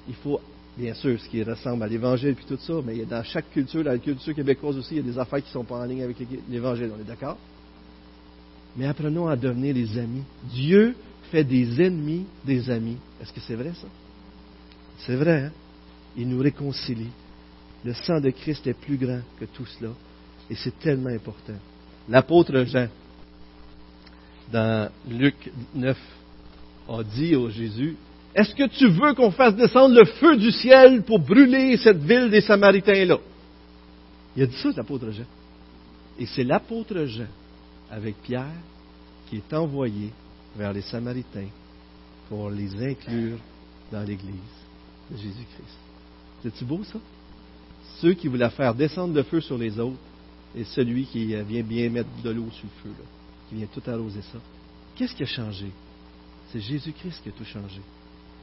Il 0.09 0.15
faut, 0.15 0.41
bien 0.77 0.95
sûr, 0.95 1.21
ce 1.21 1.29
qui 1.29 1.43
ressemble 1.43 1.83
à 1.85 1.87
l'Évangile 1.87 2.31
et 2.31 2.47
tout 2.47 2.59
ça, 2.59 2.75
mais 2.85 3.05
dans 3.05 3.23
chaque 3.23 3.51
culture, 3.51 3.85
la 3.85 3.99
culture 3.99 4.35
québécoise 4.35 4.77
aussi, 4.77 4.95
il 4.95 5.07
y 5.07 5.09
a 5.09 5.13
des 5.13 5.19
affaires 5.19 5.41
qui 5.41 5.49
ne 5.49 5.53
sont 5.53 5.65
pas 5.65 5.77
en 5.77 5.85
ligne 5.85 6.03
avec 6.03 6.17
l'Évangile, 6.49 6.91
on 6.97 7.01
est 7.01 7.05
d'accord? 7.07 7.37
Mais 8.77 8.87
apprenons 8.87 9.29
à 9.29 9.37
devenir 9.37 9.75
des 9.75 9.99
amis. 9.99 10.23
Dieu 10.53 10.95
fait 11.31 11.45
des 11.45 11.81
ennemis 11.83 12.25
des 12.45 12.71
amis. 12.71 12.97
Est-ce 13.21 13.33
que 13.33 13.41
c'est 13.41 13.57
vrai 13.57 13.73
ça? 13.75 13.89
C'est 14.99 15.17
vrai, 15.17 15.45
hein? 15.45 15.53
Il 16.17 16.29
nous 16.29 16.41
réconcilie. 16.41 17.11
Le 17.85 17.95
sang 17.95 18.21
de 18.21 18.31
Christ 18.31 18.67
est 18.67 18.75
plus 18.75 18.97
grand 18.97 19.21
que 19.39 19.45
tout 19.45 19.67
cela. 19.67 19.91
Et 20.51 20.57
c'est 20.57 20.77
tellement 20.81 21.11
important. 21.11 21.55
L'apôtre 22.09 22.65
Jean, 22.65 22.89
dans 24.51 24.91
Luc 25.09 25.53
9, 25.75 25.97
a 26.89 27.05
dit 27.05 27.37
au 27.37 27.49
Jésus, 27.49 27.97
Est-ce 28.35 28.55
que 28.55 28.67
tu 28.67 28.89
veux 28.89 29.15
qu'on 29.15 29.31
fasse 29.31 29.55
descendre 29.55 29.95
le 29.95 30.05
feu 30.05 30.37
du 30.37 30.51
ciel 30.51 31.03
pour 31.03 31.21
brûler 31.21 31.77
cette 31.77 31.99
ville 31.99 32.31
des 32.31 32.41
Samaritains-là? 32.41 33.19
Il 34.37 34.43
a 34.43 34.47
dit 34.47 34.57
ça, 34.57 34.71
l'apôtre 34.77 35.11
Jean. 35.11 35.25
Et 36.19 36.27
c'est 36.27 36.45
l'apôtre 36.45 37.05
Jean, 37.05 37.29
avec 37.89 38.17
Pierre, 38.23 38.47
qui 39.29 39.37
est 39.37 39.55
envoyé 39.55 40.11
vers 40.57 40.73
les 40.73 40.83
Samaritains 40.83 41.49
pour 42.29 42.51
les 42.51 42.75
inclure 42.83 43.39
dans 43.93 44.03
l'Église 44.03 44.35
de 45.11 45.17
Jésus-Christ. 45.17 45.79
C'est-tu 46.43 46.65
beau 46.65 46.83
ça? 46.83 46.99
Ceux 48.01 48.15
qui 48.15 48.27
voulaient 48.27 48.51
faire 48.51 48.75
descendre 48.75 49.15
le 49.15 49.23
feu 49.23 49.41
sur 49.41 49.59
les 49.59 49.79
autres 49.79 49.99
et 50.57 50.65
celui 50.65 51.07
qui 51.07 51.27
vient 51.27 51.63
bien 51.63 51.91
mettre 51.91 52.11
de 52.23 52.31
l'eau 52.31 52.49
sur 52.51 52.65
le 52.65 52.83
feu. 52.83 52.97
Là 52.99 53.07
qui 53.51 53.57
vient 53.57 53.67
tout 53.67 53.83
arroser 53.91 54.23
ça. 54.33 54.39
Qu'est-ce 54.95 55.15
qui 55.15 55.25
a 55.25 55.27
changé? 55.27 55.67
C'est 56.53 56.61
Jésus-Christ 56.61 57.21
qui 57.23 57.29
a 57.29 57.33
tout 57.33 57.45
changé. 57.45 57.81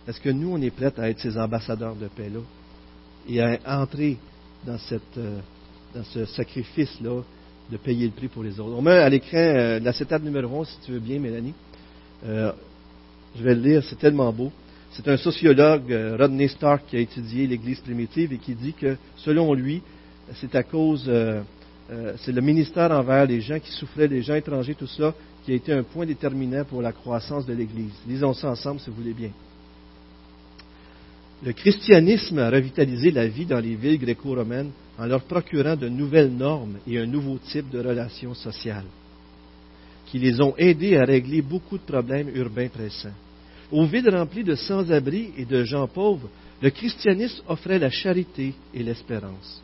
Est-ce 0.07 0.19
que 0.19 0.29
nous, 0.29 0.51
on 0.51 0.61
est 0.61 0.69
prêts 0.69 0.93
à 0.97 1.09
être 1.09 1.19
ces 1.19 1.37
ambassadeurs 1.37 1.95
de 1.95 2.07
paix-là 2.07 2.39
et 3.27 3.41
à 3.41 3.81
entrer 3.81 4.17
dans, 4.65 4.77
cette, 4.77 5.17
euh, 5.17 5.39
dans 5.95 6.03
ce 6.03 6.25
sacrifice-là 6.25 7.21
de 7.71 7.77
payer 7.77 8.05
le 8.05 8.11
prix 8.11 8.27
pour 8.27 8.43
les 8.43 8.59
autres? 8.59 8.75
On 8.77 8.81
met 8.81 8.91
à 8.91 9.09
l'écran 9.09 9.37
euh, 9.37 9.79
l'acétate 9.79 10.23
numéro 10.23 10.47
11, 10.59 10.67
si 10.67 10.85
tu 10.85 10.91
veux 10.91 10.99
bien, 10.99 11.19
Mélanie. 11.19 11.53
Euh, 12.25 12.51
je 13.37 13.43
vais 13.43 13.55
le 13.55 13.61
lire, 13.61 13.83
c'est 13.83 13.99
tellement 13.99 14.31
beau. 14.33 14.51
C'est 14.91 15.07
un 15.07 15.17
sociologue, 15.17 15.91
Rodney 16.17 16.47
Stark, 16.47 16.83
qui 16.87 16.95
a 16.95 16.99
étudié 16.99 17.45
l'Église 17.45 17.79
primitive 17.81 18.33
et 18.33 18.37
qui 18.37 18.55
dit 18.55 18.73
que, 18.73 18.97
selon 19.17 19.53
lui, 19.53 19.81
c'est 20.33 20.55
à 20.55 20.63
cause 20.63 21.09
c'est 22.17 22.31
le 22.33 22.41
ministère 22.41 22.91
envers 22.91 23.25
les 23.25 23.39
gens 23.41 23.59
qui 23.59 23.71
souffraient, 23.71 24.07
les 24.07 24.21
gens 24.21 24.35
étrangers, 24.35 24.75
tout 24.75 24.87
cela, 24.87 25.13
qui 25.45 25.53
a 25.53 25.55
été 25.55 25.71
un 25.71 25.83
point 25.83 26.05
déterminant 26.05 26.65
pour 26.65 26.81
la 26.81 26.91
croissance 26.91 27.45
de 27.45 27.53
l'Église. 27.53 27.93
Lisons 28.07 28.33
ça 28.33 28.49
ensemble 28.49 28.81
si 28.81 28.89
vous 28.89 28.97
voulez 28.97 29.13
bien. 29.13 29.31
Le 31.43 31.53
christianisme 31.53 32.39
a 32.39 32.49
revitalisé 32.49 33.11
la 33.11 33.27
vie 33.27 33.45
dans 33.45 33.59
les 33.59 33.75
villes 33.75 33.99
gréco-romaines 33.99 34.71
en 34.97 35.05
leur 35.05 35.21
procurant 35.21 35.75
de 35.75 35.87
nouvelles 35.87 36.33
normes 36.33 36.77
et 36.87 36.97
un 36.97 37.05
nouveau 37.05 37.37
type 37.37 37.69
de 37.69 37.79
relations 37.79 38.33
sociales, 38.33 38.87
qui 40.07 40.17
les 40.19 40.41
ont 40.41 40.55
aidés 40.57 40.97
à 40.97 41.05
régler 41.05 41.41
beaucoup 41.41 41.77
de 41.77 41.83
problèmes 41.83 42.35
urbains 42.35 42.69
pressants. 42.69 43.13
Aux 43.71 43.85
villes 43.85 44.09
remplies 44.09 44.43
de 44.43 44.55
sans-abri 44.55 45.31
et 45.37 45.45
de 45.45 45.63
gens 45.63 45.87
pauvres, 45.87 46.29
le 46.61 46.69
christianisme 46.71 47.43
offrait 47.47 47.79
la 47.79 47.91
charité 47.91 48.55
et 48.73 48.81
l'espérance. 48.81 49.61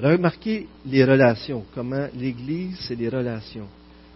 Remarquez 0.00 0.66
les 0.84 1.04
relations, 1.04 1.64
comment 1.74 2.06
l'Église, 2.14 2.78
c'est 2.86 2.96
des 2.96 3.08
relations. 3.08 3.66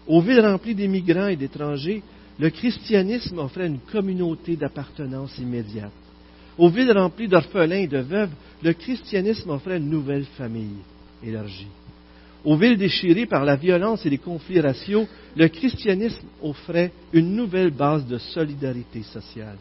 Aux 0.07 0.21
villes 0.21 0.41
remplies 0.41 0.75
d'immigrants 0.75 1.29
et 1.29 1.37
d'étrangers, 1.37 2.03
le 2.39 2.51
christianisme 2.51 3.39
offrait 3.39 3.67
une 3.67 3.79
communauté 3.79 4.57
d'appartenance 4.57 5.39
immédiate. 5.39 5.93
Aux 6.59 6.69
villes 6.69 6.93
remplies 6.93 7.29
d'orphelins 7.29 7.77
et 7.77 7.87
de 7.87 7.99
veuves, 7.99 8.33
le 8.63 8.73
christianisme 8.75 9.51
offrait 9.51 9.79
une 9.79 9.89
nouvelle 9.89 10.27
famille 10.37 10.77
élargie. 11.25 11.69
Aux 12.45 12.57
villes 12.57 12.77
déchirées 12.77 13.27
par 13.27 13.45
la 13.45 13.57
violence 13.57 14.05
et 14.05 14.11
les 14.11 14.19
conflits 14.19 14.61
raciaux, 14.61 15.07
le 15.37 15.49
christianisme 15.49 16.27
offrait 16.43 16.93
une 17.13 17.35
nouvelle 17.35 17.71
base 17.71 18.07
de 18.07 18.19
solidarité 18.19 19.03
sociale. 19.03 19.57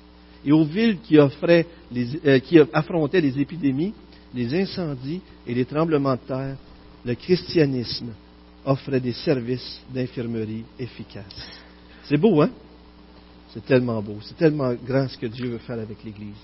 Et 0.46 0.52
aux 0.52 0.64
villes 0.64 0.98
qui, 1.04 1.18
euh, 1.18 2.40
qui 2.40 2.60
affrontaient 2.74 3.22
les 3.22 3.40
épidémies, 3.40 3.94
les 4.34 4.54
incendies 4.62 5.22
et 5.48 5.54
les 5.54 5.66
tremblements 5.66 6.16
de 6.16 6.28
terre, 6.28 6.58
le 7.06 7.16
christianisme 7.16 8.14
offrait 8.66 9.00
des 9.00 9.14
services 9.14 9.82
d'infirmerie 9.94 10.66
efficaces. 10.78 11.60
C'est 12.04 12.18
beau, 12.18 12.42
hein? 12.42 12.50
C'est 13.54 13.66
tellement 13.66 14.02
beau. 14.02 14.18
C'est 14.22 14.38
tellement 14.38 14.74
grand 14.74 15.08
ce 15.08 15.18
que 15.18 15.26
Dieu 15.26 15.50
veut 15.50 15.58
faire 15.60 15.80
avec 15.80 16.04
l'Église. 16.04 16.36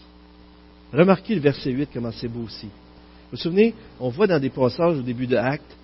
Remarquez 0.91 1.35
le 1.35 1.41
verset 1.41 1.71
8, 1.71 1.89
comment 1.93 2.11
c'est 2.11 2.27
beau 2.27 2.43
aussi. 2.43 2.67
Vous 2.67 3.31
vous 3.31 3.37
souvenez, 3.37 3.73
on 3.99 4.09
voit 4.09 4.27
dans 4.27 4.39
des 4.39 4.49
passages 4.49 4.97
au 4.97 5.01
début 5.01 5.27
de 5.27 5.35
Actes 5.35 5.75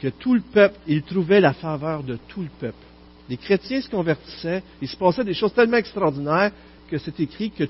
que 0.00 0.08
tout 0.08 0.34
le 0.34 0.40
peuple, 0.40 0.78
il 0.86 1.02
trouvait 1.02 1.40
la 1.40 1.52
faveur 1.52 2.02
de 2.02 2.18
tout 2.28 2.42
le 2.42 2.50
peuple. 2.60 2.76
Les 3.28 3.36
chrétiens 3.36 3.80
se 3.80 3.88
convertissaient, 3.88 4.62
il 4.80 4.88
se 4.88 4.96
passait 4.96 5.24
des 5.24 5.34
choses 5.34 5.52
tellement 5.52 5.76
extraordinaires 5.76 6.52
que 6.90 6.98
c'est 6.98 7.18
écrit 7.20 7.50
que, 7.50 7.64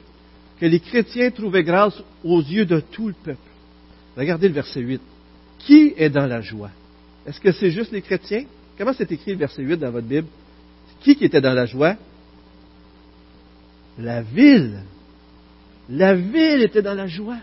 que 0.61 0.67
les 0.67 0.81
chrétiens 0.81 1.31
trouvaient 1.31 1.65
grâce 1.65 2.01
aux 2.23 2.41
yeux 2.41 2.67
de 2.67 2.81
tout 2.81 3.09
le 3.09 3.15
peuple. 3.15 3.48
Regardez 4.19 4.49
le 4.49 4.55
verset 4.55 4.81
8. 4.81 5.01
Qui 5.61 5.95
est 5.97 6.11
dans 6.11 6.27
la 6.27 6.41
joie? 6.41 6.71
Est-ce 7.25 7.41
que 7.41 7.53
c'est 7.53 7.71
juste 7.71 7.93
les 7.93 8.03
chrétiens? 8.03 8.45
Comment 8.77 8.93
c'est 8.93 9.11
écrit 9.13 9.33
le 9.33 9.39
verset 9.39 9.63
8 9.63 9.77
dans 9.77 9.93
votre 9.93 10.09
Bible? 10.09 10.27
Qui 11.03 11.15
qui 11.15 11.25
était 11.25 11.41
dans 11.41 11.55
la 11.55 11.67
joie? 11.67 11.95
La 13.97 14.23
ville. 14.23 14.81
La 15.89 16.15
ville 16.15 16.63
était 16.63 16.83
dans 16.83 16.95
la 16.95 17.07
joie. 17.07 17.39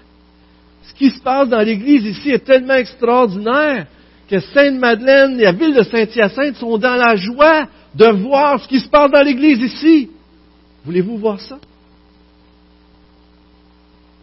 Ce 0.84 0.94
qui 0.94 1.10
se 1.12 1.20
passe 1.22 1.48
dans 1.50 1.62
l'Église 1.62 2.06
ici 2.06 2.30
est 2.30 2.44
tellement 2.44 2.76
extraordinaire 2.76 3.88
que 4.28 4.40
Sainte-Madeleine 4.40 5.40
et 5.40 5.44
la 5.44 5.52
ville 5.54 5.74
de 5.74 5.84
Saint-Hyacinthe 5.84 6.58
sont 6.58 6.78
dans 6.78 6.96
la 6.96 7.16
joie 7.16 7.68
de 7.94 8.06
voir 8.06 8.62
ce 8.62 8.68
qui 8.68 8.82
se 8.82 8.90
passe 8.90 9.12
dans 9.12 9.24
l'Église 9.24 9.60
ici. 9.60 10.10
Voulez-vous 10.84 11.18
voir 11.18 11.40
ça? 11.40 11.58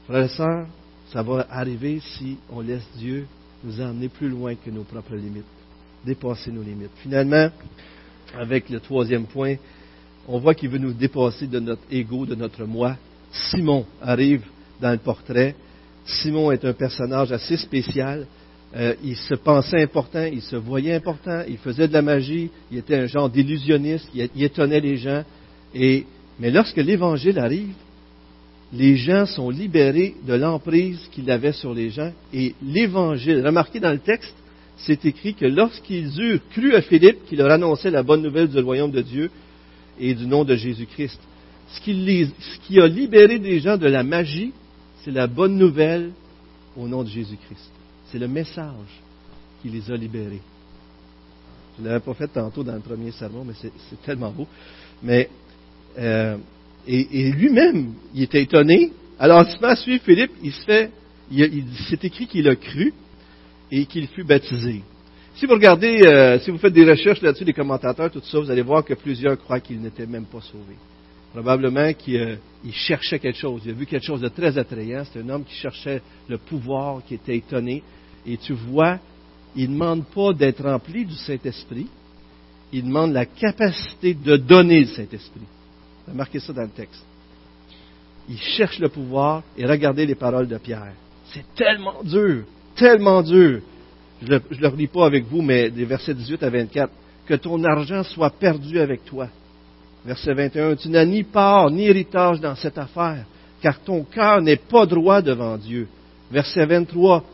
Frères 0.07 0.25
et 0.25 0.29
sœurs, 0.29 0.67
ça 1.13 1.23
va 1.23 1.47
arriver 1.51 2.01
si 2.01 2.39
on 2.51 2.61
laisse 2.61 2.87
Dieu 2.97 3.27
nous 3.65 3.81
emmener 3.81 4.09
plus 4.09 4.29
loin 4.29 4.55
que 4.55 4.71
nos 4.71 4.83
propres 4.83 5.15
limites, 5.15 5.45
dépasser 6.05 6.51
nos 6.51 6.63
limites. 6.63 6.91
Finalement, 6.97 7.49
avec 8.35 8.71
le 8.71 8.81
troisième 8.81 9.27
point, 9.27 9.57
on 10.27 10.39
voit 10.39 10.55
qu'il 10.55 10.71
veut 10.71 10.79
nous 10.79 10.93
dépasser 10.93 11.47
de 11.47 11.61
notre 11.61 11.83
ego, 11.91 12.27
de 12.27 12.35
notre 12.35 12.65
moi. 12.65 12.97
Simon 13.51 13.85
arrive 14.01 14.43
dans 14.81 14.91
le 14.91 14.99
portrait. 14.99 15.55
Simon 16.05 16.51
est 16.51 16.65
un 16.65 16.73
personnage 16.73 17.31
assez 17.31 17.57
spécial. 17.57 18.27
Euh, 18.75 18.95
il 19.05 19.17
se 19.17 19.35
pensait 19.35 19.83
important, 19.83 20.25
il 20.25 20.41
se 20.41 20.57
voyait 20.57 20.95
important, 20.95 21.43
il 21.47 21.59
faisait 21.59 21.89
de 21.89 21.93
la 21.93 22.01
magie, 22.01 22.51
il 22.71 22.79
était 22.79 22.97
un 22.97 23.07
genre 23.07 23.29
d'illusionniste, 23.29 24.09
il, 24.15 24.43
étonnait 24.43 24.81
les 24.81 24.97
gens. 24.97 25.25
Et, 25.75 26.07
mais 26.41 26.51
lorsque 26.51 26.79
l'Évangile 26.79 27.39
arrive, 27.39 27.75
les 28.73 28.97
gens 28.97 29.27
sont 29.27 29.51
libérés 29.51 30.15
de 30.27 30.35
l'emprise 30.35 30.99
qu'il 31.13 31.31
avait 31.31 31.53
sur 31.53 31.75
les 31.75 31.91
gens. 31.91 32.13
Et 32.33 32.55
l'Évangile, 32.63 33.45
remarquez 33.45 33.81
dans 33.81 33.93
le 33.93 33.99
texte, 33.99 34.35
c'est 34.79 35.05
écrit 35.05 35.35
que 35.35 35.45
lorsqu'ils 35.45 36.19
eurent 36.19 36.41
cru 36.51 36.75
à 36.75 36.81
Philippe, 36.81 37.27
qui 37.27 37.37
leur 37.37 37.51
annonçait 37.51 37.91
la 37.91 38.03
bonne 38.03 38.23
nouvelle 38.23 38.49
du 38.49 38.59
royaume 38.61 38.91
de 38.91 39.03
Dieu 39.03 39.31
et 40.01 40.15
du 40.15 40.27
nom 40.27 40.45
de 40.45 40.57
Jésus-Christ, 40.57 41.21
ce 41.69 41.81
qui, 41.81 42.29
ce 42.39 42.67
qui 42.67 42.81
a 42.81 42.87
libéré 42.87 43.39
des 43.39 43.61
gens 43.61 43.77
de 43.77 43.87
la 43.87 44.03
magie, 44.03 44.53
c'est 45.05 45.11
la 45.11 45.27
bonne 45.27 45.57
nouvelle 45.57 46.11
au 46.77 46.89
nom 46.89 47.03
de 47.03 47.09
Jésus-Christ. 47.09 47.71
C'est 48.11 48.19
le 48.19 48.29
message 48.29 49.01
qui 49.61 49.69
les 49.69 49.91
a 49.91 49.97
libérés. 49.97 50.41
Je 51.77 51.83
ne 51.83 51.89
l'avais 51.89 52.01
pas 52.01 52.15
fait 52.15 52.29
tantôt 52.29 52.63
dans 52.63 52.75
le 52.75 52.81
premier 52.81 53.11
sermon, 53.13 53.45
mais 53.45 53.55
c'est 53.61 54.03
tellement 54.03 54.31
beau. 54.31 54.47
Mais, 55.03 55.29
euh, 55.99 56.37
et, 56.87 57.31
lui-même, 57.33 57.95
il 58.15 58.23
était 58.23 58.43
étonné. 58.43 58.93
Alors, 59.19 59.45
il 59.47 59.55
se 59.55 59.61
met 59.61 59.69
à 59.69 59.77
suivre 59.77 60.03
Philippe, 60.05 60.33
il 60.43 60.53
se 60.53 60.65
fait, 60.65 60.91
il, 61.31 61.65
c'est 61.89 62.05
écrit 62.05 62.27
qu'il 62.27 62.49
a 62.49 62.57
cru 62.57 62.93
et 63.71 63.87
qu'il 63.87 64.09
fut 64.09 64.25
baptisé. 64.25 64.83
Si 65.35 65.47
vous 65.47 65.55
regardez, 65.55 66.03
euh, 66.05 66.39
si 66.41 66.51
vous 66.51 66.59
faites 66.59 66.73
des 66.73 66.89
recherches 66.89 67.23
là-dessus, 67.23 67.45
des 67.45 67.53
commentateurs, 67.53 68.11
tout 68.11 68.21
ça, 68.23 68.39
vous 68.39 68.51
allez 68.51 68.63
voir 68.63 68.85
que 68.85 68.95
plusieurs 68.95 69.39
croient 69.39 69.61
qu'il 69.61 69.81
n'était 69.81 70.07
même 70.07 70.27
pas 70.27 70.41
sauvé. 70.41 70.75
Probablement 71.33 71.93
qu'il 71.95 72.17
euh, 72.17 72.37
cherchait 72.73 73.19
quelque 73.19 73.39
chose. 73.39 73.63
Il 73.65 73.71
a 73.71 73.75
vu 73.75 73.87
quelque 73.87 74.05
chose 74.05 74.21
de 74.21 74.29
très 74.29 74.59
attrayant. 74.59 75.05
C'est 75.11 75.21
un 75.21 75.29
homme 75.31 75.45
qui 75.45 75.55
cherchait 75.55 76.03
le 76.29 76.37
pouvoir, 76.37 77.03
qui 77.07 77.15
était 77.15 77.37
étonné. 77.37 77.83
Et 78.27 78.37
tu 78.37 78.53
vois, 78.53 78.99
il 79.57 79.71
ne 79.71 79.75
demande 79.75 80.05
pas 80.07 80.33
d'être 80.33 80.63
rempli 80.63 81.05
du 81.05 81.15
Saint-Esprit, 81.15 81.87
il 82.73 82.85
demande 82.85 83.13
la 83.13 83.27
capacité 83.27 84.15
de 84.15 84.37
donner 84.37 84.81
le 84.81 84.87
Saint-Esprit. 84.87 85.43
Remarquez 86.09 86.41
ça 86.41 86.53
dans 86.53 86.63
le 86.63 86.69
texte. 86.69 87.05
Il 88.29 88.39
cherche 88.39 88.79
le 88.79 88.89
pouvoir 88.89 89.43
et 89.57 89.67
regardez 89.67 90.07
les 90.07 90.15
paroles 90.15 90.49
de 90.49 90.59
Pierre. 90.59 90.93
C'est 91.33 91.45
tellement 91.55 92.03
dur, 92.03 92.45
tellement 92.77 93.23
dur. 93.23 93.61
Je 94.23 94.33
ne 94.33 94.39
le, 94.61 94.69
relis 94.69 94.87
pas 94.87 95.07
avec 95.07 95.25
vous, 95.25 95.43
mais 95.43 95.71
des 95.71 95.85
versets 95.85 96.15
18 96.15 96.43
à 96.43 96.51
24. 96.51 96.93
Que 97.27 97.35
ton 97.35 97.63
argent 97.65 98.03
soit 98.05 98.31
perdu 98.31 98.79
avec 98.79 99.05
toi. 99.05 99.29
Verset 100.05 100.35
21. 100.35 100.77
Tu 100.77 100.89
n'as 100.89 101.05
ni 101.05 101.23
part 101.23 101.71
ni 101.71 101.87
héritage 101.87 102.41
dans 102.41 102.55
cette 102.55 102.79
affaire, 102.79 103.25
car 103.61 103.81
ton 103.81 104.05
cœur 104.05 104.41
n'est 104.43 104.57
pas 104.57 104.87
droit 104.87 105.23
devant 105.23 105.57
Dieu. 105.57 105.89
Verset 106.31 106.67
23. 106.67 107.25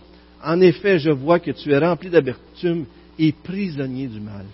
En 0.44 0.60
effet, 0.60 0.98
je 0.98 1.10
vois 1.10 1.40
que 1.40 1.50
tu 1.50 1.72
es 1.72 1.78
rempli 1.78 2.10
d'amertume 2.10 2.86
et 3.18 3.32
prisonnier 3.32 4.06
du 4.06 4.20
mal. 4.20 4.44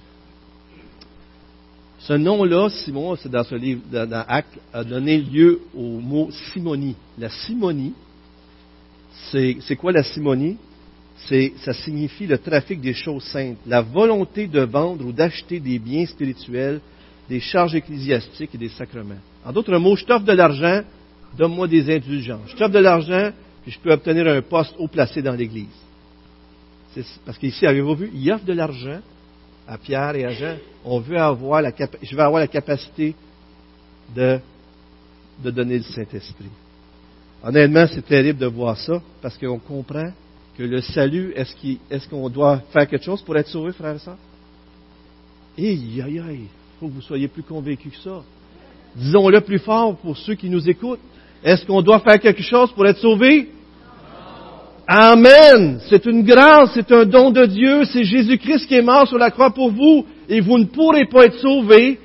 Ce 2.06 2.12
nom-là, 2.12 2.68
Simon, 2.68 3.16
c'est 3.16 3.30
dans 3.30 3.44
ce 3.44 3.54
livre, 3.54 3.80
dans, 3.90 4.24
Actes, 4.28 4.58
a 4.74 4.84
donné 4.84 5.16
lieu 5.18 5.60
au 5.74 6.00
mot 6.00 6.28
simonie. 6.52 6.96
La 7.18 7.30
simonie, 7.30 7.94
c'est 9.30 9.76
quoi 9.76 9.92
la 9.92 10.02
simonie? 10.02 10.58
ça 11.64 11.72
signifie 11.72 12.26
le 12.26 12.36
trafic 12.36 12.82
des 12.82 12.92
choses 12.92 13.22
saintes, 13.24 13.56
la 13.66 13.80
volonté 13.80 14.46
de 14.46 14.60
vendre 14.60 15.06
ou 15.06 15.12
d'acheter 15.12 15.58
des 15.60 15.78
biens 15.78 16.04
spirituels, 16.04 16.80
des 17.30 17.40
charges 17.40 17.74
ecclésiastiques 17.74 18.54
et 18.54 18.58
des 18.58 18.68
sacrements. 18.68 19.22
En 19.42 19.52
d'autres 19.52 19.78
mots, 19.78 19.96
je 19.96 20.04
t'offre 20.04 20.26
de 20.26 20.32
l'argent, 20.32 20.82
donne-moi 21.38 21.66
des 21.68 21.94
indulgences. 21.94 22.50
Je 22.50 22.56
t'offre 22.56 22.72
de 22.74 22.80
l'argent, 22.80 23.30
puis 23.62 23.72
je 23.72 23.78
peux 23.78 23.92
obtenir 23.92 24.26
un 24.26 24.42
poste 24.42 24.74
haut 24.78 24.88
placé 24.88 25.22
dans 25.22 25.32
l'Église. 25.32 25.68
Parce 27.24 27.38
qu'ici, 27.38 27.64
avez-vous 27.64 27.94
vu, 27.94 28.10
il 28.12 28.30
offre 28.30 28.44
de 28.44 28.52
l'argent 28.52 29.00
à 29.66 29.78
Pierre 29.78 30.16
et 30.16 30.24
à 30.24 30.30
Jean. 30.30 30.56
On 30.84 31.00
veut 31.00 31.18
avoir 31.18 31.62
la 31.62 31.72
je 32.02 32.16
vais 32.16 32.22
avoir 32.22 32.40
la 32.40 32.48
capacité 32.48 33.14
de, 34.14 34.38
donner 35.42 35.78
le 35.78 35.84
Saint-Esprit. 35.84 36.50
Honnêtement, 37.42 37.86
c'est 37.92 38.06
terrible 38.06 38.38
de 38.38 38.46
voir 38.46 38.76
ça, 38.78 39.00
parce 39.20 39.36
qu'on 39.36 39.58
comprend 39.58 40.10
que 40.56 40.62
le 40.62 40.80
salut, 40.80 41.34
est-ce 41.34 42.08
qu'on 42.08 42.28
doit 42.28 42.62
faire 42.72 42.88
quelque 42.88 43.04
chose 43.04 43.22
pour 43.22 43.36
être 43.36 43.48
sauvé, 43.48 43.72
frère 43.72 43.96
et? 45.58 45.68
Aïe, 45.68 46.02
aïe, 46.02 46.20
aïe, 46.20 46.40
il 46.40 46.78
faut 46.80 46.88
que 46.88 46.92
vous 46.92 47.02
soyez 47.02 47.28
plus 47.28 47.42
convaincus 47.42 47.92
que 47.92 48.02
ça. 48.02 48.22
Disons-le 48.96 49.40
plus 49.40 49.58
fort 49.58 49.96
pour 49.96 50.16
ceux 50.16 50.34
qui 50.34 50.48
nous 50.48 50.68
écoutent. 50.68 51.00
Est-ce 51.42 51.66
qu'on 51.66 51.82
doit 51.82 52.00
faire 52.00 52.18
quelque 52.20 52.42
chose 52.42 52.72
pour 52.72 52.86
être 52.86 52.98
sauvé? 52.98 53.50
Amen. 54.86 55.80
C'est 55.88 56.04
une 56.06 56.22
grâce, 56.22 56.70
c'est 56.74 56.90
un 56.92 57.04
don 57.04 57.30
de 57.30 57.46
Dieu. 57.46 57.84
C'est 57.84 58.04
Jésus-Christ 58.04 58.66
qui 58.66 58.74
est 58.74 58.82
mort 58.82 59.08
sur 59.08 59.18
la 59.18 59.30
croix 59.30 59.50
pour 59.50 59.70
vous. 59.70 60.04
Et 60.28 60.40
vous 60.40 60.58
ne 60.58 60.64
pourrez 60.64 61.06
pas 61.06 61.24
être 61.24 61.38
sauvés 61.38 61.98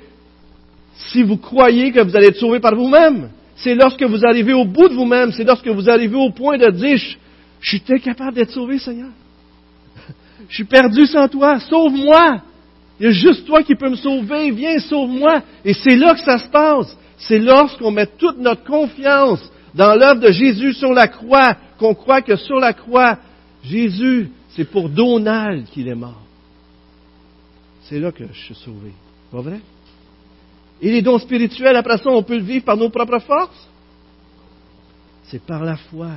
si 1.08 1.22
vous 1.22 1.36
croyez 1.36 1.92
que 1.92 2.00
vous 2.00 2.16
allez 2.16 2.28
être 2.28 2.38
sauvés 2.38 2.60
par 2.60 2.74
vous-même. 2.74 3.30
C'est 3.56 3.74
lorsque 3.74 4.02
vous 4.02 4.24
arrivez 4.24 4.52
au 4.52 4.64
bout 4.64 4.88
de 4.88 4.94
vous-même, 4.94 5.32
c'est 5.32 5.44
lorsque 5.44 5.68
vous 5.68 5.90
arrivez 5.90 6.16
au 6.16 6.30
point 6.30 6.56
de 6.56 6.70
dire, 6.70 6.98
je 7.60 7.68
suis 7.68 7.82
incapable 7.90 8.34
d'être 8.34 8.52
sauvé, 8.52 8.78
Seigneur. 8.78 9.10
Je 10.48 10.54
suis 10.54 10.64
perdu 10.64 11.06
sans 11.06 11.28
toi. 11.28 11.60
Sauve-moi. 11.60 12.40
Il 12.98 13.06
y 13.06 13.08
a 13.08 13.12
juste 13.12 13.46
toi 13.46 13.62
qui 13.62 13.74
peux 13.74 13.90
me 13.90 13.96
sauver. 13.96 14.50
Viens, 14.50 14.78
sauve-moi. 14.78 15.42
Et 15.64 15.74
c'est 15.74 15.96
là 15.96 16.14
que 16.14 16.20
ça 16.20 16.38
se 16.38 16.48
passe. 16.48 16.96
C'est 17.18 17.38
lorsqu'on 17.38 17.90
met 17.90 18.06
toute 18.18 18.38
notre 18.38 18.64
confiance 18.64 19.40
dans 19.74 19.94
l'œuvre 19.94 20.20
de 20.20 20.32
Jésus 20.32 20.72
sur 20.72 20.92
la 20.92 21.06
croix, 21.06 21.54
qu'on 21.80 21.94
croit 21.94 22.20
que 22.20 22.36
sur 22.36 22.60
la 22.60 22.74
croix, 22.74 23.18
Jésus, 23.64 24.30
c'est 24.50 24.66
pour 24.66 24.90
Donald 24.90 25.64
qu'il 25.70 25.88
est 25.88 25.94
mort. 25.94 26.22
C'est 27.84 27.98
là 27.98 28.12
que 28.12 28.24
je 28.30 28.38
suis 28.38 28.54
sauvé. 28.54 28.92
Pas 29.32 29.40
vrai? 29.40 29.60
Et 30.82 30.90
les 30.90 31.02
dons 31.02 31.18
spirituels, 31.18 31.76
après 31.76 31.96
ça, 31.98 32.10
on 32.10 32.22
peut 32.22 32.36
le 32.36 32.44
vivre 32.44 32.64
par 32.64 32.76
nos 32.76 32.90
propres 32.90 33.18
forces? 33.20 33.68
C'est 35.24 35.42
par 35.42 35.64
la 35.64 35.76
foi. 35.76 36.10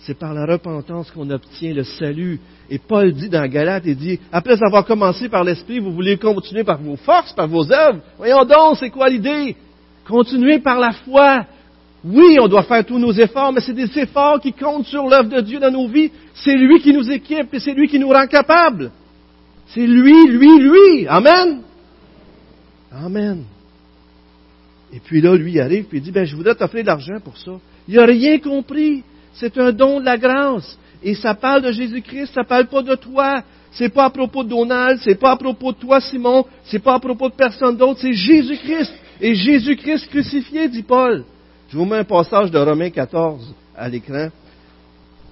C'est 0.00 0.18
par 0.18 0.32
la 0.32 0.46
repentance 0.46 1.10
qu'on 1.10 1.28
obtient 1.28 1.74
le 1.74 1.84
salut. 1.84 2.40
Et 2.70 2.78
Paul 2.78 3.12
dit 3.12 3.28
dans 3.28 3.46
Galate, 3.46 3.84
il 3.84 3.96
dit, 3.96 4.18
après 4.32 4.56
avoir 4.62 4.86
commencé 4.86 5.28
par 5.28 5.44
l'Esprit, 5.44 5.78
vous 5.78 5.92
voulez 5.92 6.16
continuer 6.16 6.64
par 6.64 6.80
vos 6.80 6.96
forces, 6.96 7.34
par 7.34 7.46
vos 7.46 7.70
œuvres? 7.70 8.00
Voyons 8.16 8.44
donc, 8.46 8.78
c'est 8.78 8.88
quoi 8.88 9.10
l'idée? 9.10 9.54
Continuez 10.06 10.60
par 10.60 10.78
la 10.78 10.92
foi. 10.92 11.44
Oui, 12.02 12.38
on 12.40 12.48
doit 12.48 12.62
faire 12.62 12.84
tous 12.84 12.98
nos 12.98 13.12
efforts, 13.12 13.52
mais 13.52 13.60
c'est 13.60 13.74
des 13.74 13.98
efforts 13.98 14.40
qui 14.40 14.52
comptent 14.52 14.86
sur 14.86 15.06
l'œuvre 15.06 15.28
de 15.28 15.40
Dieu 15.40 15.58
dans 15.58 15.70
nos 15.70 15.86
vies. 15.86 16.10
C'est 16.34 16.56
lui 16.56 16.80
qui 16.80 16.92
nous 16.92 17.10
équipe 17.10 17.52
et 17.52 17.60
c'est 17.60 17.74
lui 17.74 17.88
qui 17.88 17.98
nous 17.98 18.08
rend 18.08 18.26
capables. 18.26 18.90
C'est 19.66 19.86
lui, 19.86 20.26
lui, 20.28 20.58
lui. 20.58 21.06
Amen. 21.06 21.60
Amen. 22.90 23.44
Et 24.92 24.98
puis 24.98 25.20
là, 25.20 25.36
lui 25.36 25.60
arrive 25.60 25.86
et 25.92 25.96
il 25.96 26.02
dit, 26.02 26.10
ben, 26.10 26.24
je 26.24 26.34
voudrais 26.34 26.54
t'offrir 26.54 26.82
de 26.82 26.88
l'argent 26.88 27.20
pour 27.22 27.36
ça. 27.36 27.52
Il 27.86 27.96
n'a 27.96 28.04
rien 28.04 28.38
compris. 28.38 29.04
C'est 29.34 29.56
un 29.58 29.70
don 29.70 30.00
de 30.00 30.04
la 30.04 30.16
grâce. 30.16 30.78
Et 31.02 31.14
ça 31.14 31.34
parle 31.34 31.62
de 31.62 31.72
Jésus-Christ, 31.72 32.32
ça 32.34 32.44
parle 32.44 32.66
pas 32.66 32.82
de 32.82 32.94
toi. 32.94 33.42
C'est 33.72 33.88
pas 33.88 34.06
à 34.06 34.10
propos 34.10 34.42
de 34.42 34.48
Donald, 34.48 34.98
c'est 35.02 35.14
pas 35.14 35.30
à 35.30 35.36
propos 35.36 35.72
de 35.72 35.78
toi, 35.78 36.00
Simon, 36.00 36.44
c'est 36.64 36.80
pas 36.80 36.94
à 36.94 36.98
propos 36.98 37.28
de 37.28 37.34
personne 37.34 37.76
d'autre, 37.76 38.00
c'est 38.00 38.12
Jésus-Christ. 38.12 38.92
Et 39.20 39.34
Jésus-Christ 39.34 40.08
crucifié, 40.08 40.68
dit 40.68 40.82
Paul. 40.82 41.24
Je 41.70 41.78
vous 41.78 41.84
mets 41.84 41.98
un 41.98 42.04
passage 42.04 42.50
de 42.50 42.58
Romains 42.58 42.90
14 42.90 43.54
à 43.76 43.88
l'écran 43.88 44.28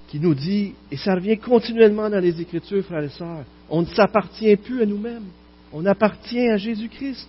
qui 0.07 0.21
nous 0.21 0.33
dit, 0.33 0.73
et 0.89 0.95
ça 0.95 1.13
revient 1.13 1.37
continuellement 1.37 2.09
dans 2.09 2.19
les 2.19 2.39
Écritures, 2.39 2.83
frères 2.85 3.03
et 3.03 3.09
sœurs, 3.09 3.43
on 3.69 3.81
ne 3.81 3.87
s'appartient 3.87 4.55
plus 4.55 4.81
à 4.81 4.85
nous-mêmes, 4.85 5.25
on 5.73 5.85
appartient 5.85 6.47
à 6.47 6.55
Jésus-Christ. 6.55 7.27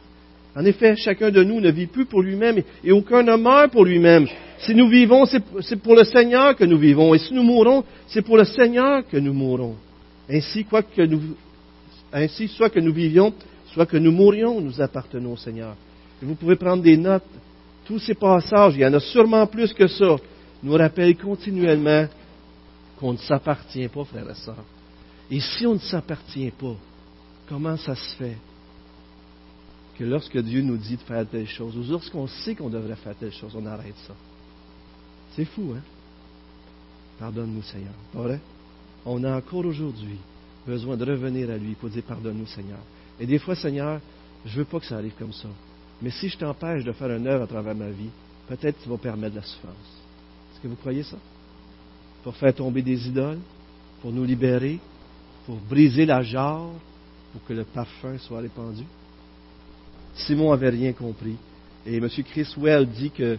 En 0.55 0.65
effet, 0.65 0.95
chacun 0.97 1.31
de 1.31 1.43
nous 1.43 1.61
ne 1.61 1.71
vit 1.71 1.89
plus 1.89 2.07
pour 2.07 2.23
lui-même 2.23 2.63
et 2.85 2.93
aucun 2.93 3.23
ne 3.25 3.37
meurt 3.37 3.73
pour 3.73 3.85
lui-même. 3.85 4.27
Si 4.59 4.75
nous 4.75 4.89
vivons, 4.89 5.25
c'est 5.27 5.77
pour 5.77 5.97
le 5.97 6.05
Seigneur 6.05 6.55
que 6.55 6.65
nous 6.65 6.79
vivons. 6.79 7.13
Et 7.13 7.19
si 7.19 7.35
nous 7.35 7.43
mourons, 7.43 7.85
c'est 8.07 8.23
pour 8.23 8.37
le 8.37 8.45
Seigneur 8.45 9.03
que 9.09 9.17
nous 9.17 9.33
mourons. 9.33 9.75
Ainsi, 10.29 10.65
quoi 10.65 10.83
que 10.83 11.03
nous, 11.03 11.21
ainsi, 12.13 12.47
soit 12.47 12.71
que 12.71 12.81
nous 12.81 12.93
vivions, 12.93 13.35
soit 13.73 13.87
que 13.87 13.97
nous 13.97 14.13
mourions, 14.13 14.61
nous 14.61 14.81
appartenons 14.81 15.33
au 15.33 15.37
Seigneur. 15.37 15.75
Et 16.23 16.27
vous 16.27 16.37
pouvez 16.37 16.57
prendre 16.57 16.83
des 16.83 16.97
notes. 16.97 17.25
Tous 17.91 17.99
ces 17.99 18.15
passages, 18.15 18.77
il 18.77 18.83
y 18.83 18.87
en 18.87 18.95
a 18.95 19.01
sûrement 19.01 19.45
plus 19.49 19.73
que 19.73 19.89
ça, 19.89 20.15
nous 20.63 20.75
rappellent 20.75 21.17
continuellement 21.17 22.07
qu'on 22.97 23.15
ne 23.15 23.19
s'appartient 23.19 23.89
pas, 23.89 24.05
frères 24.05 24.31
et 24.31 24.35
sœurs. 24.35 24.65
Et 25.29 25.41
si 25.41 25.67
on 25.67 25.75
ne 25.75 25.81
s'appartient 25.81 26.53
pas, 26.53 26.77
comment 27.49 27.77
ça 27.77 27.97
se 27.97 28.15
fait 28.15 28.37
que 29.99 30.05
lorsque 30.05 30.39
Dieu 30.39 30.63
nous 30.63 30.77
dit 30.77 30.99
de 30.99 31.03
faire 31.03 31.29
telle 31.29 31.49
chose, 31.49 31.77
ou 31.77 31.83
lorsqu'on 31.91 32.29
sait 32.29 32.55
qu'on 32.55 32.71
devrait 32.71 32.95
faire 32.95 33.17
telle 33.17 33.33
chose, 33.33 33.57
on 33.57 33.67
arrête 33.67 33.97
ça? 34.07 34.15
C'est 35.35 35.47
fou, 35.47 35.75
hein? 35.77 35.83
Pardonne-nous, 37.19 37.65
Seigneur. 37.65 37.95
Pas 38.13 38.21
vrai? 38.21 38.41
On 39.05 39.25
a 39.25 39.37
encore 39.37 39.67
aujourd'hui 39.67 40.19
besoin 40.65 40.97
de 40.97 41.05
revenir 41.05 41.51
à 41.51 41.57
lui 41.57 41.75
pour 41.75 41.89
dire 41.89 42.05
pardonne-nous, 42.05 42.47
Seigneur. 42.47 42.79
Et 43.19 43.27
des 43.27 43.41
fois, 43.41 43.57
Seigneur, 43.57 44.01
je 44.47 44.53
ne 44.53 44.59
veux 44.59 44.65
pas 44.65 44.79
que 44.79 44.87
ça 44.87 44.95
arrive 44.95 45.15
comme 45.19 45.33
ça. 45.33 45.49
Mais 46.03 46.11
si 46.11 46.29
je 46.29 46.39
t'empêche 46.39 46.85
de 46.85 46.93
faire 46.93 47.11
un 47.11 47.25
œuvre 47.27 47.45
à 47.45 47.47
travers 47.47 47.75
ma 47.75 47.91
vie, 47.91 48.11
peut-être 48.49 48.83
tu 48.83 48.89
vas 48.89 48.97
permettre 48.97 49.37
la 49.37 49.43
souffrance. 49.43 49.75
Est-ce 50.53 50.63
que 50.63 50.69
vous 50.69 50.77
croyez 50.77 51.03
ça? 51.03 51.17
Pour 52.23 52.37
faire 52.37 52.55
tomber 52.55 52.83
des 52.83 53.07
idoles, 53.09 53.39
pour 54.01 54.13
nous 54.13 54.25
libérer, 54.25 54.79
pour 55.47 55.57
briser 55.57 56.07
la 56.07 56.23
jarre, 56.23 56.71
pour 57.33 57.45
que 57.45 57.53
le 57.53 57.65
parfum 57.65 58.19
soit 58.19 58.41
répandu? 58.41 58.85
Simon 60.15 60.51
n'avait 60.51 60.71
rien 60.71 60.93
compris. 60.93 61.37
Et 61.87 61.97
M. 61.97 62.09
Chris 62.09 62.53
Well 62.59 62.87
dit 62.87 63.11
que 63.11 63.39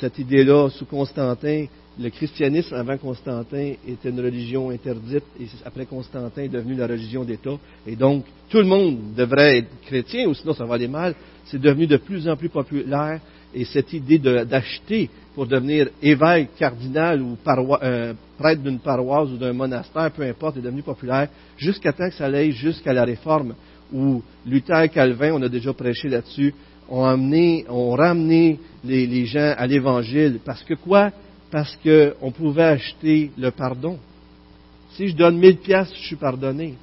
cette 0.00 0.18
idée-là, 0.18 0.70
sous 0.70 0.86
Constantin, 0.86 1.66
le 1.98 2.10
christianisme 2.10 2.74
avant 2.74 2.98
Constantin 2.98 3.74
était 3.86 4.10
une 4.10 4.20
religion 4.20 4.70
interdite 4.70 5.24
et 5.40 5.46
après 5.64 5.86
Constantin 5.86 6.42
est 6.42 6.48
devenu 6.48 6.74
la 6.74 6.86
religion 6.86 7.24
d'État. 7.24 7.56
Et 7.86 7.94
donc, 7.94 8.24
tout 8.48 8.58
le 8.58 8.64
monde 8.64 9.14
devrait 9.14 9.58
être 9.58 9.80
chrétien 9.82 10.28
ou 10.28 10.34
sinon 10.34 10.54
ça 10.54 10.64
va 10.64 10.74
aller 10.74 10.88
mal. 10.88 11.14
C'est 11.46 11.60
devenu 11.60 11.86
de 11.86 11.96
plus 11.96 12.28
en 12.28 12.36
plus 12.36 12.48
populaire 12.48 13.20
et 13.54 13.64
cette 13.64 13.92
idée 13.92 14.18
d'acheter 14.18 15.10
pour 15.34 15.46
devenir 15.46 15.88
évêque, 16.02 16.50
cardinal 16.58 17.20
ou 17.22 17.36
euh, 17.82 18.14
prêtre 18.38 18.62
d'une 18.62 18.78
paroisse 18.78 19.30
ou 19.30 19.36
d'un 19.36 19.52
monastère, 19.52 20.10
peu 20.10 20.22
importe, 20.22 20.56
est 20.56 20.62
devenu 20.62 20.82
populaire 20.82 21.28
jusqu'à 21.56 21.92
temps 21.92 22.08
que 22.08 22.14
ça 22.14 22.26
aille 22.26 22.52
jusqu'à 22.52 22.92
la 22.92 23.04
réforme 23.04 23.54
où 23.92 24.22
Luther 24.46 24.82
et 24.82 24.88
Calvin, 24.88 25.32
on 25.32 25.42
a 25.42 25.48
déjà 25.48 25.72
prêché 25.72 26.08
là-dessus, 26.08 26.54
ont 26.88 27.04
amené, 27.04 27.64
ont 27.68 27.92
ramené 27.92 28.58
les, 28.84 29.06
les 29.06 29.26
gens 29.26 29.54
à 29.56 29.66
l'Évangile. 29.66 30.40
Parce 30.44 30.62
que 30.64 30.74
quoi? 30.74 31.10
Parce 31.50 31.76
qu'on 31.76 32.30
pouvait 32.32 32.64
acheter 32.64 33.30
le 33.38 33.50
pardon. 33.50 33.98
Si 34.92 35.08
je 35.08 35.16
donne 35.16 35.38
mille 35.38 35.58
piastres, 35.58 35.96
je 35.96 36.06
suis 36.06 36.16
pardonné. 36.16 36.74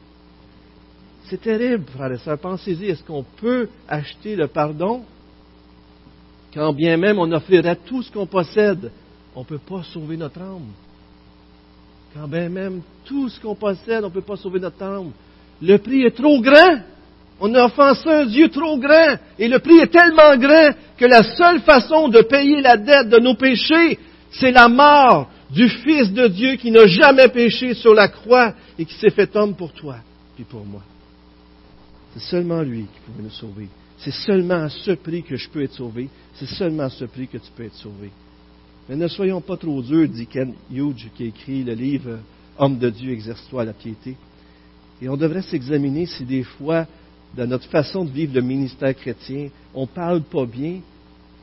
C'est 1.31 1.39
terrible, 1.39 1.85
frères 1.95 2.11
et 2.11 2.17
sœurs. 2.17 2.37
Pensez-y, 2.39 2.87
est-ce 2.87 3.03
qu'on 3.03 3.23
peut 3.23 3.69
acheter 3.87 4.35
le 4.35 4.47
pardon? 4.47 5.03
Quand 6.53 6.73
bien 6.73 6.97
même 6.97 7.19
on 7.19 7.31
offrirait 7.31 7.77
tout 7.85 8.03
ce 8.03 8.11
qu'on 8.11 8.25
possède, 8.25 8.91
on 9.33 9.39
ne 9.39 9.45
peut 9.45 9.57
pas 9.57 9.81
sauver 9.81 10.17
notre 10.17 10.41
âme. 10.41 10.67
Quand 12.13 12.27
bien 12.27 12.49
même 12.49 12.81
tout 13.05 13.29
ce 13.29 13.39
qu'on 13.39 13.55
possède, 13.55 14.03
on 14.03 14.09
ne 14.09 14.13
peut 14.13 14.19
pas 14.19 14.35
sauver 14.35 14.59
notre 14.59 14.83
âme. 14.83 15.11
Le 15.61 15.77
prix 15.77 16.01
est 16.01 16.17
trop 16.17 16.41
grand. 16.41 16.81
On 17.39 17.55
a 17.55 17.63
offensé 17.63 18.09
un 18.09 18.25
Dieu 18.25 18.49
trop 18.49 18.77
grand 18.77 19.15
et 19.39 19.47
le 19.47 19.59
prix 19.59 19.77
est 19.77 19.87
tellement 19.87 20.35
grand 20.35 20.73
que 20.97 21.05
la 21.05 21.23
seule 21.23 21.61
façon 21.61 22.09
de 22.09 22.23
payer 22.23 22.59
la 22.59 22.75
dette 22.75 23.07
de 23.07 23.19
nos 23.19 23.35
péchés, 23.35 23.97
c'est 24.31 24.51
la 24.51 24.67
mort 24.67 25.29
du 25.49 25.69
Fils 25.69 26.11
de 26.11 26.27
Dieu 26.27 26.55
qui 26.55 26.71
n'a 26.71 26.87
jamais 26.87 27.29
péché 27.29 27.73
sur 27.73 27.93
la 27.93 28.09
croix 28.09 28.53
et 28.77 28.83
qui 28.83 28.95
s'est 28.95 29.11
fait 29.11 29.33
homme 29.37 29.55
pour 29.55 29.71
toi 29.71 29.95
et 30.37 30.43
pour 30.43 30.65
moi. 30.65 30.81
C'est 32.13 32.23
seulement 32.23 32.61
lui 32.61 32.83
qui 32.83 32.99
pouvait 33.05 33.23
nous 33.23 33.29
sauver. 33.29 33.67
C'est 33.97 34.11
seulement 34.11 34.63
à 34.63 34.69
ce 34.69 34.91
prix 34.91 35.23
que 35.23 35.35
je 35.35 35.49
peux 35.49 35.63
être 35.63 35.73
sauvé. 35.73 36.09
C'est 36.35 36.47
seulement 36.47 36.83
à 36.83 36.89
ce 36.89 37.05
prix 37.05 37.27
que 37.27 37.37
tu 37.37 37.51
peux 37.55 37.63
être 37.63 37.75
sauvé. 37.75 38.11
Mais 38.89 38.95
ne 38.95 39.07
soyons 39.07 39.41
pas 39.41 39.57
trop 39.57 39.81
durs, 39.81 40.09
dit 40.09 40.27
Ken 40.27 40.53
Hughes, 40.71 41.09
qui 41.15 41.23
a 41.23 41.27
écrit 41.27 41.63
le 41.63 41.73
livre 41.73 42.19
Homme 42.57 42.77
de 42.77 42.89
Dieu, 42.89 43.11
exerce-toi 43.11 43.63
la 43.63 43.73
piété. 43.73 44.17
Et 45.01 45.07
on 45.07 45.17
devrait 45.17 45.41
s'examiner 45.41 46.05
si 46.05 46.25
des 46.25 46.43
fois 46.43 46.85
dans 47.35 47.47
notre 47.47 47.67
façon 47.69 48.03
de 48.03 48.11
vivre 48.11 48.33
le 48.35 48.41
ministère 48.41 48.95
chrétien, 48.95 49.49
on 49.73 49.83
ne 49.83 49.87
parle 49.87 50.21
pas 50.21 50.45
bien 50.45 50.79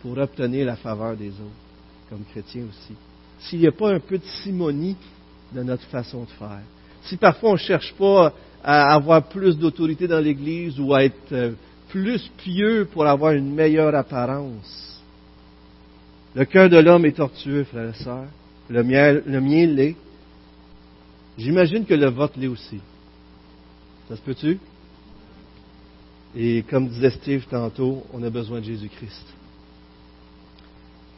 pour 0.03 0.19
obtenir 0.19 0.67
la 0.67 0.77
faveur 0.77 1.17
des 1.17 1.31
autres, 1.31 2.11
comme 2.11 2.25
chrétiens 2.31 2.65
aussi. 2.69 2.95
S'il 3.41 3.61
n'y 3.61 3.67
a 3.67 3.73
pas 3.73 3.95
un 3.95 4.01
peu 4.01 4.19
de 4.19 4.27
simonie 4.43 4.97
dans 5.53 5.65
notre 5.65 5.85
façon 5.85 6.25
de 6.25 6.31
faire, 6.31 6.63
si 7.03 7.17
parfois 7.17 7.51
on 7.51 7.55
ne 7.55 7.59
cherche 7.59 7.95
pas 7.95 8.33
à 8.71 8.93
avoir 8.93 9.23
plus 9.23 9.57
d'autorité 9.57 10.07
dans 10.07 10.21
l'Église 10.21 10.79
ou 10.79 10.93
à 10.93 11.03
être 11.03 11.33
euh, 11.33 11.53
plus 11.89 12.31
pieux 12.37 12.87
pour 12.93 13.07
avoir 13.07 13.33
une 13.33 13.55
meilleure 13.55 13.95
apparence, 13.95 15.03
le 16.35 16.45
cœur 16.45 16.69
de 16.69 16.77
l'homme 16.77 17.07
est 17.07 17.17
tortueux, 17.17 17.65
frères 17.65 17.95
et 17.99 18.05
sœurs. 18.05 18.27
Le 18.69 18.85
mien, 18.85 19.23
le 19.25 19.41
mien 19.41 19.65
l'est. 19.65 19.97
J'imagine 21.39 21.87
que 21.87 21.95
le 21.95 22.11
vote 22.11 22.37
l'est 22.37 22.49
aussi. 22.49 22.79
Ça 24.07 24.17
se 24.17 24.21
peut-tu? 24.21 24.59
Et 26.37 26.63
comme 26.69 26.89
disait 26.89 27.13
Steve 27.13 27.47
tantôt, 27.49 28.05
on 28.13 28.23
a 28.23 28.29
besoin 28.29 28.61
de 28.61 28.67
Jésus-Christ. 28.67 29.25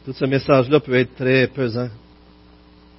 Tout 0.05 0.13
ce 0.13 0.23
message-là 0.23 0.79
peut 0.79 0.95
être 0.95 1.15
très 1.15 1.47
pesant. 1.47 1.89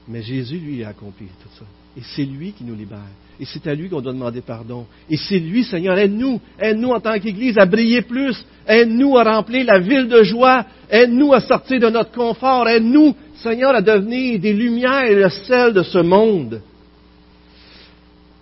Mais 0.07 0.21
Jésus, 0.21 0.59
lui, 0.59 0.85
a 0.85 0.89
accompli 0.89 1.29
tout 1.43 1.59
ça. 1.59 1.65
Et 1.97 2.03
c'est 2.17 2.25
lui 2.25 2.53
qui 2.53 2.65
nous 2.65 2.75
libère. 2.75 3.01
Et 3.41 3.45
c'est 3.45 3.67
à 3.67 3.75
lui 3.75 3.89
qu'on 3.89 4.01
doit 4.01 4.13
demander 4.13 4.41
pardon. 4.41 4.87
Et 5.11 5.17
c'est 5.17 5.39
lui, 5.39 5.65
Seigneur, 5.65 5.99
aide-nous, 5.99 6.41
aide-nous 6.61 6.91
en 6.91 7.01
tant 7.01 7.19
qu'Église 7.19 7.59
à 7.59 7.67
briller 7.67 8.03
plus, 8.03 8.45
aide-nous 8.67 9.19
à 9.19 9.25
remplir 9.25 9.65
la 9.67 9.79
ville 9.79 10.09
de 10.09 10.23
joie, 10.23 10.65
aide-nous 10.91 11.33
à 11.33 11.41
sortir 11.41 11.81
de 11.81 11.89
notre 11.89 12.13
confort, 12.13 12.69
aide-nous, 12.69 13.15
Seigneur, 13.37 13.75
à 13.75 13.83
devenir 13.83 14.39
des 14.39 14.53
lumières 14.53 15.05
et 15.05 15.15
le 15.15 15.29
sel 15.29 15.73
de 15.73 15.83
ce 15.83 15.99
monde. 15.99 16.61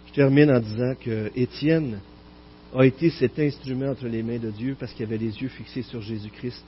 Je 0.09 0.12
termine 0.12 0.51
en 0.51 0.61
disant 0.61 0.92
que 1.01 1.30
Étienne 1.36 1.98
a 2.76 2.84
été 2.84 3.11
cet 3.11 3.38
instrument 3.38 3.90
entre 3.90 4.07
les 4.07 4.22
mains 4.22 4.38
de 4.38 4.51
Dieu 4.51 4.76
parce 4.78 4.92
qu'il 4.92 5.07
avait 5.07 5.16
les 5.16 5.36
yeux 5.40 5.48
fixés 5.48 5.82
sur 5.82 6.03
Jésus-Christ. 6.03 6.62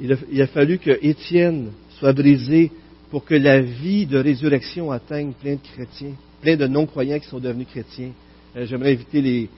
Il, 0.00 0.42
a, 0.42 0.46
fallu 0.46 0.78
que 0.78 0.96
Étienne 1.02 1.72
soit 1.98 2.12
brisé 2.12 2.70
pour 3.10 3.24
que 3.24 3.34
la 3.34 3.60
vie 3.60 4.06
de 4.06 4.18
résurrection 4.18 4.90
atteigne 4.90 5.32
plein 5.32 5.54
de 5.54 5.60
chrétiens, 5.74 6.12
plein 6.40 6.56
de 6.56 6.66
non-croyants 6.66 7.18
qui 7.18 7.28
sont 7.28 7.38
devenus 7.38 7.66
chrétiens. 7.68 8.10
Euh, 8.56 8.66
j'aimerais 8.66 8.92
inviter 8.92 9.48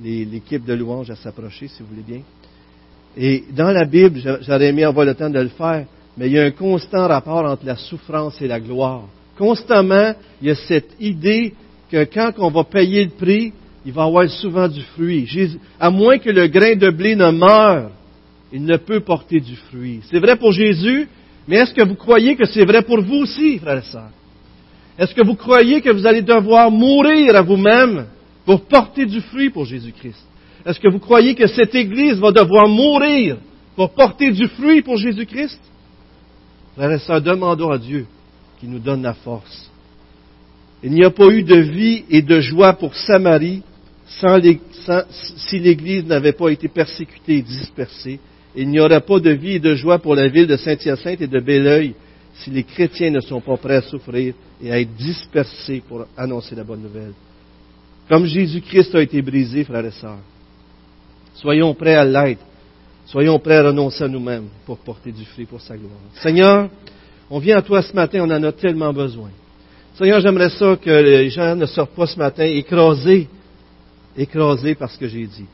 l'équipe 0.00 0.64
de 0.64 0.74
louange 0.74 1.10
à 1.10 1.16
s'approcher, 1.16 1.68
si 1.68 1.82
vous 1.82 1.88
voulez 1.88 2.02
bien. 2.06 2.20
Et 3.16 3.44
dans 3.52 3.70
la 3.70 3.84
Bible, 3.84 4.20
j'aurais 4.42 4.68
aimé 4.68 4.84
avoir 4.84 5.04
le 5.04 5.14
temps 5.14 5.30
de 5.30 5.40
le 5.40 5.48
faire, 5.48 5.86
mais 6.16 6.26
il 6.26 6.32
y 6.32 6.38
a 6.38 6.44
un 6.44 6.50
constant 6.50 7.08
rapport 7.08 7.44
entre 7.44 7.66
la 7.66 7.76
souffrance 7.76 8.40
et 8.40 8.46
la 8.46 8.60
gloire. 8.60 9.04
Constamment, 9.36 10.14
il 10.40 10.48
y 10.48 10.50
a 10.50 10.54
cette 10.54 10.96
idée 11.00 11.54
que 11.90 12.04
quand 12.04 12.32
on 12.38 12.50
va 12.50 12.64
payer 12.64 13.04
le 13.04 13.10
prix, 13.10 13.52
il 13.84 13.92
va 13.92 14.04
avoir 14.04 14.28
souvent 14.30 14.68
du 14.68 14.82
fruit. 14.82 15.28
à 15.80 15.90
moins 15.90 16.18
que 16.18 16.30
le 16.30 16.46
grain 16.46 16.76
de 16.76 16.90
blé 16.90 17.16
ne 17.16 17.30
meure, 17.30 17.90
il 18.52 18.64
ne 18.64 18.76
peut 18.76 19.00
porter 19.00 19.40
du 19.40 19.56
fruit. 19.56 20.00
C'est 20.10 20.20
vrai 20.20 20.36
pour 20.36 20.52
Jésus, 20.52 21.08
mais 21.48 21.56
est-ce 21.56 21.74
que 21.74 21.84
vous 21.86 21.94
croyez 21.94 22.36
que 22.36 22.44
c'est 22.46 22.64
vrai 22.64 22.82
pour 22.82 23.00
vous 23.02 23.16
aussi, 23.16 23.58
frères 23.58 23.78
et 23.78 23.90
sœurs? 23.90 24.10
Est-ce 24.98 25.14
que 25.14 25.26
vous 25.26 25.34
croyez 25.34 25.80
que 25.80 25.90
vous 25.90 26.06
allez 26.06 26.22
devoir 26.22 26.70
mourir 26.70 27.34
à 27.34 27.42
vous-même 27.42 28.06
pour 28.44 28.62
porter 28.66 29.06
du 29.06 29.20
fruit 29.20 29.50
pour 29.50 29.64
Jésus-Christ? 29.64 30.24
Est-ce 30.64 30.78
que 30.78 30.88
vous 30.88 31.00
croyez 31.00 31.34
que 31.34 31.46
cette 31.46 31.74
Église 31.74 32.18
va 32.18 32.30
devoir 32.30 32.68
mourir 32.68 33.38
pour 33.74 33.90
porter 33.90 34.30
du 34.30 34.46
fruit 34.48 34.82
pour 34.82 34.96
Jésus-Christ? 34.96 35.60
Frères 36.76 36.92
et 36.92 36.98
sœurs, 36.98 37.20
demandons 37.20 37.70
à 37.70 37.78
Dieu 37.78 38.06
qui 38.60 38.66
nous 38.66 38.78
donne 38.78 39.02
la 39.02 39.14
force. 39.14 39.70
Il 40.84 40.92
n'y 40.92 41.04
a 41.04 41.10
pas 41.10 41.28
eu 41.28 41.42
de 41.42 41.56
vie 41.56 42.04
et 42.10 42.22
de 42.22 42.40
joie 42.40 42.74
pour 42.74 42.94
Samarie 42.94 43.62
si 44.06 45.58
l'Église 45.58 46.04
n'avait 46.04 46.32
pas 46.32 46.50
été 46.50 46.68
persécutée 46.68 47.38
et 47.38 47.42
dispersée. 47.42 48.20
Il 48.54 48.68
n'y 48.68 48.80
aura 48.80 49.00
pas 49.00 49.18
de 49.18 49.30
vie 49.30 49.54
et 49.54 49.60
de 49.60 49.74
joie 49.74 49.98
pour 49.98 50.14
la 50.14 50.28
ville 50.28 50.46
de 50.46 50.56
Saint-Hyacinthe 50.56 51.22
et 51.22 51.26
de 51.26 51.40
Belleuil 51.40 51.94
si 52.34 52.50
les 52.50 52.64
chrétiens 52.64 53.10
ne 53.10 53.20
sont 53.20 53.40
pas 53.40 53.56
prêts 53.56 53.76
à 53.76 53.82
souffrir 53.82 54.34
et 54.62 54.72
à 54.72 54.80
être 54.80 54.94
dispersés 54.94 55.82
pour 55.86 56.06
annoncer 56.16 56.54
la 56.54 56.64
bonne 56.64 56.82
nouvelle. 56.82 57.12
Comme 58.08 58.26
Jésus-Christ 58.26 58.94
a 58.94 59.02
été 59.02 59.22
brisé, 59.22 59.64
frères 59.64 59.84
et 59.84 59.90
sœurs, 59.90 60.18
soyons 61.34 61.74
prêts 61.74 61.94
à 61.94 62.04
l'être. 62.04 62.44
Soyons 63.06 63.38
prêts 63.38 63.56
à 63.56 63.64
renoncer 63.64 64.04
à 64.04 64.08
nous-mêmes 64.08 64.46
pour 64.64 64.78
porter 64.78 65.12
du 65.12 65.24
fruit 65.24 65.46
pour 65.46 65.60
sa 65.60 65.76
gloire. 65.76 65.92
Seigneur, 66.22 66.68
on 67.28 67.38
vient 67.38 67.58
à 67.58 67.62
toi 67.62 67.82
ce 67.82 67.94
matin, 67.94 68.20
on 68.22 68.30
en 68.30 68.42
a 68.42 68.52
tellement 68.52 68.92
besoin. 68.92 69.30
Seigneur, 69.96 70.20
j'aimerais 70.20 70.50
ça 70.50 70.76
que 70.76 70.90
les 70.90 71.28
gens 71.30 71.54
ne 71.56 71.66
sortent 71.66 71.94
pas 71.94 72.06
ce 72.06 72.18
matin 72.18 72.44
écrasés, 72.44 73.28
écrasés 74.16 74.74
par 74.74 74.90
ce 74.90 74.98
que 74.98 75.08
j'ai 75.08 75.26
dit. 75.26 75.46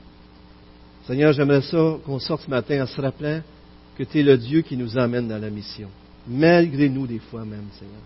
Seigneur, 1.08 1.32
j'aimerais 1.32 1.62
ça 1.62 1.96
qu'on 2.04 2.18
sorte 2.18 2.42
ce 2.44 2.50
matin 2.50 2.82
en 2.82 2.86
se 2.86 3.00
rappelant 3.00 3.40
que 3.96 4.04
tu 4.04 4.20
es 4.20 4.22
le 4.22 4.36
Dieu 4.36 4.60
qui 4.60 4.76
nous 4.76 4.98
emmène 4.98 5.26
dans 5.26 5.38
la 5.38 5.48
mission, 5.48 5.88
malgré 6.28 6.90
nous 6.90 7.06
des 7.06 7.18
fois 7.18 7.46
même, 7.46 7.64
Seigneur. 7.78 8.02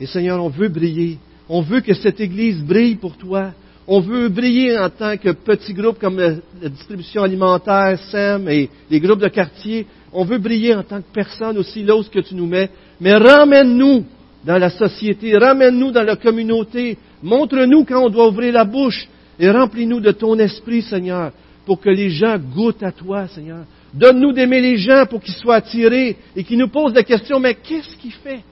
Et 0.00 0.06
Seigneur, 0.06 0.42
on 0.42 0.48
veut 0.48 0.68
briller. 0.68 1.18
On 1.48 1.60
veut 1.60 1.80
que 1.80 1.94
cette 1.94 2.18
Église 2.18 2.60
brille 2.60 2.96
pour 2.96 3.16
toi. 3.16 3.52
On 3.86 4.00
veut 4.00 4.28
briller 4.30 4.76
en 4.76 4.90
tant 4.90 5.16
que 5.16 5.30
petit 5.30 5.72
groupe 5.74 6.00
comme 6.00 6.18
la, 6.18 6.68
distribution 6.70 7.22
alimentaire, 7.22 7.96
SEM 8.10 8.48
et 8.48 8.68
les 8.90 8.98
groupes 8.98 9.20
de 9.20 9.28
quartier. 9.28 9.86
On 10.12 10.24
veut 10.24 10.38
briller 10.38 10.74
en 10.74 10.82
tant 10.82 11.00
que 11.02 11.12
personne 11.12 11.56
aussi 11.56 11.84
là 11.84 11.94
que 12.12 12.18
tu 12.18 12.34
nous 12.34 12.48
mets. 12.48 12.68
Mais 13.00 13.14
ramène-nous 13.14 14.06
dans 14.44 14.58
la 14.58 14.70
société, 14.70 15.38
ramène-nous 15.38 15.92
dans 15.92 16.02
la 16.02 16.16
communauté, 16.16 16.98
montre-nous 17.22 17.84
quand 17.84 18.04
on 18.04 18.10
doit 18.10 18.26
ouvrir 18.26 18.52
la 18.54 18.64
bouche 18.64 19.08
et 19.38 19.48
remplis-nous 19.48 20.00
de 20.00 20.10
ton 20.10 20.36
esprit, 20.40 20.82
Seigneur, 20.82 21.30
pour 21.64 21.80
que 21.80 21.90
les 21.90 22.10
gens 22.10 22.38
goûtent 22.38 22.82
à 22.82 22.92
toi, 22.92 23.26
Seigneur. 23.28 23.64
Donne-nous 23.92 24.32
d'aimer 24.32 24.60
les 24.60 24.76
gens 24.76 25.06
pour 25.06 25.20
qu'ils 25.20 25.34
soient 25.34 25.56
attirés 25.56 26.16
et 26.34 26.44
qu'ils 26.44 26.58
nous 26.58 26.68
posent 26.68 26.94
la 26.94 27.04
question, 27.04 27.40
mais 27.40 27.54
qu'est-ce 27.54 27.96
qui 27.96 28.10
fait 28.10 28.42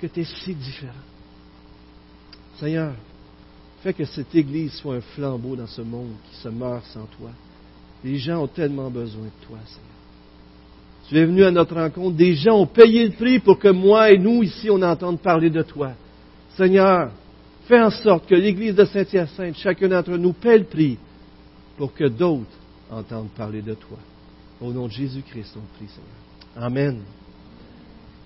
que 0.00 0.06
tu 0.06 0.20
es 0.20 0.24
si 0.24 0.54
différent? 0.54 0.92
Seigneur, 2.58 2.94
fais 3.82 3.92
que 3.92 4.04
cette 4.04 4.34
Église 4.34 4.72
soit 4.74 4.96
un 4.96 5.00
flambeau 5.00 5.56
dans 5.56 5.66
ce 5.66 5.82
monde 5.82 6.12
qui 6.30 6.36
se 6.36 6.48
meurt 6.48 6.84
sans 6.86 7.06
toi. 7.18 7.30
Les 8.04 8.16
gens 8.16 8.44
ont 8.44 8.46
tellement 8.46 8.90
besoin 8.90 9.24
de 9.24 9.46
toi, 9.46 9.58
Seigneur. 9.66 9.90
Tu 11.08 11.18
es 11.18 11.24
venu 11.24 11.44
à 11.44 11.50
notre 11.50 11.74
rencontre. 11.74 12.16
Des 12.16 12.34
gens 12.34 12.60
ont 12.60 12.66
payé 12.66 13.04
le 13.04 13.12
prix 13.12 13.40
pour 13.40 13.58
que 13.58 13.68
moi 13.68 14.12
et 14.12 14.18
nous, 14.18 14.44
ici, 14.44 14.70
on 14.70 14.80
entende 14.80 15.20
parler 15.20 15.50
de 15.50 15.62
toi. 15.62 15.92
Seigneur, 16.56 17.10
fais 17.66 17.80
en 17.80 17.90
sorte 17.90 18.28
que 18.28 18.34
l'Église 18.34 18.76
de 18.76 18.84
Saint-Hyacinthe, 18.84 19.56
chacun 19.56 19.88
d'entre 19.88 20.12
nous, 20.12 20.32
paie 20.32 20.58
le 20.58 20.64
prix 20.64 20.98
pour 21.80 21.94
que 21.94 22.04
d'autres 22.04 22.58
entendent 22.90 23.30
parler 23.30 23.62
de 23.62 23.72
toi. 23.72 23.96
Au 24.60 24.70
nom 24.70 24.86
de 24.86 24.92
Jésus-Christ, 24.92 25.56
on 25.56 25.78
prie, 25.78 25.88
Seigneur. 25.88 26.66
Amen. 26.66 27.00